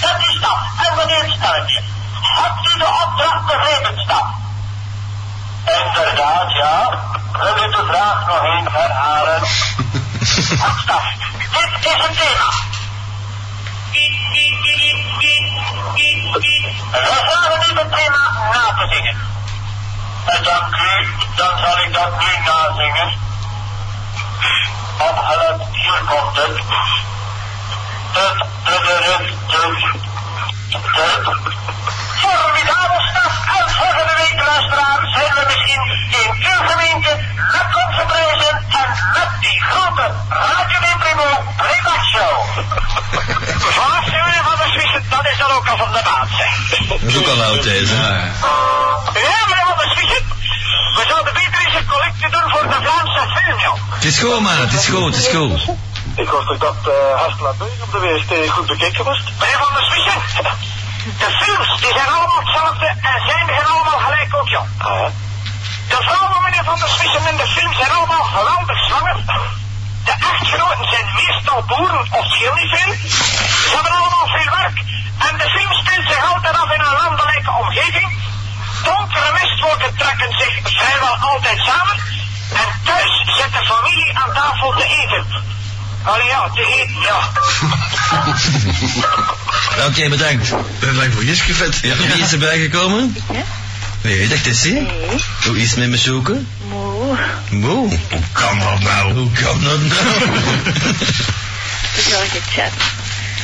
Dat 0.00 0.18
is 0.18 0.36
stap, 0.36 0.58
en 0.86 0.96
wanneer 0.96 1.30
spelletje? 1.30 1.82
Hebt 2.22 2.74
u 2.74 2.78
de 2.78 2.86
opdracht 3.04 3.46
begrepen, 3.46 4.00
stap? 4.00 4.26
Inderdaad, 5.64 6.52
ja. 6.52 6.90
Wil 7.32 7.64
u 7.64 7.70
de 7.70 7.84
vraag 7.86 8.26
nog 8.26 8.42
eens 8.42 8.72
herhalen? 8.72 9.46
Stap. 10.82 11.02
Dit 11.52 11.92
is 11.92 12.02
het 12.02 12.16
thema. 12.16 12.76
We 16.90 17.24
vragen 17.24 17.74
u 17.74 17.78
het 17.78 17.92
thema 17.92 18.32
na 18.52 18.74
te 18.78 18.94
zingen. 18.94 19.16
En 20.26 20.42
dank 20.42 20.76
dan 21.36 21.58
zal 21.58 21.78
ik 21.78 21.94
dat 21.94 22.10
nu 22.20 22.26
nazingen. 22.44 23.12
Opgelet, 24.98 25.62
hier 25.72 26.02
komt 26.06 26.36
het. 26.36 26.62
Tut, 28.12 28.44
tudurut, 28.64 29.34
tut, 29.46 29.80
tut. 30.70 31.36
Formidabel 32.16 33.00
staf 33.00 33.34
en 33.58 33.68
volgende 34.28 34.44
week, 34.44 34.46
luisteraar, 34.46 35.00
zijn 35.14 35.34
we 35.34 35.44
misschien 35.46 35.82
in 36.20 36.30
uw 36.50 36.60
gemeente 36.70 37.12
met 37.54 37.66
onze 37.82 38.04
prijzen 38.06 38.54
en 38.80 38.88
met 39.16 39.30
die 39.40 39.60
grote 39.60 40.06
Radio 40.28 40.78
de 40.80 40.94
Primo 40.98 41.30
Playback 41.56 42.02
Show. 42.12 42.36
Vanaf 43.78 44.04
de 44.04 44.40
van 44.48 44.56
de 44.62 44.68
Zwitser, 44.72 45.02
dat 45.08 45.24
is 45.32 45.38
dan 45.38 45.50
ook 45.50 45.68
al 45.68 45.76
van 45.76 45.92
de 45.92 46.02
maand, 46.10 46.30
zeg. 46.38 46.88
Dat 46.88 47.00
is 47.02 47.16
ook 47.16 47.26
al 47.26 47.42
oud 47.42 47.62
deze. 47.62 47.94
Ja, 47.94 49.38
meneer 49.48 49.66
van 49.72 49.78
de 49.82 49.88
Zwitser, 49.94 50.22
we 50.96 51.04
zouden 51.08 51.34
beter 51.34 51.58
eens 51.66 51.74
een 51.74 51.86
collectie 51.86 52.30
doen 52.30 52.50
voor 52.52 52.62
de 52.62 52.78
Vlaamse 52.84 53.22
film, 53.36 53.58
joh. 53.58 53.78
Het 53.94 54.04
is 54.04 54.18
goed, 54.18 54.40
man. 54.40 54.58
Het 54.66 54.72
is 54.72 54.86
goed, 54.86 55.04
het 55.04 55.16
is 55.16 55.28
goed. 55.36 55.76
Ik 56.16 56.28
hoop 56.28 56.44
toch 56.46 56.58
dat 56.58 56.80
uh, 56.86 57.20
Hastla 57.22 57.52
Beug 57.58 57.82
op 57.82 57.92
de 57.92 57.98
WST 57.98 58.50
goed 58.50 58.66
bekeken 58.66 59.04
was? 59.04 59.22
Meneer 59.38 59.58
van 59.58 59.74
der 59.74 59.84
Swissen, 59.84 60.20
de 61.04 61.30
films 61.42 61.80
die 61.80 61.92
zijn 61.92 62.08
allemaal 62.08 62.42
hetzelfde 62.44 62.86
en 62.86 63.18
zijn 63.26 63.48
er 63.48 63.66
allemaal 63.66 63.98
gelijk 63.98 64.34
ook, 64.36 64.48
joh. 64.48 64.66
Ah, 64.78 65.10
De 65.88 65.98
vrouwen, 66.06 66.42
meneer 66.42 66.64
van 66.64 66.78
der 66.78 66.88
Swissen, 66.88 67.28
in 67.30 67.36
de 67.36 67.46
film 67.46 67.72
zijn 67.74 67.90
allemaal 67.90 68.22
geweldig 68.22 68.84
zwanger. 68.84 69.16
De 70.04 70.14
echtgenoten 70.30 70.88
zijn 70.88 71.06
meestal 71.14 71.62
boeren 71.62 72.06
of 72.10 72.26
veel. 72.36 72.56
Ze 73.68 73.74
hebben 73.74 73.92
allemaal 73.92 74.28
veel 74.36 74.50
werk. 74.56 74.78
En 75.18 75.38
de 75.38 75.48
film 75.50 75.72
speelt 75.72 76.06
zich 76.08 76.34
altijd 76.34 76.56
af 76.56 76.70
in 76.72 76.80
een 76.80 76.96
landelijke 77.02 77.52
omgeving. 77.62 78.08
Donkere 78.84 79.32
mistwolken 79.32 79.96
trekken 79.96 80.32
zich 80.38 80.54
vrijwel 80.62 81.16
altijd 81.30 81.58
samen. 81.58 81.96
En 82.62 82.68
thuis 82.84 83.12
zit 83.36 83.52
de 83.52 83.64
familie 83.64 84.18
aan 84.18 84.32
tafel 84.34 84.70
te 84.76 84.84
eten. 84.84 85.26
Oh 86.06 86.16
ja, 86.28 86.50
te 86.54 86.80
eten, 86.80 87.00
ja. 87.00 87.30
Oké, 89.86 90.08
bedankt. 90.08 90.48
Dat 90.78 90.94
lijkt 90.94 91.14
voor 91.14 91.24
Jiske 91.24 91.54
vet. 91.54 91.78
Ja, 91.82 91.96
wie 91.96 92.22
is 92.22 92.32
erbij 92.32 92.58
gekomen? 92.58 93.16
Ja? 93.32 93.42
Nee, 94.00 94.28
dat 94.28 94.46
is 94.46 94.62
hij. 94.62 94.72
Nee. 94.72 95.24
Hoe 95.44 95.58
is 95.58 95.70
het 95.70 95.78
met 95.78 95.88
me 95.88 95.96
zoeken? 95.96 96.48
Moe. 96.68 97.18
Moe. 97.50 97.88
Hoe 98.10 98.20
kan 98.32 98.58
dat 98.58 98.80
nou? 98.80 99.12
Hoe 99.12 99.32
kan 99.32 99.62
dat 99.62 99.80
nou? 99.80 100.08
Het 101.92 102.06
is 102.06 102.08
wel 102.08 102.20
gechat. 102.20 102.72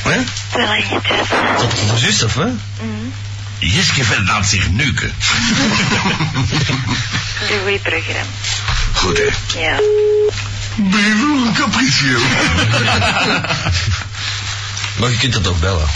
Hè? 0.03 0.19
Het 0.19 0.29
is 0.49 0.65
wel 0.89 1.01
gechat. 1.01 1.59
Tot 1.59 1.87
mijn 1.87 1.99
zus, 1.99 2.23
of 2.23 2.35
hè? 2.35 2.47
Mm. 2.81 3.13
Jiske 3.59 4.05
vet 4.05 4.27
laat 4.27 4.47
zich 4.47 4.71
neuken. 4.71 5.13
Een 7.51 7.61
goed 7.65 7.83
programma. 7.83 8.23
Goed, 8.93 9.19
hè. 9.19 9.59
Ja. 9.61 9.81
Ben 10.77 11.01
een 11.47 11.53
capriccio? 11.55 12.19
Maar 14.99 15.11
je 15.11 15.17
kunt 15.19 15.33
dat 15.33 15.43
toch 15.45 15.59
bellen. 15.59 15.87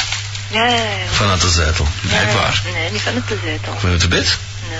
Ja, 0.51 0.65
ja, 0.65 0.75
ja. 0.75 0.83
Vanuit 1.13 1.41
de 1.41 1.51
zetel. 1.51 1.89
Ja, 2.01 2.21
Echt 2.21 2.35
waar. 2.35 2.63
Nee, 2.75 2.91
niet 2.93 3.01
van 3.01 3.15
het 3.15 3.27
te 3.27 3.39
zetel. 3.45 3.77
Vanuit 3.79 4.01
de 4.01 4.09
bed? 4.09 4.39
Nee, 4.71 4.79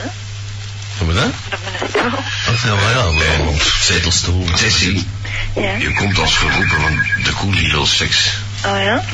Van 0.97 1.07
wat 1.07 1.17
dan? 1.17 1.33
dat 1.51 1.59
ben 1.65 1.89
ik 1.89 2.13
toch. 2.13 2.65
Ja, 2.65 2.75
maar 2.75 2.91
ja. 2.91 3.63
Zetelstoel. 3.81 4.45
Tessie, 4.57 5.09
Ja. 5.55 5.73
je 5.79 5.93
komt 5.95 6.19
als 6.19 6.37
geroepen 6.37 6.81
van 6.81 7.03
de 7.25 7.33
koelie 7.33 7.71
wil 7.71 7.87
seks. 7.87 8.29
Oh 8.67 8.83
ja? 8.83 9.05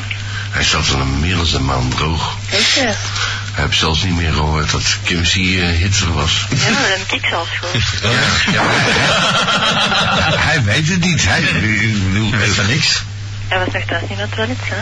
Hij 0.50 0.64
zat 0.64 0.86
een 0.88 1.20
dan 1.20 1.52
een 1.52 1.64
maand 1.64 1.96
droog. 1.96 2.36
Echt 2.50 2.96
heeft 3.62 3.78
zelfs 3.78 4.02
niet 4.02 4.16
meer 4.16 4.32
gehoord 4.32 4.70
dat 4.70 4.82
Kim 5.04 5.22
C. 5.22 5.34
eh, 5.34 5.68
Hitler 5.68 6.12
was. 6.12 6.46
Ja, 6.50 6.56
dat 6.56 6.76
heb 6.78 7.12
ik 7.12 7.26
zelfs 7.28 7.50
gehoord. 7.60 7.84
Ja, 8.52 8.62
hij, 8.62 10.36
hij 10.52 10.62
weet 10.62 10.88
het 10.88 11.00
niet. 11.00 11.24
Hij, 11.28 11.42
Weet 12.38 12.54
van 12.54 12.66
niks. 12.66 13.02
Hij 13.48 13.58
was 13.58 13.68
nog 13.72 13.82
thuis 13.84 14.02
niet 14.08 14.18
naar 14.18 14.26
het 14.26 14.34
toilet, 14.34 14.58
hè? 14.62 14.76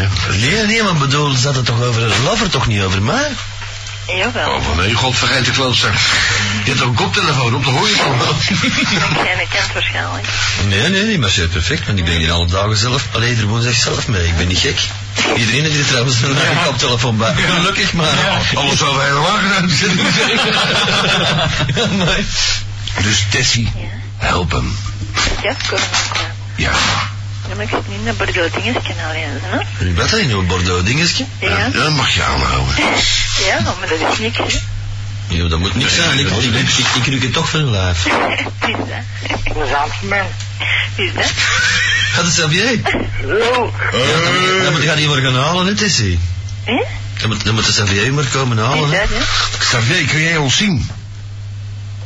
ja. 0.00 0.08
Nee, 0.38 0.66
nee, 0.66 0.82
maar 0.82 0.94
bedoel, 0.94 1.34
ze 1.34 1.46
had 1.46 1.56
het 1.56 1.64
toch 1.64 1.82
over 1.82 2.02
een 2.02 2.22
lover, 2.22 2.50
toch 2.50 2.66
niet 2.66 2.82
over 2.82 3.02
mij? 3.02 3.28
Jawel. 4.16 4.50
Oh, 4.54 4.62
van 4.64 4.76
nee, 4.76 4.94
god 4.94 5.16
vergeet 5.18 5.44
de 5.44 5.50
klooster. 5.50 5.92
Je 6.64 6.70
hebt 6.70 6.82
ook 6.82 6.88
een 6.88 6.94
koptelefoon 6.94 7.54
op, 7.54 7.64
dan 7.64 7.72
hoor 7.74 7.88
je 7.88 7.94
het 7.96 8.04
al. 8.04 9.24
Jij 9.24 9.46
kent 9.50 9.72
waarschijnlijk. 9.72 10.26
Nee, 10.68 10.88
nee, 10.88 11.06
die 11.06 11.18
marcheert 11.18 11.50
perfect, 11.50 11.86
want 11.86 11.98
ik 11.98 12.04
breng 12.04 12.18
die 12.18 12.32
alle 12.32 12.46
dagen 12.46 12.76
zelf, 12.76 13.04
alleen 13.12 13.28
iedere 13.28 13.46
woensdag 13.46 13.74
zelf 13.74 14.08
mee, 14.08 14.26
ik 14.26 14.36
ben 14.36 14.48
niet 14.48 14.58
gek. 14.58 14.78
Iedereen 15.36 15.62
heeft 15.62 15.74
hier 15.74 15.86
trouwens 15.86 16.22
een 16.22 16.36
eigen 16.38 16.64
koptelefoon 16.64 17.16
bij. 17.16 17.34
Gelukkig 17.34 17.92
maar. 17.92 18.08
Anders 18.54 18.78
zouden 18.78 18.98
we 19.00 19.06
helemaal 19.06 19.38
uitzending 19.60 20.08
zijn. 20.16 20.38
Ja, 21.74 22.04
maar- 22.04 22.18
Dus 23.02 23.24
Tessie, 23.30 23.72
help 24.16 24.50
hem. 24.50 24.76
Ja, 25.42 25.54
kom 25.68 25.78
maar. 25.78 26.30
Ja. 26.56 26.70
Ja, 27.48 27.54
maar 27.54 27.64
ik 27.64 27.70
zit 27.70 27.88
niet 27.88 27.98
in 27.98 28.04
dat 28.04 28.16
Bordeaux 28.16 28.52
dingetje 28.54 28.94
nou 28.94 29.14
eens, 29.14 29.42
hè? 29.42 29.94
Wat 29.94 30.12
is 30.12 30.26
nou 30.26 30.38
een 30.38 30.46
Bordeaux 30.46 30.84
dingetje? 30.84 31.24
Ja. 31.40 31.68
Dat 31.68 31.90
mag 31.90 32.14
je 32.14 32.22
aanhouden. 32.22 32.74
Ja, 33.46 33.60
maar 33.78 33.88
dat 33.88 34.12
is 34.12 34.18
niks, 34.18 34.36
hè? 34.38 34.58
Ja, 35.28 35.48
dat 35.48 35.58
moet 35.58 35.74
niet 35.74 35.90
zijn, 35.90 36.18
ik, 36.18 36.26
ik, 36.28 36.42
ik, 36.54 36.68
ik, 36.68 36.86
ik 36.94 37.06
ruk 37.06 37.22
het 37.22 37.32
toch 37.32 37.48
van 37.50 37.60
een 37.64 37.70
lijf. 37.70 38.02
Wie 38.02 38.70
is 38.70 38.76
dat? 38.76 39.54
Dat 39.54 39.66
is 39.68 39.74
Amsterdam. 39.74 40.26
Wie 40.96 41.06
is 41.08 41.14
dat? 41.14 41.32
Gaat 42.12 42.24
het 42.24 42.34
Xavier? 42.34 42.80
Zo. 43.26 43.72
Dan 44.62 44.72
moet 44.72 44.82
je 44.82 44.92
niet 44.96 45.08
meer 45.08 45.22
gaan 45.22 45.34
halen, 45.42 45.66
hè, 45.66 45.74
Tessie. 45.74 46.18
Hé? 46.64 46.82
Dan 47.18 47.28
moet, 47.28 47.44
dan 47.44 47.54
moet 47.54 47.66
de 47.66 47.72
Xavier 47.72 48.12
maar 48.12 48.24
komen 48.24 48.56
Wie 48.56 48.66
halen, 48.66 48.92
is 48.92 48.98
hè. 48.98 49.00
dat, 49.00 49.08
hè? 49.18 49.58
Xavier, 49.58 50.04
kun 50.04 50.20
jij 50.20 50.36
ons 50.36 50.56
zien? 50.56 50.88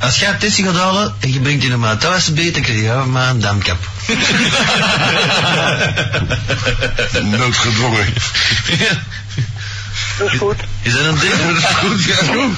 Als 0.02 0.18
jij 0.18 0.32
Tessie 0.32 0.64
gaat 0.64 0.76
halen 0.76 1.14
en 1.20 1.32
je 1.32 1.40
brengt 1.40 1.60
die 1.60 1.70
naar 1.70 1.78
mijn 1.78 1.98
thuis 1.98 2.28
dan 2.54 2.62
krijg 2.62 2.80
je 2.80 2.88
van 2.88 3.12
mij 3.12 3.28
een 3.28 3.40
damkap. 3.40 3.78
Noodgedwongen. 7.38 8.06
Ja. 8.78 9.02
Dat 10.18 10.32
is 10.32 10.38
goed. 10.38 10.56
Is 10.82 10.92
dat 10.92 11.04
een 11.04 11.18
ding? 11.18 11.32
Dat 11.32 11.56
is 11.56 11.64
goed, 11.64 12.04
ja, 12.04 12.14
goed. 12.14 12.54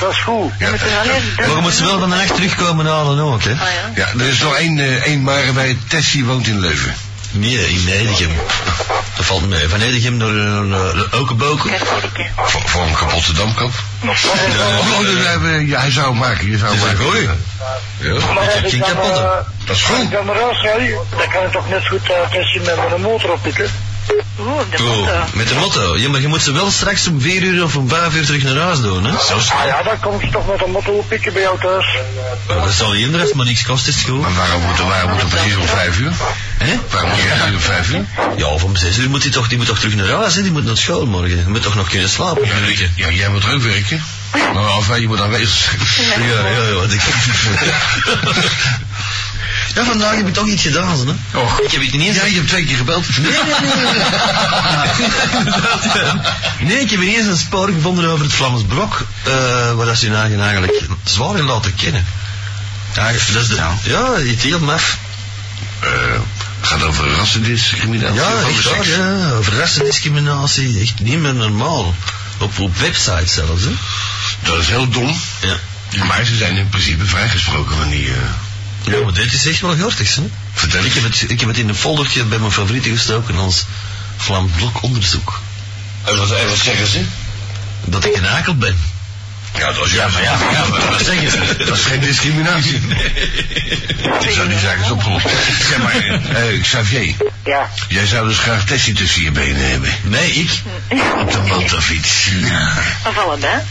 Dat 0.00 0.10
is 0.10 0.18
goed. 0.18 0.52
We 0.58 0.66
moeten 0.70 0.90
wel. 1.36 1.54
Maar 1.54 1.62
je 1.62 1.72
ze 1.72 1.84
wel 1.84 1.98
vandaag 1.98 2.26
terugkomen 2.26 2.86
halen 2.86 3.18
ook, 3.18 3.42
hè? 3.42 3.52
Ah 3.52 3.58
ja. 3.58 3.90
Ja, 3.94 4.08
er 4.18 4.28
is 4.28 4.38
nog 4.38 4.54
één, 4.54 4.78
eh, 4.78 5.06
één 5.06 5.22
maar 5.22 5.52
bij 5.52 5.78
Tessie 5.88 6.24
woont 6.24 6.46
in 6.46 6.60
Leuven. 6.60 6.94
Nee, 7.34 7.68
in 7.68 7.84
Nedergem. 7.84 8.30
Dat 9.16 9.26
valt 9.26 9.48
mee. 9.48 9.68
Van 9.68 9.78
naar, 10.16 10.32
naar, 10.32 10.64
naar 10.64 11.06
Okenboken. 11.10 11.70
Voor, 12.36 12.62
voor 12.64 12.82
een 12.82 12.94
kapotte 12.94 13.32
damkap. 13.32 13.70
Dat 14.00 14.16
hij 15.80 15.90
zou 15.90 16.06
hem 16.08 16.18
maken, 16.18 16.50
je 16.50 16.58
zou 16.58 16.74
is 16.74 16.80
maken. 16.80 16.96
goeie. 17.04 17.28
Ja. 17.98 18.32
Maar 18.34 18.44
Ik 18.56 18.72
ik 18.72 18.80
dan, 18.80 18.88
kapotte. 18.88 19.20
eh, 19.20 19.66
Dat 19.66 19.76
is 19.76 19.82
ik 19.82 19.88
goed. 19.88 20.10
dan 21.18 21.28
kan 21.28 21.44
ik 21.44 21.52
toch 21.52 21.68
net 21.68 21.86
goed 21.86 22.00
uh, 22.10 22.64
met 22.64 22.88
mijn 22.88 23.00
motor 23.00 23.32
oppikken. 23.32 23.70
Oeh, 24.38 24.60
de 24.70 24.76
Oh, 24.82 24.96
motto. 24.96 25.24
met 25.32 25.48
de 25.48 25.54
motto. 25.54 25.96
Ja, 25.96 26.08
maar 26.08 26.20
je 26.20 26.28
moet 26.28 26.42
ze 26.42 26.52
wel 26.52 26.70
straks 26.70 27.06
om 27.06 27.20
4 27.20 27.42
uur 27.42 27.64
of 27.64 27.76
om 27.76 27.88
5 27.88 28.14
uur 28.14 28.24
terug 28.26 28.42
naar 28.42 28.56
huis 28.56 28.80
doen, 28.80 29.04
hè? 29.04 29.10
Zo 29.18 29.34
Ah 29.34 29.66
ja, 29.66 29.82
dan 29.82 30.00
kom 30.00 30.20
ik 30.20 30.30
toch 30.30 30.46
met 30.46 30.62
een 30.62 30.70
motor 30.70 30.94
oppikken 30.94 31.32
bij 31.32 31.42
jou 31.42 31.60
thuis. 31.60 31.86
Dat 32.46 32.72
zal 32.72 32.92
niet 32.92 33.12
als 33.14 33.22
het 33.22 33.34
maar 33.34 33.46
niks 33.46 33.62
kost, 33.64 33.86
is 33.88 33.94
het 33.94 34.04
goed. 34.04 34.20
Maar 34.20 34.34
waarom 34.34 34.62
moet, 34.62 34.78
waarom 34.78 35.10
moet 35.10 35.20
het 35.20 35.30
precies 35.30 35.56
om 35.56 35.66
vijf 35.66 35.98
uur? 35.98 36.12
Hè? 36.58 36.74
Waarom 36.90 37.10
moet 37.10 37.18
je 37.18 37.54
om 37.54 37.60
vijf 37.60 37.90
uur? 37.90 38.04
Ja, 38.36 38.46
of 38.46 38.64
om 38.64 38.76
6 38.76 38.98
uur 38.98 39.10
moet 39.10 39.22
hij 39.22 39.32
toch, 39.32 39.48
die 39.48 39.58
moet 39.58 39.66
toch 39.66 39.78
terug 39.78 39.94
naar 39.94 40.08
huis, 40.08 40.34
hè? 40.34 40.42
Die 40.42 40.52
moet 40.52 40.64
naar 40.64 40.76
school 40.76 41.06
morgen. 41.06 41.36
Die 41.36 41.48
moet 41.48 41.62
toch 41.62 41.74
nog 41.74 41.88
kunnen 41.88 42.08
slapen, 42.08 42.46
Ja, 42.46 42.54
ja, 42.96 43.10
jij 43.10 43.28
moet 43.28 43.44
er 43.44 43.52
ook 43.52 43.62
werken. 43.62 44.04
Maar 44.54 44.76
enfin, 44.76 45.00
je 45.00 45.06
moet 45.06 45.20
aanwezig 45.20 45.48
zijn. 45.48 46.22
Ja, 46.22 46.46
ja, 46.48 46.62
ja. 46.62 46.72
wat 46.74 46.92
Ik... 46.92 47.00
ja, 49.74 49.84
vandaag 49.84 50.16
heb 50.16 50.26
ik 50.26 50.34
toch 50.34 50.46
iets 50.46 50.62
gedaan, 50.62 51.06
hè? 51.06 51.38
Och. 51.38 51.60
Ik 51.60 51.70
heb 51.70 51.80
het 51.80 51.92
niet 51.92 52.02
eens... 52.02 52.16
Ja, 52.16 52.24
je 52.24 52.34
hebt 52.34 52.48
twee 52.48 52.64
keer 52.64 52.76
gebeld. 52.76 53.18
Nee, 53.18 53.32
nee, 53.32 53.42
nee. 55.94 56.66
nee, 56.68 56.80
ik 56.80 56.90
heb 56.90 57.00
ineens 57.00 57.26
een 57.26 57.36
spoor 57.36 57.68
gevonden 57.68 58.10
over 58.10 58.24
het 58.24 58.34
Vlaams 58.34 58.62
Blok, 58.68 59.06
eh, 59.22 59.32
waar 59.72 59.86
dat 59.86 59.98
ze 59.98 60.06
hun 60.06 60.16
eigen 60.16 60.40
eigenlijk 60.40 60.82
zwaar 61.04 61.38
in 61.38 61.44
laten 61.44 61.74
kennen. 61.74 62.06
Ja, 62.94 63.12
dat 63.12 63.42
is 63.42 63.48
de, 63.48 63.62
ja, 63.82 64.18
iets 64.18 64.42
heel 64.42 64.60
maf. 64.60 64.98
Eh, 65.80 65.90
het 66.60 66.68
gaat 66.68 66.82
over 66.82 67.10
rassendiscriminatie. 67.10 68.14
Ja, 68.14 68.48
echt 68.48 68.70
waar, 68.70 68.88
ja. 68.88 69.30
Over 69.30 69.58
rassendiscriminatie, 69.58 70.80
echt 70.80 71.00
niet 71.00 71.18
meer 71.18 71.34
normaal. 71.34 71.94
Op, 72.38 72.58
op 72.58 72.76
websites 72.78 73.32
zelfs, 73.32 73.62
hè. 73.62 73.70
Dat 74.42 74.58
is 74.58 74.68
heel 74.68 74.88
dom. 74.88 75.20
Ja. 75.40 75.56
Maar 76.04 76.24
ze 76.24 76.36
zijn 76.36 76.56
in 76.56 76.68
principe 76.68 77.04
vrijgesproken 77.04 77.76
van 77.76 77.88
die... 77.88 78.06
eh, 78.06 78.14
Ja, 78.84 79.00
maar 79.02 79.12
dit 79.12 79.32
is 79.32 79.46
echt 79.46 79.60
wel 79.60 79.76
gortig, 79.76 80.14
hè. 80.14 80.22
vertel 80.54 80.84
Ik 80.84 80.92
heb, 80.92 81.02
het, 81.04 81.24
ik 81.28 81.40
heb 81.40 81.48
het 81.48 81.58
in 81.58 81.68
een 81.68 81.74
foldertje 81.74 82.24
bij 82.24 82.38
mijn 82.38 82.52
favorieten 82.52 82.90
gestoken 82.90 83.36
als 83.36 83.64
Vlaams 84.16 84.52
Blok 84.56 84.82
onderzoek. 84.82 85.40
En 86.04 86.16
wat, 86.16 86.30
en 86.30 86.48
wat 86.48 86.58
zeggen 86.58 86.86
ze? 86.86 87.04
Dat 87.84 88.04
ik 88.04 88.16
een 88.16 88.26
akel 88.26 88.54
ben. 88.54 88.78
Ja, 89.58 89.72
dat 89.72 89.86
is 89.86 89.92
Ja, 89.92 90.08
maar 90.08 90.22
ja, 90.22 90.38
ja, 90.52 90.64
maar 90.66 90.90
wat 90.90 91.04
zeggen 91.04 91.30
ze? 91.30 91.54
Dat 91.66 91.76
is 91.76 91.84
geen 91.84 92.00
discriminatie. 92.00 92.80
Ik 94.20 94.30
zou 94.30 94.48
die 94.48 94.58
zaak 94.58 94.78
eens 94.78 94.90
opgelost. 94.90 95.26
Zeg 95.68 95.78
maar, 95.78 95.94
eh, 95.94 96.62
Xavier, 96.62 97.14
Ja. 97.44 97.70
jij 97.88 98.06
zou 98.06 98.28
dus 98.28 98.38
graag 98.38 98.64
Tessie 98.64 98.94
tussen 98.94 99.22
je 99.22 99.30
benen 99.30 99.70
hebben. 99.70 99.90
Nee, 100.02 100.32
ik. 100.32 100.50
Op 101.20 101.32
de 101.32 101.42
motorfiets. 101.46 102.28
Of 103.06 103.18
allebei. 103.18 103.62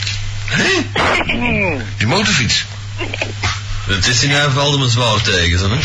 Die 1.98 2.08
motorfiets. 2.08 2.66
Het 3.88 4.08
is 4.08 4.24
in 4.24 4.30
ieder 4.30 4.44
geval 4.44 4.78
me 4.78 4.90
zwaar 4.90 5.22
tegen, 5.22 5.60
zo, 5.60 5.70
hè. 5.70 5.78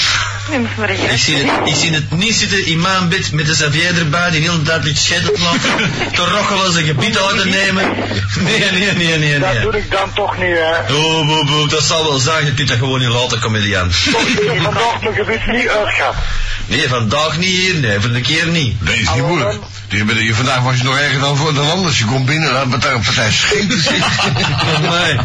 Nee, 0.50 0.58
maar 0.58 0.74
maar 0.78 0.90
Ik 0.90 1.18
zie, 1.18 1.36
het, 1.36 1.68
ik 1.68 1.74
zie 1.74 1.92
het 1.92 2.10
niet 2.10 2.34
zitten 2.34 2.66
in 2.66 2.80
mijn 2.80 3.08
bed 3.08 3.32
met 3.32 3.46
de 3.46 3.52
Xavier 3.52 3.98
erbij, 3.98 4.30
die 4.30 4.62
de 4.62 4.80
iets 4.84 5.04
scheiden 5.04 5.34
te 5.34 5.40
laten, 5.40 5.90
te 6.12 6.24
rochelen, 6.24 6.72
zijn 6.72 6.84
gebied 6.84 7.18
uit 7.18 7.40
te 7.40 7.48
nemen. 7.48 7.96
Nee, 8.38 8.70
nee, 8.70 8.92
nee, 8.92 9.18
nee, 9.18 9.38
Dat 9.38 9.62
doe 9.62 9.76
ik 9.76 9.90
dan 9.90 10.12
toch 10.14 10.38
niet, 10.38 10.56
hè. 10.56 10.94
Oh, 10.94 11.26
boe, 11.26 11.44
boe, 11.44 11.68
dat 11.68 11.82
zal 11.82 12.04
wel 12.04 12.18
zijn, 12.18 12.44
je 12.44 12.54
kunt 12.54 12.68
dat 12.68 12.78
gewoon 12.78 13.00
niet 13.00 13.08
laten, 13.08 13.40
comedian. 13.40 13.92
Vandaag 13.92 15.02
mijn 15.02 15.14
gebied 15.14 15.46
niet 15.46 15.68
uitgaat. 15.68 16.14
Nee, 16.66 16.88
vandaag 16.88 17.38
niet 17.38 17.50
hier, 17.50 17.74
nee, 17.74 18.00
voor 18.00 18.12
de 18.12 18.20
keer 18.20 18.46
niet. 18.46 18.82
Nee, 18.82 19.00
is 19.00 19.14
niet 19.14 19.26
moeilijk. 19.26 19.56
Je, 19.88 20.04
bent- 20.04 20.20
je, 20.20 20.34
vandaag 20.34 20.60
was 20.60 20.76
je 20.76 20.82
nog 20.84 20.98
erger 20.98 21.20
dan, 21.20 21.36
voor, 21.36 21.54
dan 21.54 21.70
anders. 21.70 21.98
Je 21.98 22.04
komt 22.04 22.26
binnen 22.26 22.48
en 22.48 22.54
had 22.56 22.66
met 22.68 22.82
daar 22.82 22.92
een 22.94 23.00
partij 23.02 23.32
scheet 23.32 23.72
zitten. 23.72 24.02
Nee. 24.90 25.16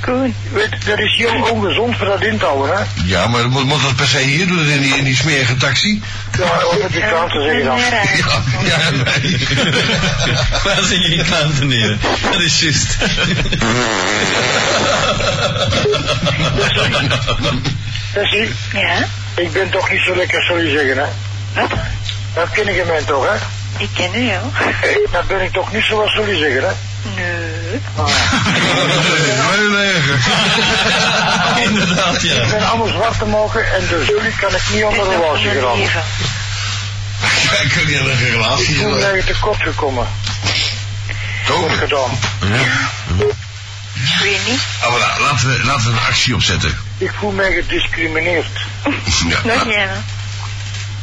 Koen. 0.00 0.34
Weet, 0.52 0.86
dat 0.86 0.98
is 0.98 1.16
heel 1.16 1.42
ongezond 1.50 1.96
voor 1.96 2.06
dat 2.06 2.22
in 2.22 2.38
te 2.38 2.44
houden, 2.44 2.76
hè. 2.76 2.82
Ja, 3.04 3.26
maar 3.26 3.48
moet, 3.48 3.64
moet 3.64 3.82
dat 3.82 3.96
per 3.96 4.06
se 4.06 4.18
hier 4.18 4.46
doen 4.46 4.66
in 4.68 4.80
die, 4.80 4.96
in 4.96 5.04
die 5.04 5.16
smerige 5.16 5.56
taxi? 5.56 6.02
Ja, 6.38 6.44
of 6.66 6.78
met 6.82 6.92
die 6.92 7.00
kanten 7.10 7.42
zeggen 7.42 7.64
dan. 7.64 7.78
Ja, 7.78 7.86
ja, 8.64 8.90
nee. 8.90 9.38
Waar 10.64 10.82
zijn 10.84 11.00
jullie 11.00 11.24
klanten 11.24 11.66
niet? 11.66 11.96
Dat 12.30 12.40
is 12.40 12.60
juist. 12.60 12.96
Tessie, 18.12 18.48
Ja? 18.72 19.06
ik 19.36 19.52
ben 19.52 19.70
toch 19.70 19.90
niet 19.90 20.00
zo 20.06 20.16
lekker, 20.16 20.42
zou 20.44 20.64
je 20.64 20.70
zeggen, 20.70 20.96
hè. 20.98 21.04
Wat? 21.60 21.70
Dat 22.34 22.50
ken 22.50 22.68
ik 22.68 22.86
mij 22.86 23.02
toch, 23.06 23.26
hè. 23.28 23.36
Ik 23.78 23.88
ken 23.94 24.14
u, 24.14 24.18
ja. 24.26 24.40
Dan 25.10 25.26
ben 25.26 25.40
ik 25.40 25.52
toch 25.52 25.72
niet 25.72 25.84
zoals 25.84 26.14
jullie 26.14 26.38
zeggen, 26.38 26.62
hè. 26.62 26.72
Nee. 27.16 27.80
Veel 29.50 29.76
erger. 29.94 30.18
Inderdaad, 31.62 32.14
Ik 32.14 32.20
ja. 32.22 32.46
ben 32.50 32.68
allemaal 32.68 32.86
zwart 32.88 33.18
te 33.18 33.24
maken 33.24 33.74
en 33.74 33.86
door 33.90 34.04
jullie 34.04 34.32
kan 34.40 34.54
ik 34.54 34.62
niet 34.72 34.84
onder 34.84 35.04
de 35.04 35.10
relatie 35.10 35.50
geraken. 35.50 35.78
Leven. 35.78 36.02
Ik 37.62 37.70
kan 37.76 37.86
niet 37.86 37.98
aan 37.98 38.08
een 38.08 38.30
relatie 38.30 38.68
Ik 38.68 38.76
voel 38.80 38.90
hebben. 38.90 39.10
mij 39.12 39.22
tekort 39.22 39.62
gekomen. 39.62 40.06
Toch? 41.46 41.56
Goed 41.56 41.78
gedaan. 41.78 42.10
Weet 44.22 44.40
niet. 44.46 44.60
Ah, 44.82 44.92
voilà, 44.94 45.20
laten, 45.20 45.48
we, 45.48 45.64
laten 45.64 45.84
we 45.84 45.90
een 45.90 46.06
actie 46.06 46.34
opzetten. 46.34 46.78
Ik 46.98 47.10
voel 47.18 47.30
mij 47.30 47.52
gediscrimineerd. 47.52 48.46
Ja, 49.28 49.54
Nog 49.54 49.64
jij? 49.66 49.88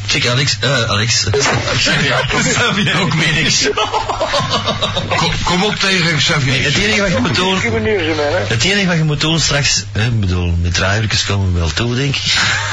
Check 0.06 0.26
Alex, 0.26 0.56
eh, 0.60 0.82
Alex. 0.90 1.24
Ja, 2.02 2.20
Xavier 2.52 3.00
ook 3.00 3.14
meer 3.14 3.32
niks. 3.32 3.68
kom, 5.20 5.30
kom 5.44 5.64
op 5.64 5.74
tegen 5.74 6.16
Xavier. 6.16 6.62
Het 6.64 6.76
enige 6.76 7.00
wat 7.00 7.10
je 7.12 7.18
moet 7.18 7.34
doen, 7.34 7.60
het 8.48 8.62
enige 8.64 8.86
wat 8.86 8.96
je 8.96 9.04
moet 9.04 9.20
doen 9.20 9.40
straks, 9.40 9.84
hè, 9.92 10.04
ik 10.06 10.20
bedoel, 10.20 10.54
met 10.62 10.74
draaiertjes 10.74 11.24
komen 11.24 11.52
we 11.52 11.58
wel 11.58 11.72
toe, 11.72 11.94
denk 11.94 12.16
ik, 12.16 12.32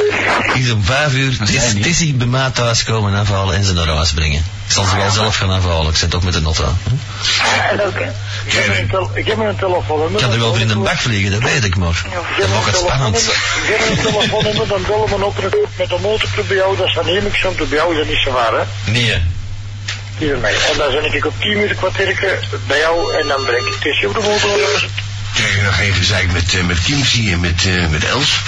is 0.63 0.71
om 0.71 0.83
vijf 0.83 1.13
uur 1.13 1.37
Tis- 1.45 1.73
Tissy 1.81 2.15
bij 2.15 2.27
mij 2.27 2.49
thuis 2.49 2.83
komen 2.83 3.13
afhalen 3.19 3.55
en 3.55 3.63
ze 3.63 3.73
naar 3.73 3.87
huis 3.87 4.11
brengen. 4.13 4.43
Ik 4.73 4.79
zal 4.79 4.87
ze 4.87 4.97
wel 4.97 5.11
zelf 5.11 5.35
gaan 5.35 5.49
afhalen, 5.49 5.89
ik 5.89 5.97
zit 5.97 6.09
toch 6.09 6.23
met 6.23 6.33
de. 6.33 6.39
En 6.39 7.81
ook, 7.81 7.99
hè? 7.99 8.09
Ik 8.45 8.53
heb 8.53 8.77
een, 8.77 8.87
tel 8.87 9.11
ik 9.13 9.27
heb 9.27 9.37
een 9.37 9.55
telefoonnummer. 9.55 10.21
Ik 10.21 10.25
kan 10.25 10.33
er 10.33 10.39
wel 10.39 10.49
voor 10.49 10.59
in 10.59 10.67
de 10.67 10.75
bak 10.75 10.97
vliegen, 10.97 11.31
dat 11.31 11.41
weet 11.41 11.63
ik 11.63 11.75
maar. 11.75 12.03
Dat 12.37 12.49
maakt 12.49 12.65
een 12.65 12.71
het 12.71 12.75
spannend. 12.75 13.17
ik 13.17 13.75
heb 13.75 13.89
een 13.89 14.03
telefoonnummer, 14.03 14.67
dan 14.67 14.81
bellen 14.87 15.19
we 15.19 15.25
op 15.25 15.51
met 15.77 15.89
de 15.89 15.97
motorclub 16.01 16.47
bij 16.47 16.57
jou, 16.57 16.77
dat 16.77 16.87
is 16.87 16.93
dan 16.93 17.05
neem 17.05 17.25
ik 17.25 17.35
zo 17.35 17.55
te 17.55 17.63
bij 17.63 17.77
jou, 17.77 17.95
dat 17.95 18.03
is 18.03 18.09
niet 18.09 18.21
zo 18.23 18.31
waar, 18.31 18.53
hè. 18.53 18.91
Nee. 18.91 19.21
En 20.19 20.77
dan 20.77 20.91
zit 20.91 21.13
ik 21.13 21.25
op 21.25 21.33
10 21.39 21.53
minuten 21.53 21.75
kwartierke 21.75 22.39
bij 22.67 22.79
jou 22.79 23.15
en 23.15 23.27
dan 23.27 23.43
breng 23.43 23.65
ik 23.65 23.75
tussen 23.81 24.07
op 24.07 24.13
de 24.13 24.21
motor. 24.21 24.87
Krijg 25.33 25.55
je 25.55 25.61
nog 25.61 25.75
geen 25.75 25.93
gezeik 25.93 26.31
met, 26.31 26.53
eh, 26.53 26.63
met 26.63 26.81
Kimsy 26.83 27.31
en 27.31 27.39
met, 27.39 27.65
eh, 27.65 27.87
met 27.87 28.03
Els? 28.03 28.39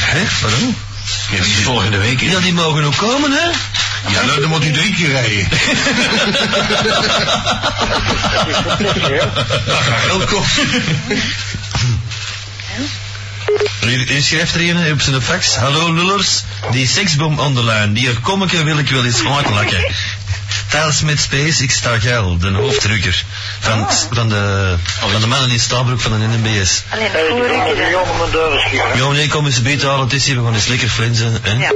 Hè? 0.00 0.20
Waarom? 0.40 0.76
Ja, 1.30 1.42
die 1.42 1.52
is 1.52 1.62
volgende 1.62 1.98
week. 1.98 2.20
Ja, 2.20 2.38
die 2.38 2.52
mogen 2.52 2.84
ook 2.84 2.96
komen, 2.96 3.30
hè? 3.30 3.50
Ja, 4.08 4.24
nou, 4.24 4.40
dan 4.40 4.48
moet 4.48 4.64
u 4.64 4.70
drie 4.70 4.94
keer 4.94 5.10
rijden. 5.10 5.48
Dat 9.66 9.78
gaat 9.78 10.00
geld 10.04 10.24
kosten. 10.24 10.68
Hier, 13.80 14.08
hier 14.08 14.22
schrijft 14.22 14.54
er 14.54 14.68
een 14.68 14.92
op 14.92 15.00
zijn 15.00 15.22
fax. 15.22 15.56
Hallo 15.56 15.94
lullers, 15.94 16.42
die 16.70 16.88
seksbom 16.88 17.38
on 17.38 17.54
the 17.54 17.64
line, 17.64 17.92
die 17.92 18.08
er 18.08 18.20
kommetje 18.20 18.64
wil 18.64 18.78
ik 18.78 18.90
wel 18.90 19.04
eens 19.04 19.26
uitlakken. 19.26 19.84
Thijs 20.68 21.00
met 21.00 21.20
Space, 21.20 21.62
ik 21.62 21.70
sta 21.70 21.98
geil, 21.98 22.38
de 22.38 22.50
hoofdrukker. 22.50 23.24
Van, 23.60 23.86
van, 24.10 24.28
de, 24.28 24.74
van 24.84 25.20
de 25.20 25.26
mannen 25.26 25.50
in 25.50 25.60
Stabroek 25.60 26.00
van 26.00 26.20
de 26.20 26.26
NMBS. 26.26 26.82
Alleen 26.88 27.12
deur 28.30 28.60
schieten. 28.60 29.04
Ja, 29.04 29.08
nee, 29.08 29.28
kom 29.28 29.46
eens 29.46 29.62
beter 29.62 29.88
halen, 29.88 30.04
het 30.04 30.12
is 30.12 30.26
hier, 30.26 30.36
we 30.36 30.44
gaan 30.44 30.54
eens 30.54 30.66
lekker 30.66 30.88
flensen. 30.88 31.38
Hè? 31.42 31.52
Ja. 31.52 31.72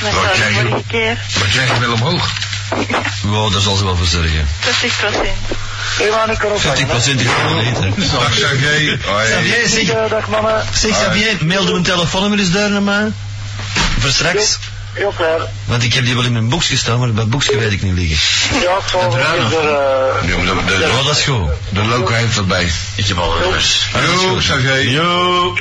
Wat 0.00 0.12
Maar 0.12 0.22
zou 0.22 0.26
de 0.26 0.32
krijg 0.32 0.54
je? 0.56 0.82
keer 0.88 1.18
krijg 1.50 1.72
je 1.74 1.80
wel 1.80 1.92
omhoog? 1.92 2.30
Wow, 3.22 3.52
daar 3.52 3.60
zal 3.60 3.76
ze 3.76 3.84
wel 3.84 3.96
voor 3.96 4.06
zorgen. 4.06 4.48
40 4.60 4.96
procent. 4.98 5.24
Nee, 5.98 6.10
maar 6.10 6.30
ik 6.30 6.38
kan 6.38 6.50
ook 6.52 6.60
50 6.60 6.86
procent 6.86 7.20
is 7.20 7.26
gewoon 7.40 7.58
eten. 7.58 7.94
Dag 8.12 8.34
Sergej. 8.34 8.98
Xavier, 8.98 9.68
zeg, 9.68 10.08
dag 10.08 10.28
mannen. 10.28 10.64
zeg 10.74 10.90
Xavier, 10.90 11.36
mail 11.44 11.64
doe 11.64 11.76
een 11.76 11.82
telefoonnummer 11.82 12.38
eens 12.38 12.50
daar 12.50 12.70
naar 12.70 12.82
mij. 12.82 13.12
Voor 13.98 14.10
straks. 14.10 14.58
Heel 14.92 15.12
klaar. 15.16 15.38
Want 15.64 15.82
ik 15.82 15.94
heb 15.94 16.04
die 16.04 16.14
wel 16.14 16.24
in 16.24 16.32
mijn 16.32 16.48
boekje 16.48 16.76
staan, 16.76 16.98
maar 16.98 17.12
bij 17.12 17.26
boekje 17.26 17.58
weet 17.58 17.72
ik 17.72 17.82
niet 17.82 17.94
liggen. 17.94 18.18
Ja, 18.60 18.74
het 18.80 18.90
zal 18.90 19.14
wel 19.14 19.18
er... 19.18 19.38
eh, 19.38 20.28
Ja, 20.28 20.36
maar 20.52 20.64
de, 20.66 20.78
de, 20.78 20.90
Oh, 20.98 21.06
dat 21.06 21.16
is 21.16 21.22
goed. 21.24 21.48
de 21.68 21.84
loco 21.84 22.12
heeft 22.12 22.36
erbij. 22.36 22.70
Ik 22.94 23.06
heb 23.06 23.18
al. 23.18 23.34
Yo, 24.22 24.40
Sergej. 24.40 24.88
Yo. 24.88 25.56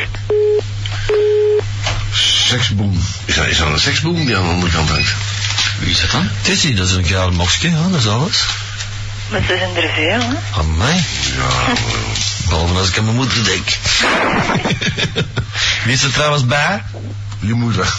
Seksboom. 2.14 3.04
Is 3.26 3.36
dat, 3.36 3.46
is 3.46 3.58
dat 3.58 3.68
een 3.68 3.80
seksboom 3.80 4.26
die 4.26 4.38
aan 4.38 4.44
de 4.44 4.50
andere 4.50 4.72
kant 4.72 4.90
hangt? 4.90 5.14
Wie 5.80 5.90
is 5.90 6.02
dat 6.02 6.12
dan? 6.12 6.30
Tessie, 6.42 6.76
dat 6.76 6.88
is 6.88 6.94
een 6.94 7.06
klein 7.06 7.34
mokske, 7.34 7.72
dat 7.92 8.00
is 8.00 8.08
alles. 8.08 8.44
Maar 9.30 9.42
ze 9.42 9.58
zijn 9.58 9.76
er 9.76 9.90
veel, 9.94 10.20
hè? 10.20 10.60
Aan 10.60 10.78
mij. 10.78 11.04
Ja, 11.36 11.74
Behalve 12.48 12.74
als 12.74 12.88
ik 12.88 12.98
aan 12.98 13.04
mijn 13.04 13.16
moeder 13.16 13.44
denk. 13.44 13.68
Wie 15.84 15.94
is 15.94 16.04
er 16.04 16.12
trouwens 16.12 16.46
bij? 16.46 16.84
je 17.40 17.54
moeder. 17.54 17.94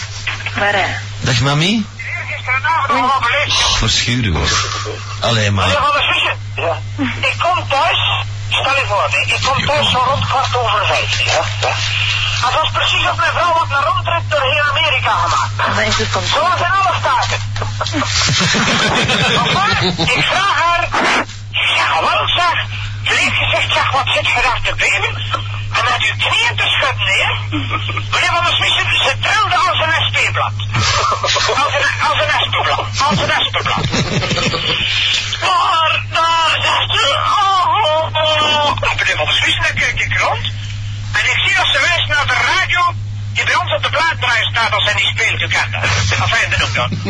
Maar 0.55 0.73
hè, 0.73 0.85
Dag 1.19 1.39
mami. 1.39 1.85
Gisteravond 2.27 3.01
nog 3.01 3.11
wel 3.11 3.19
beleefd. 3.19 3.63
Oh, 3.63 3.75
verschuren 3.77 4.33
hoor. 4.33 4.49
Allee 5.19 5.51
maar. 5.51 5.67
Ja. 6.55 6.81
Ik 7.21 7.35
kom 7.39 7.67
thuis. 7.69 8.25
Stel 8.49 8.75
je 8.75 8.83
voor, 8.87 9.09
ik 9.25 9.41
kom 9.43 9.65
thuis 9.65 9.91
zo 9.91 9.97
rond 9.97 10.27
kwart 10.27 10.57
over 10.57 10.85
vijf. 10.85 11.25
Ja. 11.25 11.45
ja. 11.61 11.75
Dat 12.41 12.63
is 12.63 12.71
precies 12.71 13.09
op 13.09 13.17
mijn 13.17 13.31
vrouw 13.31 13.53
wat 13.53 13.69
een 13.69 13.83
rondtrip 13.83 14.29
door 14.29 14.41
heel 14.41 14.63
Amerika 14.71 15.11
gemaakt. 15.11 15.87
is 15.87 15.97
het 15.97 16.07
van 16.07 16.21
Zo 16.21 16.43
zijn 16.57 16.71
alle 16.71 16.93
staken. 16.99 17.39
maar 19.53 19.83
ik 19.83 20.23
vraag 20.23 20.55
haar. 20.63 20.87
Ja, 21.75 21.85
gewoon 21.95 22.27
zeg. 22.27 22.57
Vlees 23.03 23.37
gezegd, 23.37 23.73
zeg, 23.73 23.91
wat 23.91 24.07
zit 24.13 24.27
je 24.27 24.41
daar 24.43 24.59
te 24.63 24.75
benen? 24.75 25.15
En 25.77 25.83
met 25.83 26.01
uw 26.09 26.17
knieën 26.17 26.55
te 26.55 26.67
schudden, 26.67 27.07
hè? 27.07 27.57
Meneer 28.11 28.31
van 28.35 28.43
der 28.43 28.53
Smissen, 28.53 28.87
ze 29.03 29.13
trilde 29.21 29.55
als 29.55 29.79
een 29.85 29.93
SP-blad. 30.05 30.53
Als 31.63 31.73
een, 31.73 31.87
als 32.09 32.19
een 32.23 32.33
SP-blad. 32.45 32.85
Als 33.07 33.19
een 33.21 33.33
SP-blad. 33.45 33.83
Maar 35.41 36.03
daar 36.11 36.57
zegt 36.61 36.91
ze, 36.91 37.17
oh, 37.41 37.67
oh, 37.83 38.05
oh. 38.13 38.89
En 38.89 38.95
meneer 38.97 39.15
van 39.17 39.25
der 39.25 39.35
Smissen, 39.35 39.63
dan 39.63 39.73
kijk 39.73 39.99
ik 39.99 40.17
rond. 40.19 40.45
En 41.17 41.25
ik 41.31 41.39
zie 41.45 41.55
dat 41.55 41.67
ze 41.73 41.79
wijst 41.79 42.07
naar 42.07 42.27
de 42.27 42.39
radio 42.55 42.93
die 43.33 43.45
bij 43.45 43.55
ons 43.55 43.71
op 43.73 43.83
de 43.83 43.89
blaaddraai 43.89 44.43
staat 44.51 44.73
als 44.73 44.83
hij 44.83 44.93
niet 44.93 45.11
speelt, 45.13 45.41
u 45.41 45.47
kent 45.47 45.71
dat. 45.71 45.83
Enfin, 45.83 46.49
dat 46.49 46.63
ook 46.63 46.64
dan. 46.75 46.89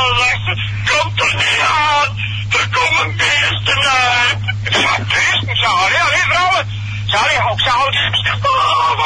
Oh, 0.00 0.18
zegt 0.18 0.60
komt 0.90 1.20
er 1.20 1.34
niet 1.34 1.60
aan. 1.60 2.16
Er 2.50 2.68
komen 2.68 3.16
beesten 3.16 3.80
uit. 3.90 4.38
Zeg, 4.62 4.98
beesten, 4.98 5.56
ja, 5.92 6.04
nee, 6.10 6.24
vrouwen. 6.30 6.66
Je 7.06 7.50
ook, 7.50 7.60
zou 7.60 7.90
Oh, 8.42 8.96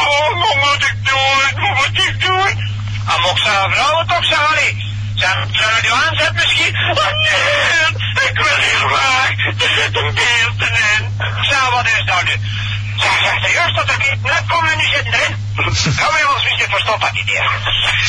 wat 0.40 0.56
moet 0.56 0.84
ik 0.84 0.96
doen? 1.02 1.62
Wat 1.62 1.78
moet 1.78 1.98
ik 2.08 2.20
doen? 2.20 2.70
En 3.06 3.20
mocht 3.22 3.42
ze 3.42 3.68
vrouwen 3.70 4.06
toch, 4.06 4.24
je 4.24 4.74
Zou 5.14 5.46
de 5.46 5.58
radio 5.58 5.94
aanzet 5.94 6.34
misschien? 6.34 6.76
Oh, 6.76 7.10
nee, 7.26 8.28
ik 8.28 8.36
wil 8.44 8.56
hier 8.66 8.88
weg. 8.88 9.46
Er 9.46 9.82
zitten 9.82 10.14
beesten 10.14 10.74
in. 10.94 11.02
Zo, 11.50 11.70
wat 11.70 11.86
is 11.86 12.04
dat 12.04 12.24
nu? 12.24 12.34
Zeg, 12.96 13.18
zegt 13.24 13.42
de 13.42 13.52
juist 13.52 13.76
dat 13.76 13.88
er 13.88 13.98
niet 13.98 14.22
net 14.22 14.44
komt 14.48 14.70
en 14.70 14.78
nu 14.78 14.84
zitten 14.84 15.12
erin. 15.14 15.34
Gaan 15.98 16.12
we 16.12 16.32
ons 16.34 16.44
niet 16.50 16.66
verstopt 16.70 17.00
dat 17.00 17.16
idee. 17.22 17.40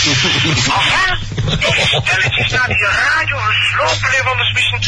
Enfin, 0.03 1.17
ik 1.59 1.75
stilletjes 2.03 2.51
naar 2.51 2.67
die 2.67 2.86
radio 2.86 3.38
geslopen 3.38 4.17
in 4.17 4.23
van 4.23 4.38
de 4.38 4.45
spissen. 4.45 4.81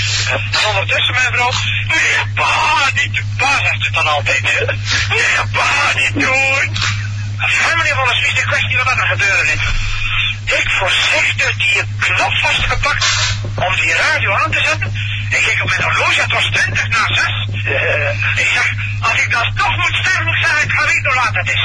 En 0.52 0.66
ondertussen 0.68 1.14
mijn 1.14 1.34
vrouw, 1.34 1.52
nee 1.88 2.34
pa, 2.36 2.90
niet, 2.94 3.24
pa 3.38 3.58
zegt 3.58 3.84
het 3.86 3.94
dan 3.94 4.08
altijd, 4.08 4.42
hè. 4.42 4.66
Nee 5.16 5.38
pa, 5.52 5.92
niet 5.96 6.14
doen. 6.14 6.78
Enfin, 7.38 7.78
meneer 7.78 7.96
van 7.96 8.08
de 8.08 8.16
spissen, 8.16 8.44
ik 8.44 8.50
wist 8.50 8.68
niet 8.68 8.84
wat 8.84 8.98
er 8.98 9.08
gebeurde 9.08 9.52
is. 9.52 9.62
Ik 10.46 10.70
voorzichtig 10.70 11.58
die 11.58 11.84
knop 12.00 12.34
vastgepakt 12.42 13.06
om 13.56 13.76
die 13.76 13.94
radio 13.94 14.32
aan 14.34 14.52
te 14.52 14.62
zetten. 14.64 14.94
Ik 15.36 15.42
kijk 15.42 15.62
op 15.62 15.70
mijn 15.70 15.82
horloge, 15.82 16.22
het 16.22 16.32
was 16.32 16.50
20 16.52 16.88
na 16.88 17.06
6. 17.08 17.48
ik 18.36 18.48
zeg, 18.54 18.74
als 19.00 19.22
ik 19.24 19.32
dan 19.32 19.54
toch 19.56 19.76
moet 19.78 19.96
sterven, 19.96 20.28
ik 20.28 20.46
zeg, 20.46 20.64
ik 20.64 20.72
ga 20.72 20.86
weten 20.86 21.04
hoe 21.04 21.16
laat 21.16 21.36
het 21.36 21.48
is. 21.48 21.62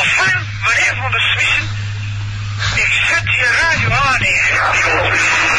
enfin, 0.00 0.38
meneer 0.66 0.96
van 1.00 1.10
der 1.10 1.20
Smissen, 1.20 1.68
ik 2.74 2.92
zet 3.08 3.24
die 3.24 3.44
radio 3.60 3.90
aan 3.90 4.20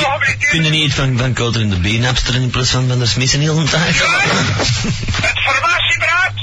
kun 0.49 0.61
niet 0.61 0.93
van, 0.93 1.17
van 1.17 1.33
Koter 1.33 1.61
in 1.61 1.69
de 1.69 1.79
been 1.79 2.05
abstellen 2.05 2.41
in 2.41 2.49
plaats 2.49 2.69
van 2.69 2.87
Van 2.87 2.97
der 2.97 3.07
Smissen 3.07 3.39
heel 3.39 3.55
de 3.55 3.63
tijd? 3.69 3.95
Het 5.27 5.39
formatieberaad. 5.47 6.33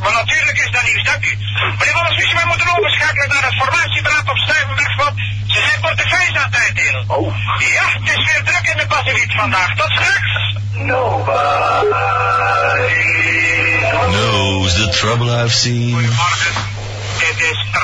Maar 0.00 0.12
natuurlijk 0.12 0.58
is 0.58 0.70
dat 0.70 0.82
niet, 0.82 1.04
dank 1.04 1.24
u. 1.24 1.36
Meneer 1.78 1.92
Van 1.92 2.02
der 2.04 2.12
Smissen, 2.12 2.36
wij 2.36 2.46
moeten 2.46 2.76
overschakelen 2.76 3.28
naar 3.28 3.44
het 3.44 3.54
formatieberaad 3.54 4.30
op 4.30 4.36
Stuyvenberg, 4.36 4.96
want 4.96 5.14
ze 5.46 5.60
zijn 5.66 5.80
portefeuilles 5.80 6.36
aan 6.36 6.50
het 6.50 6.56
uitdelen. 6.64 7.04
Oh. 7.06 7.34
Ja, 7.58 7.84
het 7.98 8.08
is 8.18 8.24
weer 8.32 8.42
druk 8.44 8.66
in 8.72 8.76
de 8.78 8.86
Pacifiet 8.86 9.32
vandaag. 9.36 9.74
Tot 9.76 9.90
straks. 9.90 10.54
Nobody. 10.72 11.90
Knows 14.10 14.74
the 14.74 14.88
trouble 14.88 15.30
I've 15.44 15.52
seen. 15.52 16.08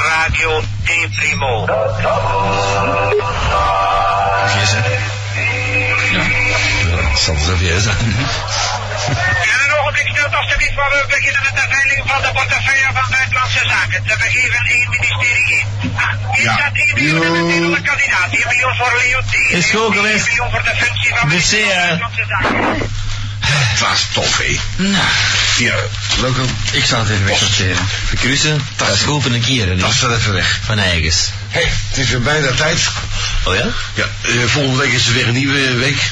Is 0.09 0.15
Radio 0.15 0.61
D 0.85 0.91
Primo. 1.17 1.67
Hè? 1.67 1.73
Ja. 2.03 2.15
Xavier 7.15 7.81
zijn. 7.81 7.97
En 7.97 8.05
een 9.65 9.73
ogenblik 9.81 10.09
stilte 10.09 10.37
alstublieft, 10.37 10.75
maar 10.77 10.91
we 10.91 11.05
beginnen 11.09 11.43
met 11.43 11.55
de 11.61 11.67
veiling 11.75 12.03
van 12.11 12.21
de 12.23 12.31
portefeuille 12.33 12.89
van 12.95 13.07
Buitenlandse 13.11 13.59
Zaken. 13.73 14.03
Te 14.07 14.17
begeven 14.25 14.61
één 14.77 14.89
ministerie 14.91 15.47
in. 15.59 15.67
Hier 16.33 16.45
Ja. 16.45 16.53
staat 16.55 16.73
1 16.75 16.95
miljoen 16.95 17.51
en 17.51 17.67
op 17.67 17.75
de 17.77 17.83
kandidaat. 17.83 18.29
1 18.31 18.45
miljoen 18.49 18.75
voor 18.77 18.93
Leo 19.03 19.21
T. 19.21 19.35
Is 19.51 19.71
goed 19.71 19.95
geweest. 19.97 20.27
1 20.27 20.35
miljoen 20.35 20.51
voor 20.51 20.63
de 20.63 20.75
functie 20.77 21.11
van 21.15 21.31
eh, 21.31 21.39
Buitenlandse 21.77 22.25
Zaken. 22.29 22.91
Het 23.51 23.81
was 23.81 24.07
tof, 24.13 24.39
hé. 24.39 24.59
Nou, 24.77 25.05
Ja, 25.59 25.75
loco. 26.21 26.47
Ik 26.71 26.85
zal 26.85 26.99
het 27.01 27.09
even 27.11 27.25
wegsorteren. 27.25 27.77
verkruisen, 28.07 28.61
dat 28.77 28.89
is 28.95 29.01
goed 29.01 29.25
een 29.25 29.41
keer, 29.41 29.67
hè? 29.69 29.77
Dat 29.77 29.99
wel 29.99 30.15
even 30.15 30.33
weg. 30.33 30.59
Van 30.65 30.79
eigens. 30.79 31.31
Hé, 31.49 31.61
het 31.89 31.99
is 31.99 32.09
weer 32.09 32.23
bijna 32.23 32.51
tijd. 32.53 32.81
Oh 33.45 33.55
ja? 33.55 33.67
Ja, 33.95 34.05
eh, 34.23 34.33
volgende 34.47 34.77
week 34.79 34.93
is 34.93 35.07
er 35.07 35.13
weer 35.13 35.29
een 35.29 35.35
nieuwe 35.35 35.75
week. 35.75 36.03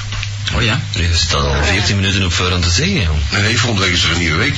Oh 0.55 0.63
ja? 0.63 0.81
Je 0.91 1.17
zit 1.17 1.35
al 1.35 1.55
14 1.65 1.97
minuten 1.97 2.25
op 2.25 2.33
voorhand 2.33 2.63
te 2.63 2.71
zeggen, 2.71 3.01
jong. 3.03 3.19
Nee, 3.31 3.43
nee, 3.43 3.59
volgende 3.59 3.87
week 3.87 3.95
is 3.97 4.03
er 4.05 4.11
een 4.11 4.19
nieuwe 4.19 4.37
week. 4.39 4.55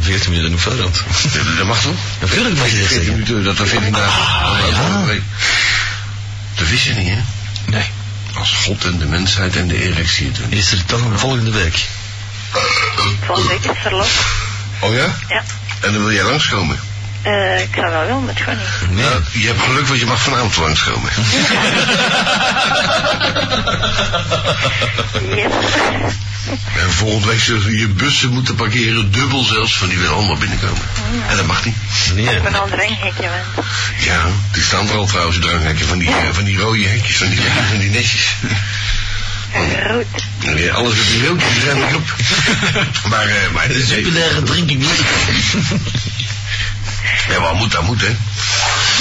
14 0.00 0.30
minuten 0.30 0.50
nog 0.50 0.60
verder. 0.60 0.80
Dat- 0.84 1.56
Dat 1.56 1.66
mag 1.66 1.80
toch? 1.80 1.94
Natuurlijk 2.20 2.56
mag 2.56 2.70
je 2.70 2.78
dat 2.78 2.86
14 2.86 2.88
zeggen. 2.88 3.12
minuten, 3.12 3.44
dat 3.44 3.58
er 3.58 3.66
14 3.68 3.92
dagen. 3.92 4.22
Ah, 4.22 4.58
ja. 4.70 5.04
Nee. 5.04 5.22
Dat 6.54 6.68
wist 6.68 6.84
je 6.84 6.92
niet, 6.94 7.08
hè? 7.08 7.18
Nee. 7.66 7.84
Als 8.38 8.50
God 8.50 8.84
en 8.84 8.98
de 8.98 9.06
mensheid 9.06 9.56
en 9.56 9.68
de 9.68 9.82
erectie 9.82 10.30
doen. 10.32 10.52
Is 10.52 10.72
er 10.72 10.84
toch 10.84 11.04
een 11.04 11.18
volgende 11.18 11.50
week? 11.50 11.86
Volgende 13.24 13.48
week 13.48 13.64
is 13.64 13.78
verlof. 13.82 14.44
Oh 14.80 14.94
ja? 14.94 15.16
Ja. 15.28 15.42
En 15.80 15.92
dan 15.92 16.04
wil 16.04 16.12
jij 16.12 16.24
langskomen? 16.24 16.78
Eh, 17.26 17.60
ik 17.60 17.68
zou 17.74 17.90
wel 17.90 18.00
willen, 18.00 18.24
maar 18.24 18.34
het 18.34 18.42
gewoon 18.42 18.58
niet. 18.58 18.90
Nee. 18.90 19.04
Nou, 19.04 19.22
je 19.32 19.46
hebt 19.46 19.60
geluk, 19.60 19.86
want 19.86 20.00
je 20.00 20.06
mag 20.06 20.20
vanavond 20.22 20.56
langskomen. 20.56 21.10
Yes. 25.34 25.52
En 26.76 26.92
volgende 26.92 27.26
week 27.26 27.40
zullen 27.40 27.76
je 27.76 27.88
bussen 27.88 28.32
moeten 28.32 28.54
parkeren, 28.54 29.12
dubbel 29.12 29.44
zelfs, 29.44 29.76
van 29.76 29.88
die 29.88 29.98
willen 29.98 30.14
allemaal 30.14 30.36
binnenkomen. 30.36 30.82
En 31.28 31.36
dat 31.36 31.46
mag 31.46 31.64
niet. 31.64 31.76
Ik 32.14 32.42
ben 32.42 32.54
al 32.54 32.62
een 32.62 32.70
dranghekje, 32.70 33.28
want 33.28 33.66
Ja, 33.98 34.24
die 34.52 34.62
staan 34.62 34.88
er 34.88 34.96
al 34.96 35.06
trouwens, 35.06 35.40
die 35.40 35.48
dranghekken, 35.48 35.86
van 35.86 35.98
die, 35.98 36.08
eh, 36.08 36.28
van 36.32 36.44
die 36.44 36.58
rode 36.58 36.86
hekjes, 36.86 37.16
van 37.16 37.28
die, 37.28 37.38
van 37.70 37.78
die 37.78 37.90
netjes. 37.90 38.34
rood. 39.86 40.06
Ja, 40.56 40.74
alles 40.74 40.94
met 40.96 41.06
die 41.06 41.26
roodjes, 41.26 41.52
die 41.52 41.62
zijn 41.62 41.76
erop. 41.76 42.14
maar, 43.10 43.26
eh, 43.26 43.50
maar... 43.52 43.68
De 43.68 43.86
jubilaire 43.86 44.42
drinking. 44.42 44.84
Ja, 47.28 47.40
maar 47.40 47.54
moet, 47.54 47.72
dat 47.72 47.82
moet, 47.82 48.00
hè. 48.00 48.16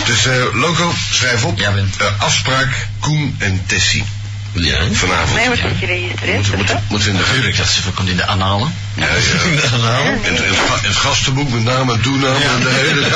Dus, 0.06 0.26
eh, 0.26 0.34
logo, 0.54 0.94
schrijf 1.12 1.44
op. 1.44 1.60
Ja, 1.60 1.74
Wim. 1.74 1.90
Eh, 1.98 2.06
afspraak, 2.18 2.88
Koen 3.00 3.36
en 3.40 3.64
Tessie. 3.66 4.04
Ja. 4.52 4.80
Vanavond. 4.92 5.34
Nee, 5.36 5.48
wordt 5.48 5.62
of 5.64 6.56
moeten, 6.56 6.76
wat? 6.76 6.82
moeten 6.88 7.10
in 7.10 7.16
de 7.18 7.22
Natuurlijk, 7.28 7.58
dat 7.58 7.94
komt 7.94 8.10
in 8.10 8.16
de 8.18 8.26
analen. 8.26 8.74
Ja, 8.94 9.06
ja. 9.06 9.78
Nou, 9.78 10.06
En 10.08 10.34
het, 10.36 10.38
het, 10.46 10.58
ga- 10.68 10.88
het 10.88 10.96
gastenboek 10.96 11.50
met 11.50 11.64
naam 11.64 11.90
en 11.90 12.02
toenaam 12.02 12.42
en 12.42 12.60
de 12.60 12.70
hele 12.70 13.02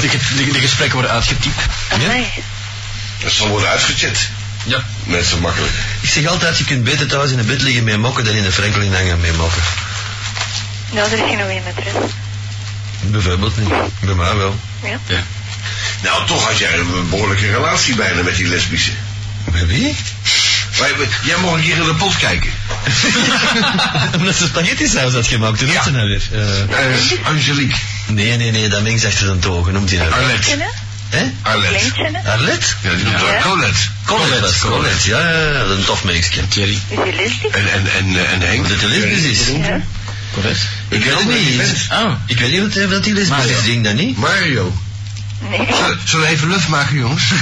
De, 0.00 0.08
de, 0.36 0.52
de 0.52 0.58
gesprekken 0.60 0.92
worden 0.94 1.10
uitgetypt. 1.10 1.60
Ah, 1.88 1.98
nee. 1.98 2.26
Dat 3.22 3.32
zal 3.32 3.48
worden 3.48 3.68
uitgechat. 3.68 4.18
Ja. 4.64 4.84
Net 5.04 5.26
zo 5.26 5.38
makkelijk. 5.40 5.72
ik 6.00 6.08
zeg 6.08 6.26
altijd, 6.26 6.58
je 6.58 6.64
kunt 6.64 6.84
beter 6.84 7.06
thuis 7.06 7.30
in 7.30 7.38
een 7.38 7.46
bed 7.46 7.62
liggen 7.62 7.84
met 7.84 7.98
mokken 7.98 8.24
dan 8.24 8.34
in 8.34 8.44
een 8.44 8.52
Franklin 8.52 8.94
hangen 8.94 9.20
met 9.20 9.36
mokken. 9.36 9.62
Nou, 10.90 11.06
er 11.10 11.18
is 11.18 11.24
geen 11.24 11.40
goede 11.40 11.60
matras. 11.64 12.10
Bijvoorbeeld 13.00 13.56
niet. 13.56 13.68
Bij 14.00 14.14
mij 14.14 14.34
wel. 14.34 14.58
Ja. 14.82 14.98
Nou, 16.02 16.26
toch 16.26 16.46
had 16.46 16.58
jij 16.58 16.78
een 16.78 17.08
behoorlijke 17.10 17.50
relatie 17.50 17.94
bijna 17.94 18.22
met 18.22 18.36
die 18.36 18.46
lesbische. 18.46 18.90
Met 19.52 19.66
wie? 19.66 19.96
Jij 21.24 21.36
mag 21.42 21.52
een 21.54 21.62
keer 21.62 21.76
in 21.76 21.84
de 21.84 21.94
pot 21.94 22.16
kijken. 22.16 22.50
Omdat 24.16 24.34
ze 24.34 24.44
spaghetti 24.46 24.86
saus 24.88 25.12
had 25.12 25.26
gemaakt. 25.26 25.58
Hoe 25.60 25.68
noemt 25.68 25.82
ze 25.84 25.90
nou 25.90 26.08
weer? 26.08 26.22
Eh, 26.32 26.60
Eh, 26.92 27.26
Angelique. 27.26 27.76
nee, 28.06 28.36
nee, 28.36 28.50
nee, 28.50 28.68
dat 28.68 28.82
mengt 28.82 29.04
achter 29.04 29.28
een 29.28 29.38
togen. 29.38 29.72
Noemt 29.72 29.90
hij 29.90 29.98
nou? 29.98 30.12
Arlette. 30.12 30.64
Hè? 31.08 31.24
Arlette. 31.42 32.20
Arlette? 32.24 32.66
Ja, 32.82 32.90
die 32.94 33.04
noemt 33.04 33.20
Ja. 33.20 33.26
haar 33.26 33.42
Colette. 33.42 33.78
Colette. 34.04 34.58
Colette, 34.58 35.08
ja, 35.08 35.18
ja, 35.18 35.38
ja, 35.52 35.52
dat 35.58 35.70
is 35.70 35.76
een 35.76 35.84
tof 35.84 36.04
mensje. 36.04 36.48
Thierry. 36.48 36.78
Is 36.88 36.98
die 37.04 37.14
lesbisch? 37.14 37.50
En, 37.52 37.72
en, 37.72 37.86
en, 37.98 38.26
en 38.30 38.40
Henk. 38.40 38.68
Dat 38.68 38.80
hij 38.80 38.88
lesbisch 38.88 39.24
is. 39.24 39.46
Ja. 39.48 39.80
Correct. 40.32 40.60
Ik 40.88 41.04
weet 41.04 41.18
het 41.18 41.28
niet. 41.28 41.88
Oh. 41.92 42.12
Ik 42.26 42.38
weet 42.38 42.50
niet 42.52 42.60
wat, 42.74 42.84
wat 42.90 43.04
die 43.04 43.14
lesbisch 43.14 43.36
Mario. 43.36 43.58
is, 43.58 43.64
denk 43.64 43.84
dat 43.84 43.94
niet. 43.94 44.16
Mario. 44.16 44.76
Nee. 45.40 45.66
Zullen- 46.04 46.26
we 46.26 46.32
even 46.32 46.48
lucht 46.48 46.68
maken, 46.68 46.96
jongens? 46.98 47.22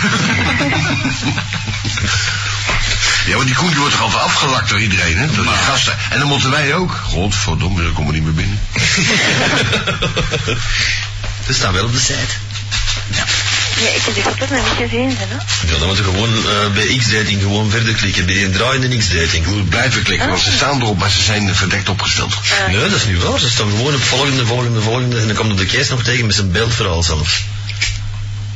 ja, 3.26 3.34
want 3.34 3.46
die 3.46 3.54
koen 3.54 3.68
die 3.68 3.78
wordt 3.78 3.94
toch 3.94 4.02
altijd 4.02 4.22
afgelakt 4.22 4.68
door 4.68 4.80
iedereen, 4.80 5.18
hè? 5.18 5.26
Door 5.26 5.44
die 5.44 5.52
gasten. 5.52 5.96
En 6.10 6.18
dan 6.18 6.28
moeten 6.28 6.50
wij 6.50 6.74
ook. 6.74 6.92
Godverdomme, 7.04 7.82
dan 7.82 7.92
komen 7.92 8.12
we 8.12 8.18
niet 8.18 8.24
meer 8.24 8.34
binnen. 8.34 8.58
Ze 11.46 11.54
staan 11.54 11.72
wel 11.72 11.84
op 11.84 11.92
de 11.92 11.98
site. 12.00 12.34
Ja, 13.10 13.24
ik 13.86 14.02
heb 14.04 14.14
die 14.14 14.22
foto's 14.22 14.48
nog 14.50 14.58
niet 14.78 14.88
gezien, 14.90 15.16
hè? 15.18 15.24
Ja, 15.72 15.78
dan 15.78 15.86
moeten 15.86 16.04
we 16.04 16.10
gewoon 16.10 16.34
eh, 16.36 16.72
bij 16.74 16.96
X-dating 16.98 17.40
gewoon 17.42 17.70
verder 17.70 17.94
klikken. 17.94 18.26
Bij 18.26 18.44
een 18.44 18.52
draaiende 18.52 18.96
X-dating. 18.96 19.44
Je 19.46 19.50
moet 19.50 19.68
blijven 19.68 20.02
klikken, 20.02 20.28
want 20.28 20.40
ze 20.40 20.52
staan 20.52 20.80
erop, 20.82 20.98
maar 20.98 21.10
ze 21.10 21.22
zijn 21.22 21.54
verdekt 21.54 21.88
opgesteld. 21.88 22.32
Ah, 22.34 22.66
Nee, 22.68 22.80
dat 22.80 22.92
is 22.92 23.04
niet 23.06 23.22
waar. 23.22 23.38
Ze 23.40 23.48
staan 23.50 23.70
gewoon 23.70 23.94
op 23.94 24.02
volgende, 24.02 24.46
volgende, 24.46 24.80
volgende. 24.80 25.20
En 25.20 25.26
dan 25.26 25.36
komt 25.36 25.50
er 25.50 25.56
de 25.56 25.66
kees 25.66 25.88
nog 25.88 26.02
tegen 26.02 26.26
met 26.26 26.34
zijn 26.34 26.50
beeldverhaal 26.52 27.02
zelfs. 27.02 27.34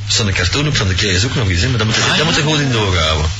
Er 0.06 0.12
staat 0.18 0.26
een 0.26 0.32
cartoon 0.34 0.66
op 0.66 0.76
van 0.76 0.88
de 0.88 0.94
kees 0.94 1.24
ook 1.24 1.34
nog 1.34 1.48
eens, 1.48 1.60
hè. 1.60 1.68
Maar 1.68 1.78
dat 1.78 1.86
moet, 1.86 1.96
je- 1.96 2.12
dat 2.16 2.24
moet 2.24 2.34
je 2.34 2.40
gewoon 2.42 2.60
in 2.60 2.72
doorhouden. 2.72 3.30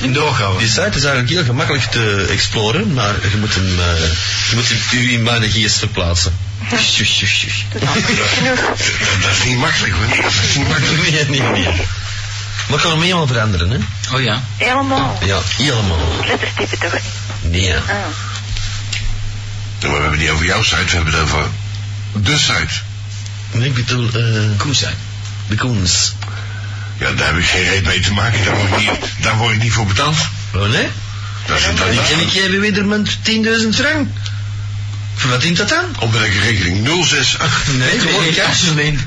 In 0.00 0.12
doorgaan. 0.12 0.58
Die 0.58 0.68
site 0.68 0.80
is 0.94 1.04
eigenlijk 1.04 1.28
heel 1.28 1.44
gemakkelijk 1.44 1.84
te 1.84 2.26
exploren, 2.30 2.92
maar 2.92 3.14
je 3.30 3.36
moet 3.36 3.54
hem, 3.54 3.78
eh, 3.78 3.86
je 4.50 4.54
moet 4.54 4.68
hem 4.68 4.78
u 5.00 5.12
in 5.12 5.22
mijn 5.22 5.50
geest 5.50 5.76
verplaatsen. 5.78 6.38
Shush, 6.70 7.12
shush, 7.18 7.34
shush. 7.34 7.62
dat 7.72 7.82
is 7.96 8.08
niet. 8.08 8.18
Dat, 8.44 9.22
dat 9.22 9.30
is 9.30 9.44
niet 9.44 9.56
makkelijk, 9.58 9.94
hoor. 9.94 10.22
Dat 10.22 10.32
is 10.32 10.56
niet 10.56 10.68
makkelijk. 10.68 11.10
Nee, 11.10 11.40
nee, 11.40 11.50
nee. 11.50 11.86
Maar 12.68 12.78
kan 12.78 12.90
hem 12.90 13.00
helemaal 13.00 13.26
veranderen, 13.26 13.70
hè? 13.70 13.78
Oh 14.14 14.22
ja. 14.22 14.42
Helemaal. 14.56 15.18
Ja, 15.24 15.40
helemaal. 15.56 16.24
Letterstype 16.26 16.78
toch 16.78 16.92
niet? 16.92 17.52
Nee. 17.52 17.74
Ah. 17.74 17.80
Ja, 19.78 19.88
maar 19.88 19.96
we 19.96 20.02
hebben 20.02 20.10
het 20.10 20.20
niet 20.20 20.30
over 20.30 20.44
jouw 20.44 20.62
site, 20.62 20.84
we 20.84 20.90
hebben 20.90 21.12
het 21.12 21.22
over 21.22 21.46
de 22.12 22.38
site. 22.38 22.74
Nee, 23.50 23.68
ik 23.68 23.74
bedoel, 23.74 24.08
eh, 24.08 24.56
Koen 24.56 24.74
zijn. 24.74 24.94
de 25.46 25.54
Koens. 25.54 26.12
Ja, 26.98 27.12
daar 27.12 27.26
heb 27.26 27.36
ik 27.36 27.44
geen 27.44 27.64
reet 27.64 27.84
mee 27.84 28.00
te 28.00 28.12
maken. 28.12 28.44
Daar 28.44 28.56
word 28.56 28.70
ik 28.70 28.90
niet, 28.90 29.00
daar 29.22 29.36
word 29.36 29.54
ik 29.54 29.62
niet 29.62 29.72
voor 29.72 29.86
betaald. 29.86 30.16
Oh 30.54 30.68
nee? 30.68 30.88
Dat 31.46 31.58
is, 31.58 31.64
dat 31.64 31.86
En 31.86 31.92
is, 31.92 32.10
ik, 32.10 32.28
geef 32.30 32.50
weer 32.50 32.86
met 32.86 33.16
10.000 33.22 33.68
frank. 33.74 34.08
Voor 35.14 35.30
wat 35.30 35.40
dient 35.40 35.56
dat 35.56 35.68
dan? 35.68 35.84
op 35.98 36.12
welke 36.12 36.38
rekening? 36.40 36.88
068. 36.88 37.66
Nee, 37.78 38.00
gewoon 38.00 38.34
cash. 38.34 38.68
alleen. 38.70 39.00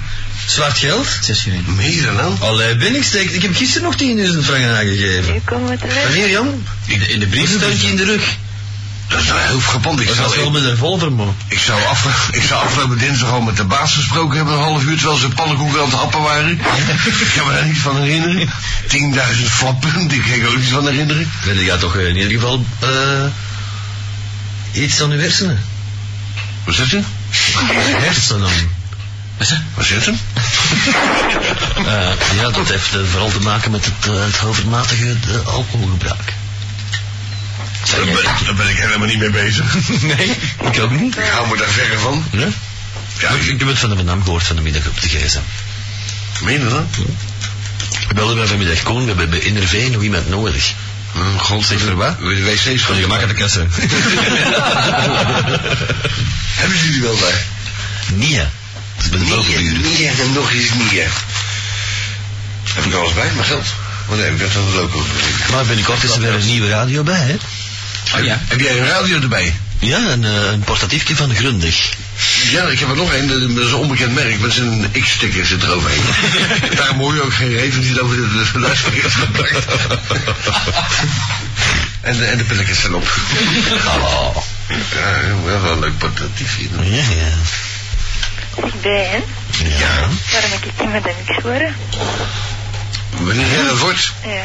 Zwart 0.46 0.78
geld? 0.78 1.08
Zes 1.22 1.46
uur 1.46 1.54
in. 1.54 1.76
Meer 1.76 2.04
dan 2.04 2.16
dan? 2.16 2.38
Allee, 2.40 2.76
ben 2.76 2.96
ik 2.96 3.04
steek. 3.04 3.30
Ik 3.30 3.42
heb 3.42 3.56
gisteren 3.56 3.84
nog 3.84 3.96
10.000 4.36 4.46
frank 4.46 4.66
aangegeven. 4.66 5.34
Nu 5.34 5.42
komen 5.46 5.70
we 5.70 5.78
terecht. 5.78 6.04
Wanneer, 6.04 6.30
Jan? 6.30 6.66
In 6.86 7.00
de, 7.00 7.08
in 7.08 7.20
de 7.20 7.48
steuntje 7.58 7.88
in 7.88 7.96
de 7.96 8.04
rug. 8.04 8.38
Dat 9.08 9.20
is 9.20 9.28
nou 9.28 9.40
heel 9.40 9.60
frappant. 9.60 10.00
Ik 10.00 10.08
Dat 10.08 10.16
was 10.18 10.26
zou, 10.26 10.38
wel 10.38 10.48
ik, 10.48 10.54
met 10.54 10.64
een 10.64 10.70
revolver, 10.70 11.12
man. 11.12 11.36
ik, 11.48 11.60
zou 11.60 11.84
af, 11.86 12.30
ik 12.32 12.44
zou 12.44 12.64
afgelopen 12.64 12.98
dinsdag 12.98 13.30
al 13.30 13.42
met 13.42 13.58
de 13.58 13.64
baas 13.64 13.94
gesproken 13.94 14.38
hebben, 14.38 14.54
een 14.54 14.60
half 14.60 14.84
uur, 14.84 14.98
terwijl 14.98 15.18
ze 15.18 15.28
pannenkoeken 15.28 15.80
aan 15.80 15.86
het 15.86 15.94
happen 15.94 16.22
waren. 16.22 16.52
ik 16.52 17.32
kan 17.36 17.48
me 17.48 17.54
daar 17.54 17.66
niet 17.66 17.78
van 17.78 18.02
herinneren. 18.02 18.50
10.000 18.88 19.46
flappen, 19.46 20.08
die 20.08 20.22
kan 20.22 20.32
ik 20.32 20.48
ook 20.48 20.58
niet 20.58 20.70
van 20.70 20.88
herinneren. 20.88 21.32
Nee, 21.46 21.56
die 21.56 21.70
gaat 21.70 21.80
toch 21.80 21.96
in 21.96 22.16
ieder 22.16 22.32
geval 22.32 22.66
eh 22.80 23.26
iets 24.72 25.02
aan 25.02 25.12
uw 25.12 25.20
hersenen. 25.20 25.64
Wat 26.68 26.76
zit 26.76 26.92
u? 26.92 27.04
Hersenen. 28.06 28.72
Wat 29.76 29.86
zit 29.86 30.06
hem? 30.06 30.20
Eh, 31.78 32.36
ja, 32.36 32.50
dat 32.50 32.70
heeft 32.70 32.94
eh, 32.96 33.00
vooral 33.12 33.30
te 33.30 33.40
maken 33.40 33.72
met 33.72 33.86
het, 33.86 34.14
eh, 34.14 34.24
het 34.24 34.44
overmatige 34.44 35.16
eh, 35.28 35.48
alcoholgebruik. 35.48 36.34
Daar 37.92 38.06
ben, 38.06 38.24
daar 38.46 38.54
ben 38.56 38.70
ik 38.70 38.78
helemaal 38.78 39.08
niet 39.08 39.20
mee 39.20 39.30
bezig. 39.30 39.76
Nee, 40.16 40.36
ik 40.72 40.80
ook 40.80 40.92
niet. 40.92 41.18
Ik 41.18 41.24
hou 41.24 41.48
me 41.48 41.58
daar 41.58 41.70
verre 41.70 41.98
van. 41.98 42.24
Ja? 42.32 42.48
Ja, 43.20 43.30
Ik, 43.30 43.42
ik 43.44 43.60
heb 43.60 43.68
het 43.68 43.80
van 43.80 43.98
de 43.98 44.04
naam 44.04 44.24
gehoord 44.24 44.44
van 44.44 44.56
de 44.56 44.62
middag 44.62 44.88
op 44.88 45.02
de 45.02 45.08
gsm. 45.08 45.40
meen 46.44 46.60
je 46.60 46.70
dat? 46.70 46.86
We 48.08 48.14
belden 48.14 48.38
mij 48.38 48.48
vanmiddag 48.48 48.84
Koen, 48.84 49.02
we 49.02 49.08
hebben 49.08 49.30
bij 49.30 49.52
NRV 49.52 49.88
nog 49.92 50.02
iemand 50.02 50.30
nodig. 50.30 50.74
Hm, 51.18 51.38
God, 51.38 51.66
Zeg 51.66 51.82
er 51.86 51.96
wat? 51.96 52.20
De 52.20 52.44
wc's 52.44 52.82
Van 52.82 52.96
de 52.96 53.02
gemakkelijke 53.02 53.42
kassen. 53.42 53.70
Hebben 56.60 56.78
jullie 56.84 57.02
wel 57.02 57.18
daar? 57.20 57.42
Nee, 58.14 58.38
dat 58.38 58.48
is 59.04 59.10
bij 59.10 59.20
de 59.20 59.26
Nee, 59.26 59.36
bovenburen. 59.36 59.82
nee, 59.82 60.08
en 60.08 60.34
nog 60.34 60.52
eens 60.54 60.70
niet. 60.74 60.92
Heb 62.74 62.86
ik 62.86 62.94
alles 62.94 63.14
bij, 63.14 63.32
mijn 63.34 63.46
geld? 63.46 63.66
Want 64.06 64.22
nee, 64.22 64.32
ik 64.32 64.40
heb 64.40 64.54
dat 64.54 64.82
ook 64.82 64.96
over. 64.96 65.10
Maar 65.52 65.66
binnenkort 65.66 66.04
is 66.04 66.12
er 66.12 66.20
weer 66.22 66.34
een 66.34 66.46
nieuwe 66.46 66.70
radio 66.70 67.04
bij, 67.04 67.20
hè? 67.20 67.36
Oh 68.18 68.24
ja. 68.26 68.42
Heb 68.48 68.60
jij 68.60 68.80
een 68.80 68.88
radio 68.88 69.22
erbij? 69.22 69.54
Ja, 69.80 69.98
een, 69.98 70.24
eh, 70.26 70.52
een 70.52 70.60
portatiefje 70.60 71.16
van 71.16 71.36
Grundig. 71.36 71.90
Ja, 72.52 72.64
ik 72.64 72.80
heb 72.80 72.90
er 72.90 72.96
nog 72.96 73.14
een, 73.14 73.28
dat 73.28 73.66
is 73.66 73.72
een 73.72 73.78
onbekend 73.78 74.14
merk, 74.14 74.40
met 74.40 74.54
zijn 74.54 74.92
X-sticker 75.02 75.46
zit 75.46 75.64
er 75.64 75.72
overheen. 75.72 76.04
Daarom 76.78 76.98
hoor 76.98 77.16
je 77.16 77.24
ook 77.24 77.34
geen 77.34 77.54
reden 77.54 77.82
die 77.82 78.02
over 78.02 78.16
de, 78.16 78.50
de 78.54 78.60
luisteraars 78.60 79.14
gepakt. 79.14 79.66
en, 82.02 82.18
de, 82.18 82.26
en 82.26 82.38
de 82.38 82.44
pilletjes 82.44 82.80
zijn 82.82 82.94
op. 82.94 83.14
Oh. 83.86 84.38
Ja, 84.68 85.36
wel 85.44 85.62
wel 85.62 85.72
een 85.72 85.80
leuk 85.80 85.98
portatiefje. 85.98 86.68
Ja, 86.82 87.04
ja. 87.16 87.34
Ik 88.66 88.82
bij 88.82 89.06
hen. 89.06 89.24
Ja. 89.80 90.08
Waarom 90.32 90.52
heb 90.52 90.66
ik 90.66 90.72
niet 90.80 90.92
met 90.92 91.04
hem 91.04 91.16
geschoren? 91.26 91.76
Wanneer 93.10 93.64
dat 93.66 93.78
wordt? 93.80 94.12
Ja. 94.26 94.44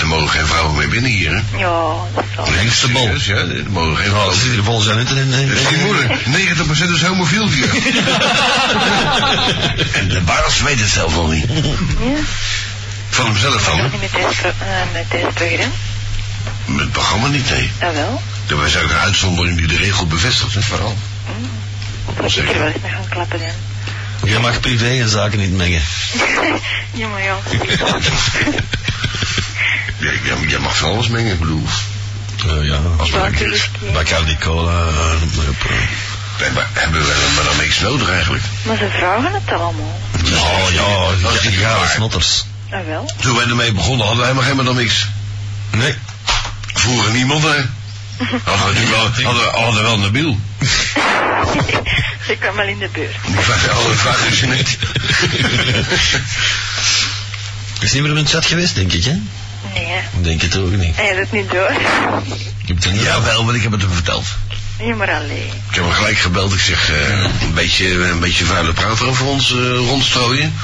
Er 0.00 0.06
mogen 0.06 0.28
geen 0.28 0.46
vrouwen 0.46 0.74
meer 0.76 0.88
binnen 0.88 1.10
hier, 1.10 1.30
hè? 1.30 1.58
Ja, 1.58 1.92
dat 2.14 2.24
is 2.30 2.36
wel. 2.36 2.50
Lengste 2.50 2.88
bal. 2.88 3.02
Serieus, 3.02 3.24
Ja, 3.24 3.34
er 3.34 3.70
mogen 3.70 3.96
geen 3.96 4.04
Ja, 4.04 4.10
vrouwen 4.10 4.36
zitten 4.36 4.64
vol 4.64 4.80
zijn 4.80 4.98
het 4.98 5.08
en... 5.08 5.30
Dat 5.30 5.58
is 5.58 5.70
niet 5.70 5.80
moeilijk. 5.84 6.12
90% 6.90 6.92
is 6.94 7.02
homofiel 7.02 7.48
hier. 7.48 7.68
en 10.00 10.08
de 10.08 10.20
baas 10.24 10.60
weet 10.62 10.80
het 10.80 10.88
zelf 10.90 11.14
nog 11.14 11.30
niet. 11.30 11.46
Ja. 11.48 12.16
Van 13.10 13.24
hemzelf 13.26 13.64
dan. 13.64 13.82
niet 13.82 14.00
met 14.00 14.12
deze, 14.12 14.40
pro- 14.40 14.48
eh, 14.48 14.92
met 14.92 16.80
het 16.80 16.92
programma 16.92 17.28
niet, 17.28 17.50
nee. 17.50 17.70
Jawel. 17.80 18.22
Dat 18.46 18.58
was 18.58 18.76
ook 18.76 18.90
een 18.90 18.96
uitzondering 18.96 19.58
die 19.58 19.66
de 19.66 19.76
regel 19.76 20.06
bevestigt, 20.06 20.54
hè, 20.54 20.62
vooral. 20.62 20.96
Dat 22.16 22.36
ik 22.36 22.48
er 22.52 22.58
wel 22.58 22.66
eens 22.66 22.76
mee 22.82 22.90
gaan 22.92 23.08
klappen 23.08 23.38
dan. 23.38 23.48
Je 24.24 24.38
mag 24.38 24.60
privé 24.60 24.88
en 25.00 25.08
zaken 25.08 25.38
niet 25.38 25.56
mengen. 25.56 25.82
ja, 27.00 27.08
maar 27.08 27.22
ja. 27.22 27.36
Ja, 29.98 30.10
jij, 30.24 30.36
jij 30.48 30.58
mag 30.58 30.76
van 30.76 30.90
alles 30.90 31.08
mengen, 31.08 31.32
ik 31.32 31.38
bedoel. 31.38 31.62
Eh, 32.46 32.66
ja, 32.68 32.78
Als 32.98 33.08
Ja, 33.10 33.30
tuurlijk. 33.36 33.68
Bacardi 33.92 34.36
cola, 34.38 34.70
eh, 34.88 35.20
noem 35.20 35.30
maar 35.36 35.48
op. 35.48 35.64
eh. 35.70 35.76
Hebben 36.72 37.00
we 37.02 37.32
maar 37.34 37.44
dan 37.44 37.56
niks 37.56 37.78
nodig 37.80 38.10
eigenlijk. 38.10 38.42
Maar 38.62 38.76
ze 38.76 38.88
vragen 38.98 39.32
het 39.32 39.52
allemaal. 39.60 40.00
Oh 40.34 40.72
ja, 40.72 41.22
Dat 41.22 41.34
is 41.34 41.42
niet 41.42 41.58
ja, 41.58 41.88
snotters. 41.88 42.44
Ah 42.70 42.86
wel. 42.86 43.10
Toen 43.20 43.36
wij 43.36 43.46
ermee 43.46 43.72
begonnen 43.72 44.06
hadden 44.06 44.16
we 44.16 44.22
helemaal 44.22 44.42
helemaal 44.44 44.64
dan 44.74 44.76
niks. 44.82 45.06
Nee. 45.70 45.94
Vroeger 46.74 47.12
niemand, 47.12 47.42
hè. 47.42 47.56
Hadden 48.44 48.74
we 48.74 48.88
wel, 48.88 49.24
hadden, 49.24 49.50
hadden 49.50 49.74
we 49.74 49.82
wel 49.82 49.98
Nabil. 49.98 50.38
ze 52.26 52.36
kwam 52.38 52.58
al 52.58 52.66
in 52.66 52.78
de 52.78 52.88
vraag, 53.36 53.68
alle 53.68 53.94
vragen 53.94 54.30
is 54.30 54.40
je 54.40 54.46
niet. 54.46 54.78
Is 57.80 57.92
niet 57.92 58.02
meer 58.02 58.10
op 58.10 58.16
een 58.16 58.26
chat 58.26 58.46
geweest, 58.46 58.74
denk 58.74 58.92
ik, 58.92 59.04
hè? 59.04 59.12
Nee, 59.74 59.86
hè. 59.86 59.98
Ik 59.98 60.24
Denk 60.24 60.42
het 60.42 60.56
ook 60.56 60.70
niet. 60.70 60.96
Hij 60.96 61.08
had 61.08 61.16
het 61.16 61.32
niet 61.32 61.50
door. 61.50 61.70
Ik 62.58 62.68
heb 62.68 62.82
het 62.82 63.00
Ja, 63.00 63.22
wel, 63.22 63.44
want 63.44 63.56
ik 63.56 63.62
heb 63.62 63.72
het 63.72 63.80
hem 63.82 63.90
verteld. 63.90 64.26
Ja, 64.78 64.94
maar 64.94 65.10
alleen. 65.10 65.46
Ik 65.68 65.74
heb 65.74 65.84
hem 65.84 65.92
gelijk 65.92 66.18
gebeld. 66.18 66.52
Ik 66.52 66.60
zeg, 66.60 66.90
eh, 66.90 67.18
een, 67.40 67.54
beetje, 67.54 68.04
een 68.04 68.20
beetje 68.20 68.44
vuile 68.44 68.72
praat 68.72 69.00
over 69.00 69.26
ons 69.26 69.50
eh, 69.50 69.76
rondstrooien. 69.76 70.54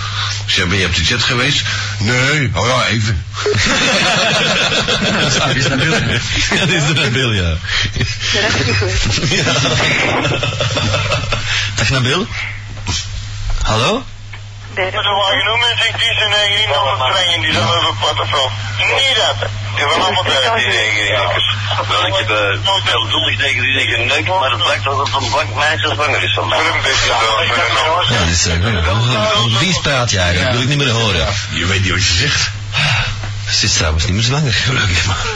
Ik 0.47 0.53
zeg, 0.53 0.67
ben 0.67 0.79
je 0.79 0.87
op 0.87 0.95
de 0.95 1.05
chat 1.05 1.23
geweest? 1.23 1.63
Nee. 1.99 2.51
Oh 2.55 2.67
ja, 2.67 2.87
even. 2.87 3.25
Dat 5.39 5.55
is 5.55 5.69
naar. 5.69 5.79
Ja, 6.51 6.59
dat 6.59 6.69
is 6.69 6.87
de 6.87 6.93
Nabil, 6.95 7.33
ja. 7.33 7.49
Dat 7.51 7.59
heb 8.33 8.67
je 8.67 8.75
goed. 8.75 9.31
ja. 9.31 9.53
Dag 11.75 11.91
Nabil. 11.91 12.27
Hallo? 13.63 14.05
Daar 14.75 14.93
Maar 14.95 15.05
er 15.05 15.15
waren 15.15 15.39
genoeg 15.41 15.61
mensen 15.61 15.99
die 15.99 16.15
zijn 16.19 16.33
eigen 16.33 16.63
in 16.63 16.75
allemaal 16.75 17.11
strengen, 17.11 17.41
die 17.41 17.53
zijn 17.53 17.69
over 17.69 17.95
portefeuille. 18.01 18.51
Niet 18.79 19.17
dat. 19.17 19.49
Die 19.77 19.85
van 19.85 20.03
allemaal 20.03 20.23
tijd 20.23 20.55
die 20.55 20.79
eigen 20.79 21.43
Wel, 21.89 22.07
ik 22.07 22.15
heb 22.17 22.29
veel 22.85 23.07
zondag 23.11 23.37
tegen 23.39 23.63
die 23.63 23.87
geneukt, 23.95 24.29
maar 24.29 24.51
het 24.51 24.63
blijkt 24.63 24.85
dat 24.85 24.99
het 24.99 25.15
een 25.15 25.31
blank 25.31 25.55
meisje 25.55 25.89
zwanger 25.95 26.23
is 26.23 26.35
van 26.35 26.49
mij. 26.49 26.59
Voor 26.59 26.75
een 26.75 26.83
beetje 26.83 27.07
door. 27.07 28.05
Ja, 28.09 28.19
dat 28.19 28.29
is 28.29 28.47
een 29.45 29.59
vies 29.59 29.81
praatje 29.81 30.19
eigenlijk. 30.19 30.53
Dat 30.53 30.63
wil 30.63 30.71
ik 30.71 30.77
niet 30.77 30.87
meer 30.87 31.03
horen. 31.03 31.27
Je 31.51 31.67
weet 31.67 31.83
niet 31.83 31.91
wat 31.91 32.07
je 32.07 32.13
zegt. 32.13 32.51
Ze 33.59 33.65
is 33.65 33.73
trouwens 33.73 34.05
niet 34.05 34.15
meer 34.15 34.23
zwanger, 34.23 34.53
gelukkig 34.53 35.07
maar. 35.07 35.27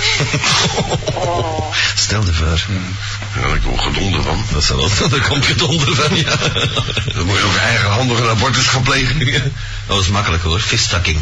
Stel 1.95 2.25
je 2.25 2.33
voor. 2.33 2.61
Ja, 3.35 3.49
daar 3.49 3.59
komt 3.59 3.81
gedonder 3.83 4.23
van. 4.23 4.45
Dat 4.53 4.65
zal 4.65 4.77
wel, 4.77 5.09
daar 5.09 5.29
komt 5.29 5.45
gedonder 5.47 5.95
van, 5.95 6.17
ja. 6.17 6.37
Dan 7.15 7.27
moet 7.27 7.37
je 7.37 7.45
ook 7.45 7.57
eigenhandig 7.57 8.19
een 8.19 8.29
abortus 8.29 8.67
gaan 8.67 8.83
plegen. 8.83 9.19
Dat 9.87 9.97
was 9.97 10.09
makkelijk 10.09 10.43
hoor, 10.43 10.61
visstakking. 10.61 11.21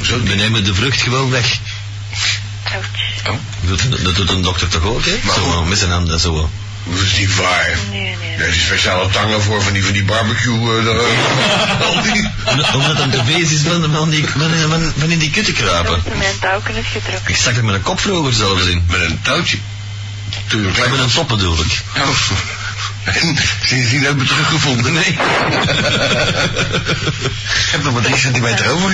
Zo, 0.00 0.22
We 0.22 0.34
nemen 0.34 0.64
de 0.64 0.74
vrucht 0.74 1.00
gewoon 1.00 1.30
weg. 1.30 1.58
Ouch. 3.24 3.38
Dat, 3.60 3.80
dat 4.04 4.16
doet 4.16 4.30
een 4.30 4.42
dokter 4.42 4.68
toch 4.68 4.82
ook, 4.82 5.04
hè? 5.04 5.18
Maar 5.24 5.34
Zo, 5.34 5.64
met 5.64 5.78
zijn 5.78 5.90
handen 5.90 6.20
zo. 6.20 6.50
Dat 6.84 7.00
is 7.00 7.18
niet 7.18 7.36
waar. 7.36 7.70
Nee, 7.90 8.16
nee. 8.20 8.36
Daar 8.38 8.48
is 8.48 8.60
speciale 8.64 9.10
tangen 9.10 9.42
voor 9.42 9.62
van 9.62 9.72
die, 9.72 9.84
van 9.84 9.92
die 9.92 10.04
barbecue. 10.04 10.58
al 11.84 12.02
die. 12.02 12.30
Omdat 12.74 12.96
hem 12.96 13.10
te 13.10 13.24
wees 13.24 13.50
is 13.50 13.60
van, 13.60 13.92
van, 13.92 14.10
die, 14.10 14.26
van, 14.28 14.50
van, 14.68 14.92
van 14.98 15.10
in 15.10 15.18
die 15.18 15.30
kutten 15.30 15.54
Dat 15.54 15.62
kruipen. 15.64 16.02
is 16.12 16.18
mijn 16.18 16.38
touwken 16.40 16.74
het 16.74 16.84
getrokken. 16.92 17.30
Ik 17.30 17.36
stak 17.36 17.56
er 17.56 17.64
met 17.64 17.74
een 17.74 17.82
kop 17.82 18.00
vroeger 18.00 18.32
zelfs 18.32 18.66
in. 18.66 18.84
Met 18.88 19.00
een 19.00 19.18
touwtje. 19.22 19.56
Toen 20.46 20.66
je 20.66 20.70
klein 20.72 20.90
Met 20.90 21.00
een 21.00 21.10
top 21.10 21.28
bedoel 21.28 21.58
ik. 21.60 21.82
En 23.04 23.36
sindsdien 23.64 24.02
heb 24.04 24.12
ik 24.12 24.18
het 24.18 24.28
teruggevonden. 24.28 24.92
Nee. 24.92 25.04
Ik 25.04 25.18
heb 27.72 27.82
nog 27.82 27.92
maar 27.92 28.02
drie 28.02 28.16
centimeter 28.16 28.70
over. 28.70 28.90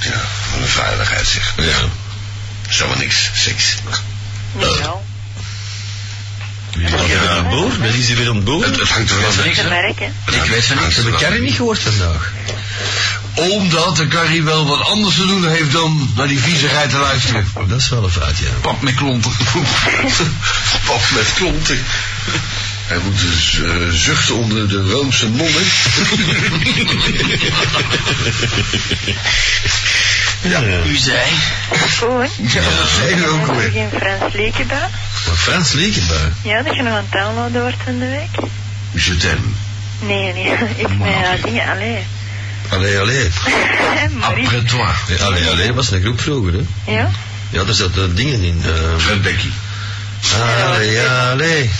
Ja, 0.00 0.10
wat 0.50 0.60
een 0.62 0.68
veiligheid 0.68 1.26
zeg. 1.26 1.52
Ja. 1.56 1.78
Zomaar 2.68 2.98
niks. 2.98 3.30
Seks. 3.34 3.74
Nee, 4.52 4.78
wel. 4.78 5.04
Er 6.72 7.06
weer 7.06 7.28
aan 7.28 7.48
boord? 7.48 7.80
Ben 7.80 7.94
is 7.94 8.06
hij 8.06 8.16
weer 8.16 8.28
aan 8.28 8.44
boord? 8.44 8.66
Het, 8.66 8.76
het 8.78 8.88
hangt 8.88 9.10
er 9.10 9.16
vanaf. 9.16 9.36
Dat 9.36 9.44
is 9.44 9.58
een 9.58 9.68
merk, 9.68 9.98
hè. 9.98 10.06
Ik 10.42 10.50
weet 10.50 10.64
van 10.64 10.76
niks. 10.76 10.96
Heb 10.96 11.06
ik 11.06 11.16
Carrie 11.16 11.40
niet 11.40 11.54
gehoord 11.54 11.78
vandaag? 11.78 12.32
Omdat 13.34 13.96
de 13.96 14.08
Carrie 14.08 14.42
wel 14.42 14.66
wat 14.66 14.80
anders 14.80 15.14
te 15.14 15.26
doen 15.26 15.48
heeft 15.48 15.72
dan 15.72 16.12
naar 16.16 16.28
die 16.28 16.40
viezigheid 16.40 16.90
te 16.90 16.96
luisteren. 16.96 17.46
Dat 17.68 17.78
is 17.78 17.88
wel 17.88 18.04
een 18.04 18.10
fout, 18.10 18.38
ja. 18.38 18.48
Pap 18.60 18.82
met 18.82 18.94
klonten. 18.94 19.32
Pap 20.86 21.02
met 21.14 21.32
klonten. 21.34 21.84
Hij 22.86 22.98
moet 22.98 23.20
dus 23.20 23.60
eh, 23.60 23.88
zuchten 23.90 24.34
onder 24.34 24.68
de 24.68 24.82
Roomse 24.90 25.28
nonnen. 25.28 25.62
Ja. 30.42 30.60
U 30.86 30.96
zei. 30.96 31.20
Gewoon. 31.70 32.28
Ja, 32.36 32.60
dat 32.60 32.88
zei 32.96 33.16
je 33.16 33.26
ook 33.26 33.46
Heb 33.46 33.56
je 33.56 33.60
weer. 33.60 33.70
geen 33.70 33.88
Frans? 34.00 34.34
Maar 35.26 35.36
Frans. 35.36 35.72
Ja, 36.42 36.62
dat 36.62 36.74
je 36.76 36.82
nog 36.82 36.92
aan 36.92 37.04
het 37.08 37.12
downloaden 37.12 37.60
wordt 37.62 37.76
van 37.84 37.98
de 37.98 38.06
week? 38.06 38.48
Je 39.04 39.16
t'aime. 39.16 39.40
Nee, 40.00 40.32
nee. 40.32 40.52
Ik 40.84 40.98
met 40.98 41.08
ja, 41.08 41.36
dingen, 41.44 41.68
allee. 41.70 42.06
Allee. 42.68 42.98
Après 44.20 44.62
toi. 44.62 44.88
Ja, 45.08 45.24
allee, 45.24 45.46
allee 45.50 45.72
was 45.72 45.90
een 45.90 46.02
groep 46.02 46.20
vroeger, 46.20 46.52
hè. 46.52 46.92
Ja? 46.92 47.10
Ja, 47.50 47.64
daar 47.64 47.74
zaten 47.74 48.14
dingen 48.14 48.42
in. 48.42 48.62
eh 48.64 49.02
Fred 49.04 49.22
Becky. 49.22 49.48
allee, 50.64 51.00
allee. 51.08 51.70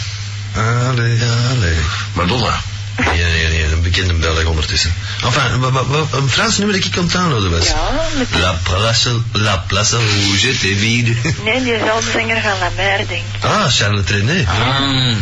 Allee, 0.55 1.19
allee. 1.51 1.77
Madonna. 2.13 2.61
Nee, 3.05 3.23
nee, 3.25 3.49
nee, 3.49 3.65
een 3.73 3.83
bekende 3.83 4.13
Belg 4.15 4.45
ondertussen. 4.45 4.95
Enfin, 5.25 5.61
wa- 5.61 5.71
wa- 5.73 5.85
wa- 5.87 6.07
een 6.19 6.29
Frans 6.31 6.59
nummer 6.59 6.77
dat 6.77 6.87
ik 6.87 6.95
het 6.95 7.13
downloaden 7.13 7.51
was. 7.51 7.67
Ja, 7.69 7.77
met 8.19 8.27
La 8.41 8.53
place, 8.63 9.11
la 9.33 9.57
place 9.67 9.97
où 9.97 10.37
j'étais 10.39 10.79
vide. 10.79 11.15
Nee, 11.45 11.63
diezelfde 11.63 12.11
zanger 12.11 12.41
van 12.43 12.59
La 12.59 12.71
Mer, 12.77 12.97
denk 12.97 13.23
ik. 13.35 13.45
Ah, 13.45 13.67
Charles 13.69 14.05
Trenet. 14.05 14.47
Ah. 14.47 15.17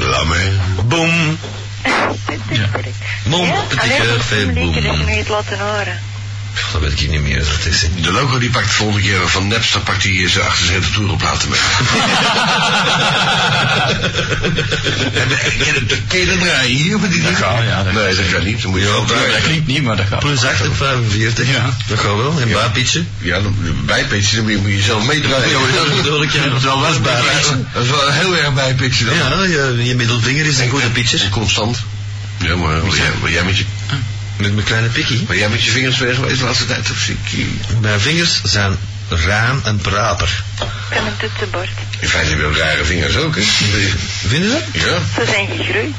La 0.00 0.24
mer. 0.24 0.52
Boom. 0.84 1.38
Ja. 2.50 2.68
Mon 3.24 3.46
Ja? 3.46 3.62
petit 3.68 3.88
cœur 3.90 4.06
dat 4.08 4.24
fait 4.24 4.38
is 4.48 4.54
boom. 4.54 4.74
Dat 4.74 4.84
ik 4.84 4.96
nog 4.98 5.10
iets 5.10 5.28
laten 5.28 5.58
horen. 5.58 6.00
Dat 6.72 6.80
weet 6.80 7.00
ik 7.00 7.10
niet 7.10 7.22
meer 7.22 7.38
het 7.38 7.66
is. 7.66 7.86
De 8.02 8.12
logo 8.12 8.38
die 8.38 8.50
pakt 8.50 8.72
volgende 8.72 9.02
keer 9.02 9.28
van 9.28 9.46
Napster 9.48 9.80
pakt 9.80 10.02
hij 10.02 10.28
zijn 10.28 10.44
achter 10.46 10.66
zijn 10.66 10.82
retourplaten 10.82 11.48
mee. 11.48 11.60
En, 15.12 15.28
Ken 16.08 16.20
je 16.20 16.26
dat 16.26 16.40
draaien 16.40 16.76
hier 16.76 16.98
met 17.00 17.10
die 17.10 17.22
Dat 17.22 17.34
gaat, 17.34 17.62
ja, 17.64 17.82
dat 17.82 17.92
Nee, 17.92 18.14
dat 18.14 18.28
kan 18.32 18.44
niet. 18.44 18.62
Dan 18.62 18.70
moet 18.70 18.80
je 18.80 18.86
wel 18.86 19.06
Dat 19.06 19.16
draaien. 19.16 19.42
klinkt 19.42 19.66
niet, 19.66 19.82
maar 19.82 19.96
dat 19.96 20.06
gaat. 20.06 20.18
Plus 20.20 20.44
8 20.44 20.66
op 20.68 20.76
45. 20.76 21.48
Ja. 21.48 21.76
Dat 21.86 21.98
gaat 21.98 22.16
wel. 22.16 22.40
En 22.40 22.48
Ja. 22.48 22.54
baapitje. 22.54 23.04
Ja, 23.18 23.40
dan 23.40 23.56
bijpitchen, 23.84 24.36
dan 24.46 24.60
moet 24.62 24.72
je, 24.72 24.82
zelf 24.82 25.06
meedraaien. 25.06 25.48
Ja, 25.50 25.58
dat 25.84 25.96
bedoel 25.96 26.22
ik, 26.22 26.30
ja. 26.32 26.42
Dat 26.48 26.56
is 26.58 26.62
wel 26.64 26.80
was 26.80 27.00
bijpitchen. 27.00 27.68
Dat 27.72 27.82
is 27.84 27.90
wel 27.90 28.10
heel 28.10 28.36
erg 28.36 28.52
bijpitchen 28.54 29.06
dan. 29.06 29.16
Ja, 29.16 29.42
je, 29.42 29.80
je 29.84 29.94
middelvinger 29.94 30.46
is 30.46 30.58
een 30.58 30.68
goede 30.68 30.90
pitcher. 30.90 31.28
Constant. 31.28 31.82
Ja, 32.38 32.56
maar 32.56 32.80
wat 32.86 32.96
jij, 32.96 33.30
jij 33.32 33.42
met 33.44 33.56
je, 33.58 33.64
Met 34.42 34.54
mijn 34.54 34.66
kleine 34.66 34.88
pikkie. 34.88 35.24
wat 35.28 35.36
jij 35.36 35.48
met 35.48 35.64
je 35.64 35.70
vingers 35.70 35.98
weg 35.98 36.14
geweest 36.14 36.38
de 36.38 36.44
laatste 36.44 36.66
tijd? 36.66 36.88
Je- 37.30 37.46
Mijn 37.80 38.00
vingers 38.00 38.40
zijn 38.42 38.76
raam 39.08 39.60
en 39.64 39.76
praper. 39.76 40.42
En 40.90 41.06
een 41.06 41.16
toetsenbord. 41.16 41.68
In 42.00 42.08
feite 42.08 42.30
heb 42.30 42.38
je 42.38 42.44
ook 42.44 42.56
rare 42.56 42.84
vingers 42.84 43.16
ook, 43.16 43.36
hè? 43.36 43.42
Vinden 44.28 44.50
ze? 44.50 44.78
Ja, 44.78 44.98
Ze 45.14 45.24
zijn 45.30 45.46
gegroeid. 45.46 45.94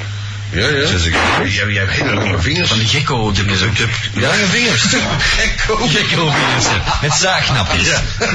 ja, 0.51 0.67
ja. 0.67 0.87
Zijn 0.87 0.99
ze 0.99 1.11
gegroeid? 1.11 1.53
Jij, 1.53 1.67
jij 1.67 1.83
hebt 1.85 1.91
hele 1.97 2.13
lange 2.13 2.41
vingers. 2.41 2.69
Van 2.69 2.77
die 2.79 2.87
gekko 2.87 3.31
dingen 3.31 3.57
zo. 3.57 3.65
Lange 4.13 4.45
vingers. 4.51 4.81
Gekko. 5.37 5.87
Gekko 5.87 6.31
vingers. 6.31 6.65
hè. 6.67 7.07
Met 7.07 7.13
zaagnapjes. 7.13 7.87
Ja. 7.87 8.01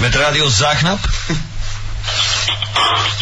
Met 0.00 0.14
radio 0.14 0.48
zaagnap. 0.48 0.98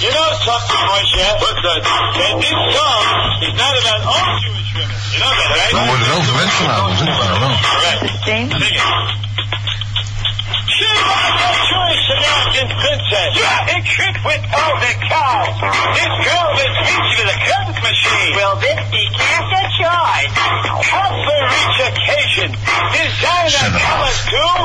You 0.00 0.10
know 0.12 0.28
something, 0.44 0.82
Moshe? 0.90 1.24
What's 1.40 1.62
that? 1.66 1.80
That 2.18 2.34
this 2.42 2.58
song 2.76 3.02
is 3.46 3.54
not 3.56 3.74
about 3.80 4.00
all 4.12 4.28
Jewish 4.44 4.70
women. 4.76 4.96
You 5.12 5.18
know 5.18 5.32
that, 5.38 5.48
right? 5.56 5.72
We 5.72 5.80
worden 5.88 6.08
wel 6.08 6.22
gewend 6.22 6.52
vanavond, 6.52 6.98
hè? 6.98 7.04
Ja, 7.04 7.38
wel. 7.40 7.50
Right. 7.84 8.00
Sing 8.24 8.52
it. 8.52 9.24
A 10.76 11.52
Jewish 11.70 12.06
American 12.16 12.68
princess. 12.80 13.30
Yeah, 13.34 13.66
tricked 13.96 14.24
with 14.24 14.44
all 14.58 14.74
the 14.84 14.92
cows. 15.08 15.56
This 15.96 16.12
girl 16.26 16.48
was 16.58 16.72
rich 16.88 17.10
with 17.18 17.34
a 17.36 17.38
current 17.46 17.78
machine. 17.88 18.32
Will 18.36 18.56
this 18.64 18.80
be 18.90 19.02
cast 19.16 19.50
or 19.58 19.66
charge? 19.78 20.32
Cup 20.90 21.12
for 21.26 21.42
each 21.60 21.78
occasion. 21.88 22.50
Designer 22.92 23.78
colors 23.86 24.20
too. 24.30 24.56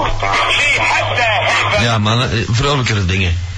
She 0.57 0.69
has 0.79 1.05
to 1.17 1.23
have 1.23 1.79
a 1.79 1.83
Ja, 1.83 1.97
mannen, 1.97 2.31
eh, 2.31 2.43
vrolijkere 2.51 3.05
dingen. 3.05 3.50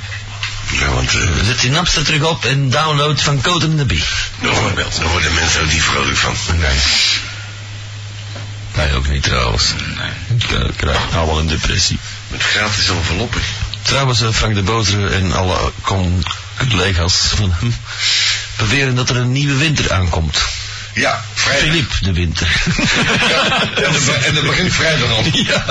Ja, 0.80 0.90
want 0.94 1.14
uh, 1.14 1.22
Zet 1.44 1.60
die 1.60 1.70
napster 1.70 2.04
terug 2.04 2.24
op 2.24 2.46
en 2.46 2.70
download 2.70 3.22
van 3.22 3.42
Code 3.42 3.66
in 3.66 3.78
the 3.78 3.86
Bee. 3.86 4.04
bijvoorbeeld, 4.42 4.98
daar 4.98 5.10
worden 5.10 5.34
mensen 5.34 5.62
ook 5.62 5.72
niet 5.72 5.82
vrolijk 5.82 6.18
van. 6.18 6.36
Nee. 6.60 6.78
Wij 8.72 8.96
ook 8.96 9.08
niet 9.08 9.24
trouwens. 9.24 9.74
Nee. 9.98 10.38
Ik 10.40 10.52
eh, 10.52 10.76
krijg 10.76 11.00
nou 11.12 11.28
wel 11.28 11.40
een 11.40 11.48
depressie. 11.48 12.00
Met 12.28 12.42
gratis 12.42 12.88
enveloppen. 12.88 13.42
Trouwens, 13.82 14.22
eh, 14.22 14.30
Frank 14.32 14.56
de 14.56 14.62
Boter 14.62 15.12
en 15.12 15.34
alle 15.34 15.72
collega's 16.58 17.16
van 17.36 17.52
hem 17.52 17.76
beweren 18.58 18.96
dat 18.96 19.10
er 19.10 19.16
een 19.16 19.32
nieuwe 19.32 19.56
winter 19.56 19.94
aankomt. 19.94 20.42
Ja, 20.94 21.24
vrijdag. 21.34 21.68
Filip 21.70 21.92
de 22.02 22.14
Winter. 22.14 22.48
En 23.76 23.92
dat 23.92 24.06
be- 24.06 24.12
en 24.26 24.34
dat 24.36 24.44
begint 24.44 24.74
vrijdag 24.74 25.10
al. 25.12 25.24
Ja. 25.34 25.64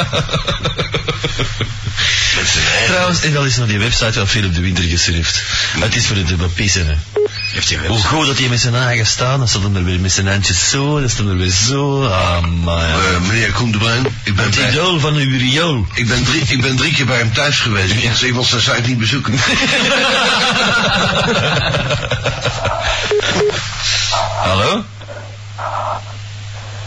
Trouwens, 2.86 3.22
en 3.22 3.32
dat 3.32 3.44
is 3.44 3.56
naar 3.56 3.66
die 3.66 3.78
website 3.78 4.12
van 4.12 4.28
Philip 4.28 4.54
de 4.54 4.60
Winter 4.60 4.84
gesurfd. 4.84 5.42
Het 5.80 5.96
is 5.96 6.06
voor 6.06 6.22
te 6.22 6.34
bepissen, 6.36 7.02
Hoe 7.86 7.98
goed 8.02 8.26
dat 8.26 8.38
hij 8.38 8.48
met 8.48 8.60
zijn 8.60 8.74
eigen 8.74 9.06
staat, 9.06 9.38
dan 9.38 9.48
staat 9.48 9.62
hij 9.62 9.72
er 9.74 9.84
weer 9.84 10.00
met 10.00 10.12
zijn 10.12 10.26
handjes 10.26 10.70
zo, 10.70 11.00
dan 11.00 11.08
staat 11.08 11.24
hij 11.24 11.32
er 11.32 11.38
weer 11.38 11.50
zo. 11.50 12.04
Ah, 12.06 12.44
maar 12.64 12.88
ja. 12.88 12.94
Eh, 12.94 13.20
meneer 13.28 13.52
Koen 13.52 13.70
de 13.72 13.78
Bruin, 13.78 14.06
ik 14.24 14.34
ben, 14.34 14.44
Het 14.44 14.54
bij- 14.54 14.70
idool 14.70 15.00
van 15.00 15.14
uw 15.14 15.38
riool. 15.38 15.86
ik, 15.94 16.08
ben 16.08 16.24
drie, 16.24 16.42
ik 16.46 16.60
ben 16.60 16.76
drie 16.76 16.92
keer 16.94 17.06
bij 17.06 17.18
hem 17.18 17.32
thuis 17.32 17.58
geweest. 17.60 17.94
Ja. 18.00 18.10
Dus 18.10 18.22
ik 18.22 18.32
wil 18.32 18.44
zijn 18.44 18.60
site 18.62 18.82
niet 18.86 18.98
bezoeken. 18.98 19.34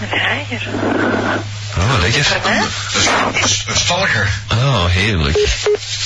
Een 0.01 0.07
draaier. 0.09 0.67
Oh, 1.77 1.99
lekker. 2.01 2.25
Hè? 2.43 2.57
Een, 2.57 2.63
een, 2.63 3.43
een 3.67 3.77
stalker. 3.77 4.29
Oh, 4.51 4.85
heerlijk. 4.85 5.33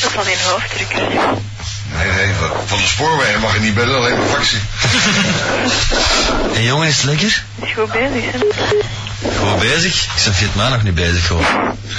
Dat 0.02 0.12
van 0.12 0.28
in 0.28 0.38
hoofddrukker. 0.50 1.02
Nee, 1.94 2.12
nee, 2.12 2.34
van, 2.66 2.78
de 2.78 2.88
spoorwegen 2.88 3.40
mag 3.40 3.54
je 3.54 3.60
niet 3.60 3.74
bellen, 3.74 3.96
alleen 3.96 4.18
maar 4.18 4.28
faxen. 4.28 4.62
En 6.56 6.64
jongen, 6.64 6.88
is 6.88 6.96
het 6.96 7.06
lekker? 7.06 7.44
Is 7.62 7.70
goed 7.76 7.92
bezig, 7.92 8.24
hè? 8.32 8.40
Goed 9.40 9.60
bezig? 9.60 10.04
Ik 10.04 10.24
ben 10.24 10.34
het 10.36 10.56
maandag 10.56 10.84
niet 10.84 10.96
bezig 10.96 11.28
gewoon. 11.28 11.46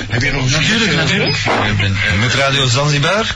Heb 0.09 0.23
je 0.23 0.33
nog 0.33 0.43
een 0.43 0.51
Natuurlijk, 0.51 0.95
natuurlijk. 0.95 1.37
Ik 1.67 1.77
ben, 1.77 1.99
Met 2.19 2.35
Radio 2.35 2.67
Zanzibar? 2.67 3.27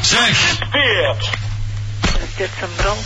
Zeg! 0.00 0.58
Dit 2.36 2.48
is 2.56 2.62
een 2.62 2.74
bron. 2.76 2.98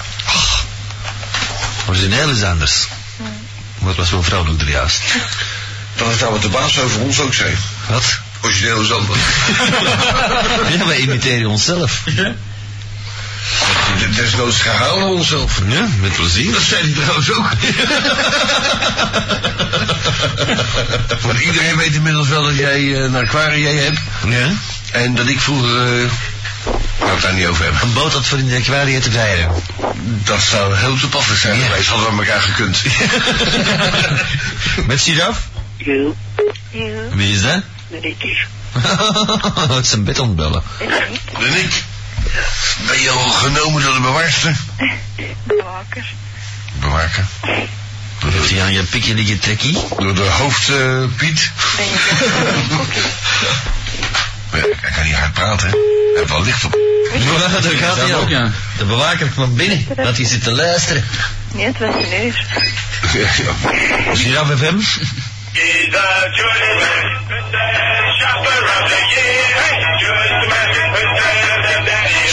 Origineel 1.88 2.28
is 2.28 2.42
anders. 2.42 2.88
Maar 3.78 3.88
het 3.88 3.96
was 3.96 4.10
wel 4.10 4.22
vrouwelijk 4.22 4.62
er 4.62 4.70
juist. 4.70 5.02
Dat 5.96 6.12
is 6.12 6.18
nou 6.20 6.32
wat 6.32 6.42
de 6.42 6.48
baas 6.48 6.78
over 6.78 7.00
ons 7.00 7.20
ook 7.20 7.34
zei. 7.34 7.56
Wat? 7.88 8.18
Origineel 8.40 8.80
is 8.80 8.92
anders. 8.92 9.20
Ja, 10.78 10.86
wij 10.86 10.98
imiteren 10.98 11.50
onszelf. 11.50 12.02
Desnoods 14.16 14.62
herhalen 14.62 15.08
we 15.08 15.14
onszelf. 15.14 15.60
Ja, 15.68 15.88
met 16.00 16.12
plezier. 16.12 16.52
Dat 16.52 16.62
zei 16.62 16.82
hij 16.82 16.92
trouwens 16.92 17.32
ook. 17.32 17.46
Want 21.26 21.40
iedereen 21.40 21.76
weet 21.76 21.94
inmiddels 21.94 22.28
wel 22.28 22.42
dat 22.42 22.56
jij 22.56 22.94
eh, 22.94 23.02
een 23.02 23.16
aquarium 23.16 23.76
hebt. 23.76 23.98
Ja? 24.28 24.52
En 24.92 25.14
dat 25.14 25.26
ik 25.26 25.40
vroeger... 25.40 26.10
eh 26.64 26.72
ik 27.06 27.12
het 27.12 27.22
daar 27.22 27.34
niet 27.34 27.46
over 27.46 27.62
hebben. 27.64 27.82
Een 27.82 27.92
boot 27.92 28.12
had 28.12 28.26
voor 28.26 28.38
in 28.38 28.48
de 28.48 28.56
aquarium 28.56 29.00
te 29.00 29.10
vrijden. 29.10 29.50
Dat 30.24 30.42
zou 30.42 30.76
heel 30.76 30.96
toepasselijk 30.96 31.40
zijn 31.40 31.58
Ja. 31.58 31.66
geweest. 31.66 31.88
Hadden 31.88 32.16
we 32.16 32.22
elkaar 32.24 32.40
gekund. 32.40 32.82
Met 34.86 35.00
giraf? 35.00 35.38
Jo. 35.76 36.14
Wie 37.12 37.34
is 37.34 37.42
dat? 37.42 37.60
Is. 38.18 38.46
het 39.74 39.84
is 39.84 39.92
een 39.92 40.04
bed 40.04 40.18
ontbellen. 40.18 40.62
En 41.38 41.54
ik. 41.64 41.82
Ben 42.86 43.00
je 43.00 43.10
al 43.10 43.28
genomen 43.30 43.82
door 43.82 43.94
de 43.94 44.00
bewaarster? 44.00 44.56
Bewaker. 45.44 46.04
Bewaker. 46.80 47.24
Heeft 48.26 48.50
hij 48.50 48.62
aan 48.62 48.72
je 48.72 48.82
pikje 48.82 49.14
liggen 49.14 49.38
trekkie? 49.38 49.78
Door 49.98 50.14
de 50.14 50.20
hoofd 50.22 50.68
eh, 50.68 51.02
Piet. 51.16 51.50
Ben 51.76 51.86
hij 54.60 54.90
kan 54.94 55.04
niet 55.04 55.14
hard 55.14 55.32
praten. 55.32 55.68
Hij 55.68 55.78
heeft 56.16 56.28
wel 56.28 56.42
licht 56.42 56.64
op. 56.64 56.78
Ja, 57.14 57.60
daar 57.60 57.72
gaat 57.72 57.96
hij 57.96 58.14
ook, 58.14 58.22
al. 58.22 58.28
ja. 58.28 58.50
De 58.78 58.84
bewaker 58.84 59.26
kwam 59.26 59.56
binnen, 59.56 59.86
dat 59.96 60.16
hij 60.16 60.26
zit 60.26 60.42
te 60.42 60.52
luisteren. 60.52 61.04
Nee, 61.52 61.66
het 61.66 61.78
was 61.78 61.94
een 61.94 62.24
uur. 62.24 62.46
FM? 64.56 64.80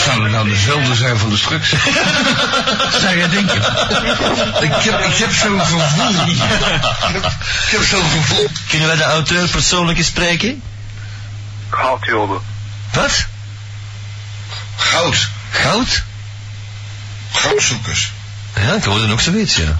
Zou 0.04 0.22
het 0.22 0.32
nou 0.32 0.48
dezelfde 0.48 0.94
zijn 0.94 1.18
van 1.18 1.30
de 1.30 1.36
struks? 1.36 1.68
Zou 3.02 3.16
je 3.16 3.28
denken? 3.28 3.56
ik 4.60 4.82
heb, 4.82 5.00
ik 5.00 5.16
heb 5.16 5.32
zo'n 5.32 5.60
gevoel. 5.60 6.10
Ik 6.26 6.38
heb, 6.42 7.24
ik 7.66 7.70
heb 7.70 7.82
zo'n 7.82 8.10
gevoel. 8.10 8.50
Kunnen 8.68 8.88
wij 8.88 8.96
de 8.96 9.02
auteur 9.02 9.48
persoonlijk 9.48 9.98
eens 9.98 10.06
spreken? 10.06 10.62
Goud, 11.72 12.04
jongen. 12.04 12.40
Wat? 12.92 13.26
Goud. 14.76 15.28
Goud? 15.50 16.02
Goudzoekers. 17.32 18.12
Ja, 18.56 18.74
ik 18.74 18.84
hoorde 18.84 19.12
ook 19.12 19.20
zoiets, 19.20 19.56
ja. 19.56 19.78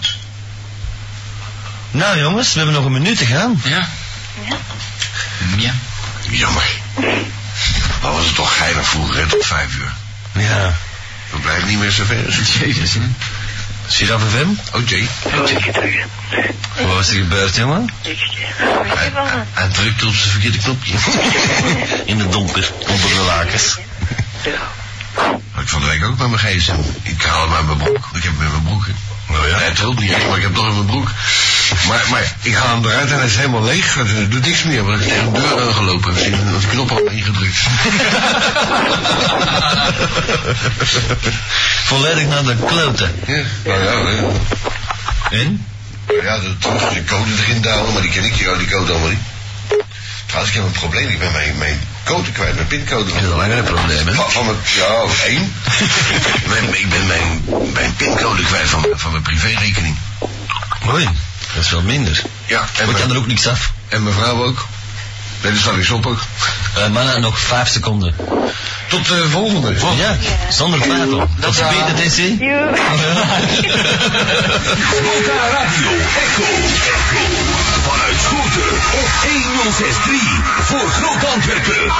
Nou 1.90 2.18
jongens, 2.18 2.52
we 2.52 2.56
hebben 2.56 2.74
nog 2.74 2.84
een 2.84 2.92
minuut 2.92 3.18
te 3.18 3.26
gaan. 3.26 3.60
Ja. 3.64 3.88
Ja. 4.48 4.56
Ja. 5.56 5.74
Jammer. 6.30 6.64
Maar 8.02 8.12
was 8.12 8.24
het 8.24 8.34
toch 8.34 8.56
geinig 8.56 8.88
vroeger, 8.88 9.16
hè, 9.16 9.26
tot 9.26 9.46
vijf 9.46 9.76
uur. 9.76 9.92
Ja. 10.32 10.74
We 11.30 11.38
blijven 11.38 11.68
niet 11.68 11.78
meer 11.78 11.90
zo 11.90 12.04
ver. 12.04 12.30
Jezus, 12.60 12.92
hè. 12.92 13.00
Giraf 13.92 14.22
FM? 14.22 14.76
Oh, 14.76 14.88
Jay. 14.88 15.08
Goed 15.36 15.72
terug. 15.72 16.06
Wat 16.86 17.00
is 17.00 17.08
er 17.08 17.16
gebeurd, 17.16 17.56
jongen? 17.56 17.88
Hè? 18.02 19.10
Hij 19.52 19.68
drukte 19.68 20.06
op 20.06 20.14
zijn 20.14 20.30
verkeerde 20.30 20.58
knopje. 20.58 20.94
In 22.10 22.18
het 22.18 22.32
donker, 22.32 22.70
onder 22.78 23.08
de 23.08 23.22
lakens. 23.26 23.78
Ja. 24.44 25.60
Ik 25.60 25.68
van 25.68 25.80
de 25.80 25.86
week 25.86 26.04
ook 26.04 26.18
met 26.18 26.28
mijn 26.28 26.38
gsm. 26.38 26.74
Ik 27.02 27.22
haal 27.22 27.42
hem 27.42 27.54
uit 27.54 27.66
mijn 27.66 27.78
broek. 27.78 28.08
Ik 28.12 28.22
heb 28.22 28.32
hem 28.38 28.46
in 28.46 28.50
mijn 28.50 28.62
broek. 28.62 28.86
Nou 29.32 29.48
ja, 29.48 29.58
hij 29.58 29.72
trilt 29.72 29.98
niet 29.98 30.28
maar 30.28 30.36
ik 30.36 30.42
heb 30.42 30.54
toch 30.54 30.66
in 30.66 30.74
mijn 30.74 30.86
broek. 30.86 31.10
Maar, 31.88 32.04
maar 32.10 32.34
ik 32.42 32.54
haal 32.54 32.74
hem 32.74 32.84
eruit 32.84 33.10
en 33.10 33.16
hij 33.16 33.26
is 33.26 33.36
helemaal 33.36 33.62
leeg. 33.62 33.94
Het 33.94 34.30
doet 34.30 34.44
niks 34.44 34.62
meer, 34.62 34.84
want 34.84 35.00
ik 35.00 35.08
tegen 35.08 35.32
de 35.32 35.40
deur 35.40 35.60
aangelopen 35.60 36.14
heb. 36.14 36.24
de 36.60 36.66
knop 36.70 36.90
al 36.90 37.04
ingedrukt. 37.10 37.56
Volledig 41.88 42.26
naar 42.26 42.44
de 42.44 42.56
kloten. 42.66 43.14
Ja, 43.26 43.42
nou 43.64 43.82
ja, 43.82 44.04
hè. 44.06 44.26
En? 45.38 45.66
Ja, 46.22 46.38
de, 46.38 47.04
code 47.06 47.30
erin 47.38 47.62
dalen, 47.62 47.92
maar 47.92 48.02
die 48.02 48.10
ken 48.10 48.24
ik 48.24 48.34
hier, 48.34 48.58
die 48.58 48.68
code 48.68 48.92
allemaal 48.92 49.08
niet. 49.08 49.18
Trouwens, 50.32 50.56
ik 50.56 50.62
heb 50.62 50.64
een 50.74 50.80
probleem. 50.80 51.08
Ik 51.08 51.18
ben 51.18 51.32
mijn, 51.32 51.58
mijn 51.58 51.80
code 52.04 52.32
kwijt, 52.32 52.54
mijn 52.54 52.66
pincode. 52.66 53.12
Dat 53.12 53.22
is 53.22 53.28
al 53.30 53.36
langer 53.36 53.58
een 53.58 53.64
probleem, 53.64 54.06
hè? 54.06 54.14
Van, 54.14 54.30
van 54.30 54.44
mijn, 54.46 54.56
ja, 54.76 55.04
één. 55.26 55.54
Mijn- 56.52 56.74
ik 56.78 56.88
ben 56.90 57.06
mijn, 57.06 57.42
mijn 57.72 57.94
pincode 57.96 58.42
kwijt 58.42 58.68
van, 58.68 58.86
van 58.94 59.10
mijn 59.10 59.22
privérekening. 59.22 59.96
Oei, 60.88 61.08
dat 61.54 61.64
is 61.64 61.70
wel 61.70 61.82
minder. 61.82 62.22
Ja, 62.46 62.60
en, 62.60 62.86
Maar 62.86 62.94
ik 62.94 63.00
kan 63.00 63.10
er 63.10 63.16
ook 63.16 63.26
niks 63.26 63.46
af. 63.46 63.72
en 63.88 64.02
mijn 64.02 64.14
vrouw 64.14 64.44
ook. 64.44 64.66
Nee, 65.42 65.52
dat 65.52 65.60
staat 65.60 65.76
niks 65.76 65.90
op. 65.90 66.06
Eh 66.06 66.88
mannen, 66.88 67.20
nog 67.20 67.38
vijf 67.38 67.68
seconden. 67.68 68.14
Tot 68.88 69.06
de 69.06 69.28
volgende. 69.28 69.74
Ja, 69.96 70.16
zonder 70.50 70.80
twijfel. 70.80 71.28
Dat 71.36 71.52
is 71.52 71.58
beter, 71.58 71.94
DC. 71.96 72.40
Jo. 72.40 72.60
Volta 75.02 75.36
Radio 75.52 75.90
Echo. 76.24 76.44
Vanuit 77.88 78.16
Schoten 78.20 78.70
op 78.92 79.08
1063 79.22 80.20
voor 80.64 80.88
Groot 80.90 81.24
Antwerpen. 81.34 81.92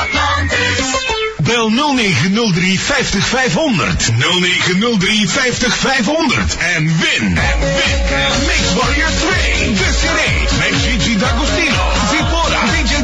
Bel 1.43 1.71
0903 1.71 2.81
50 2.81 3.27
500. 3.27 4.11
0903 4.19 5.29
50 5.29 5.77
500. 5.77 6.57
En 6.57 6.99
win. 6.99 7.39
En 7.39 7.59
win. 7.61 8.03
Mix 8.47 8.75
Warrior 8.75 9.11
2. 9.55 9.73
De 9.73 9.91
CD. 10.01 10.51
Met 10.59 10.83
Gigi 10.83 11.17
D'Agostino. 11.17 12.02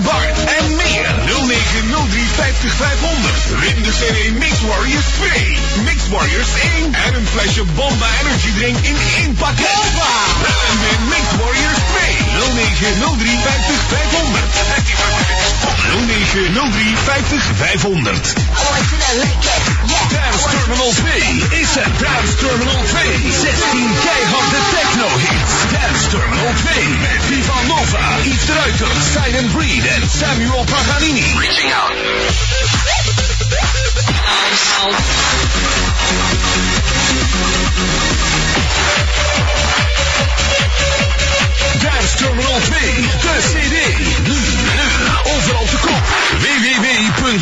Bart. 0.08 0.38
En 0.58 0.66
meer. 0.76 1.10
0903 1.26 2.26
50 2.36 2.72
500. 2.72 3.60
Win 3.62 3.82
de 3.82 3.92
CD 4.00 4.18
Mix 4.42 4.54
Warriors 4.70 5.08
2. 5.18 5.58
Mix 5.88 5.98
Warriors 6.08 6.52
1. 6.82 6.94
En 7.06 7.14
een 7.14 7.26
flesje 7.26 7.64
Bomba 7.64 8.08
Energy 8.20 8.52
Drink 8.58 8.78
in 8.90 8.96
één 9.16 9.34
pakket. 9.34 9.74
Bomba. 9.80 10.12
En 10.70 10.76
win 10.82 11.00
Mix 11.12 11.26
Warriors 11.40 11.82
2. 11.92 12.18
0903 12.56 13.38
50 13.44 13.80
500. 13.88 15.37
0903 15.68 16.96
50 16.96 17.40
500. 17.56 18.34
Dance 20.08 20.48
Terminal 20.48 20.92
2 20.92 21.60
is 21.60 21.74
het 21.74 21.98
Dance 21.98 22.34
Terminal 22.36 22.82
2. 22.84 23.32
16 23.32 23.90
keiharde 24.04 24.60
techno 24.76 25.08
hits. 25.18 25.54
Dance 25.72 26.08
Terminal 26.08 26.52
2 26.72 26.88
met 26.88 27.22
Viva 27.26 27.62
Nova, 27.66 28.18
Yves 28.22 28.48
Ruiter, 28.48 28.92
Silent 29.12 29.52
Breed 29.52 29.86
en 29.86 30.08
Samuel 30.10 30.64
Paganini. 30.64 31.36
Dance 41.80 42.16
Terminal 42.18 42.60
2, 42.60 42.74
de 43.22 43.34
CD. 43.50 43.76
Nu, 44.26 44.34
nu, 44.34 44.86
overal 45.34 45.66
te 45.66 45.78
koop. 45.78 46.08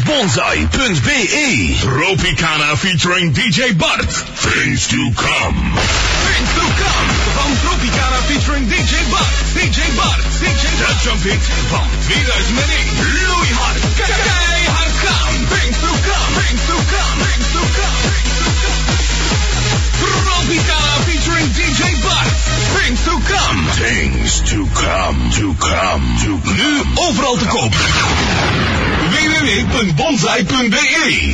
bonsai.be. 0.04 1.76
Tropicana 1.80 2.76
featuring 2.76 3.32
DJ 3.32 3.76
Bart. 3.78 4.10
Things 4.10 4.88
to 4.88 5.00
come. 5.14 5.60
Things 6.26 6.50
to 6.58 6.66
come. 6.82 7.08
Van 7.36 7.52
Tropicana 7.62 8.20
featuring 8.28 8.64
DJ 8.66 8.94
Bart. 9.10 9.34
DJ 9.54 9.78
Bart. 9.96 10.22
DJ 10.40 10.62
De 10.80 10.90
Trumpet 11.02 11.42
van 11.70 11.88
2001. 12.06 12.68
Loeihard. 13.28 13.80
Keihard 13.96 14.96
gaan. 15.04 15.34
Things 15.54 15.78
to 15.84 15.92
come. 16.08 16.32
Things 16.40 16.62
to 16.66 16.76
come. 16.92 17.18
Things 17.24 17.52
to 17.52 17.62
come. 17.80 18.35
Tropicana 20.00 20.94
featuring 21.08 21.46
DJ 21.56 21.80
Bart. 22.04 22.28
Things 22.76 23.00
to 23.04 23.14
come. 23.32 23.60
Things 23.80 24.40
to 24.50 24.58
come. 24.74 25.30
To 25.38 25.54
come. 25.54 26.04
To 26.24 26.38
come. 26.44 26.56
Nu 26.56 26.82
overal 27.08 27.36
te 27.38 27.46
koop. 27.46 27.74
www.bonsai.be 29.10 31.32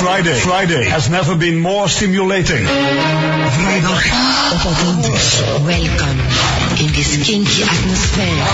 Friday. 0.00 0.34
Friday 0.34 0.84
has 0.84 1.08
never 1.08 1.36
been 1.36 1.58
more 1.58 1.88
stimulating. 1.88 2.66
Vrijdag 3.50 4.04
op 4.52 4.64
Atlantis. 4.72 5.40
Welcome 5.64 6.22
in 6.80 6.92
this 6.92 7.16
kinky 7.22 7.62
atmosphere. 7.62 8.44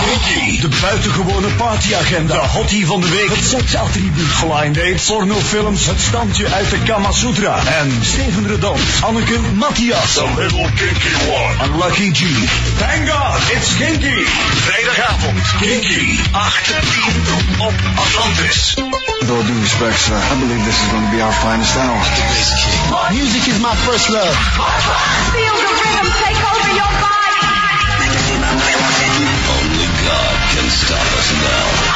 Kinky, 0.00 0.60
de 0.60 0.68
buitengewone 0.80 1.48
partyagenda. 1.48 2.34
De 2.34 2.48
hottie 2.48 2.86
van 2.86 3.00
de 3.00 3.08
week. 3.08 3.30
Het 3.34 3.44
seksattribuut. 3.44 4.28
Blind 4.40 4.74
dates, 4.74 5.06
pornofilms, 5.06 5.86
het 5.86 6.00
standje 6.00 6.48
uit 6.48 6.70
de 6.70 6.78
Kama 6.78 7.12
Sutra. 7.12 7.58
En 7.66 7.92
Steven 8.02 8.46
Redant, 8.46 8.80
Anneke 9.00 9.38
Matthias. 9.54 10.12
The 10.12 10.28
little 10.36 10.68
kinky 10.74 11.14
one. 11.28 11.54
En 11.62 11.76
Lucky 11.76 12.10
G. 12.14 12.20
Thank 12.78 13.08
God, 13.08 13.40
it's 13.56 13.76
kinky. 13.76 14.24
Vrijdagavond, 14.66 15.40
kinky. 15.60 16.18
8 16.32 16.64
10 16.66 17.12
op 17.58 17.74
Atlantis. 17.94 18.74
With 19.20 19.30
all 19.30 19.42
due 19.42 19.60
respect, 19.60 19.98
sir, 19.98 20.16
I 20.16 20.34
believe 20.40 20.64
this 20.64 20.80
is 20.82 20.88
going 20.92 21.04
to 21.04 21.10
be 21.10 21.22
our 21.22 21.32
finest 21.32 21.76
hour. 21.76 22.00
Music 23.12 23.48
is 23.48 23.58
my 23.60 23.74
first 23.86 24.08
love. 24.08 24.36
Feel 25.34 25.56
the 25.64 25.72
rhythm 25.82 26.08
take 26.24 26.40
over 26.50 26.74
your 26.74 27.19
Only 28.50 29.86
God 30.02 30.36
can 30.50 30.68
stop 30.70 31.06
us 31.18 31.32
now. 31.40 31.89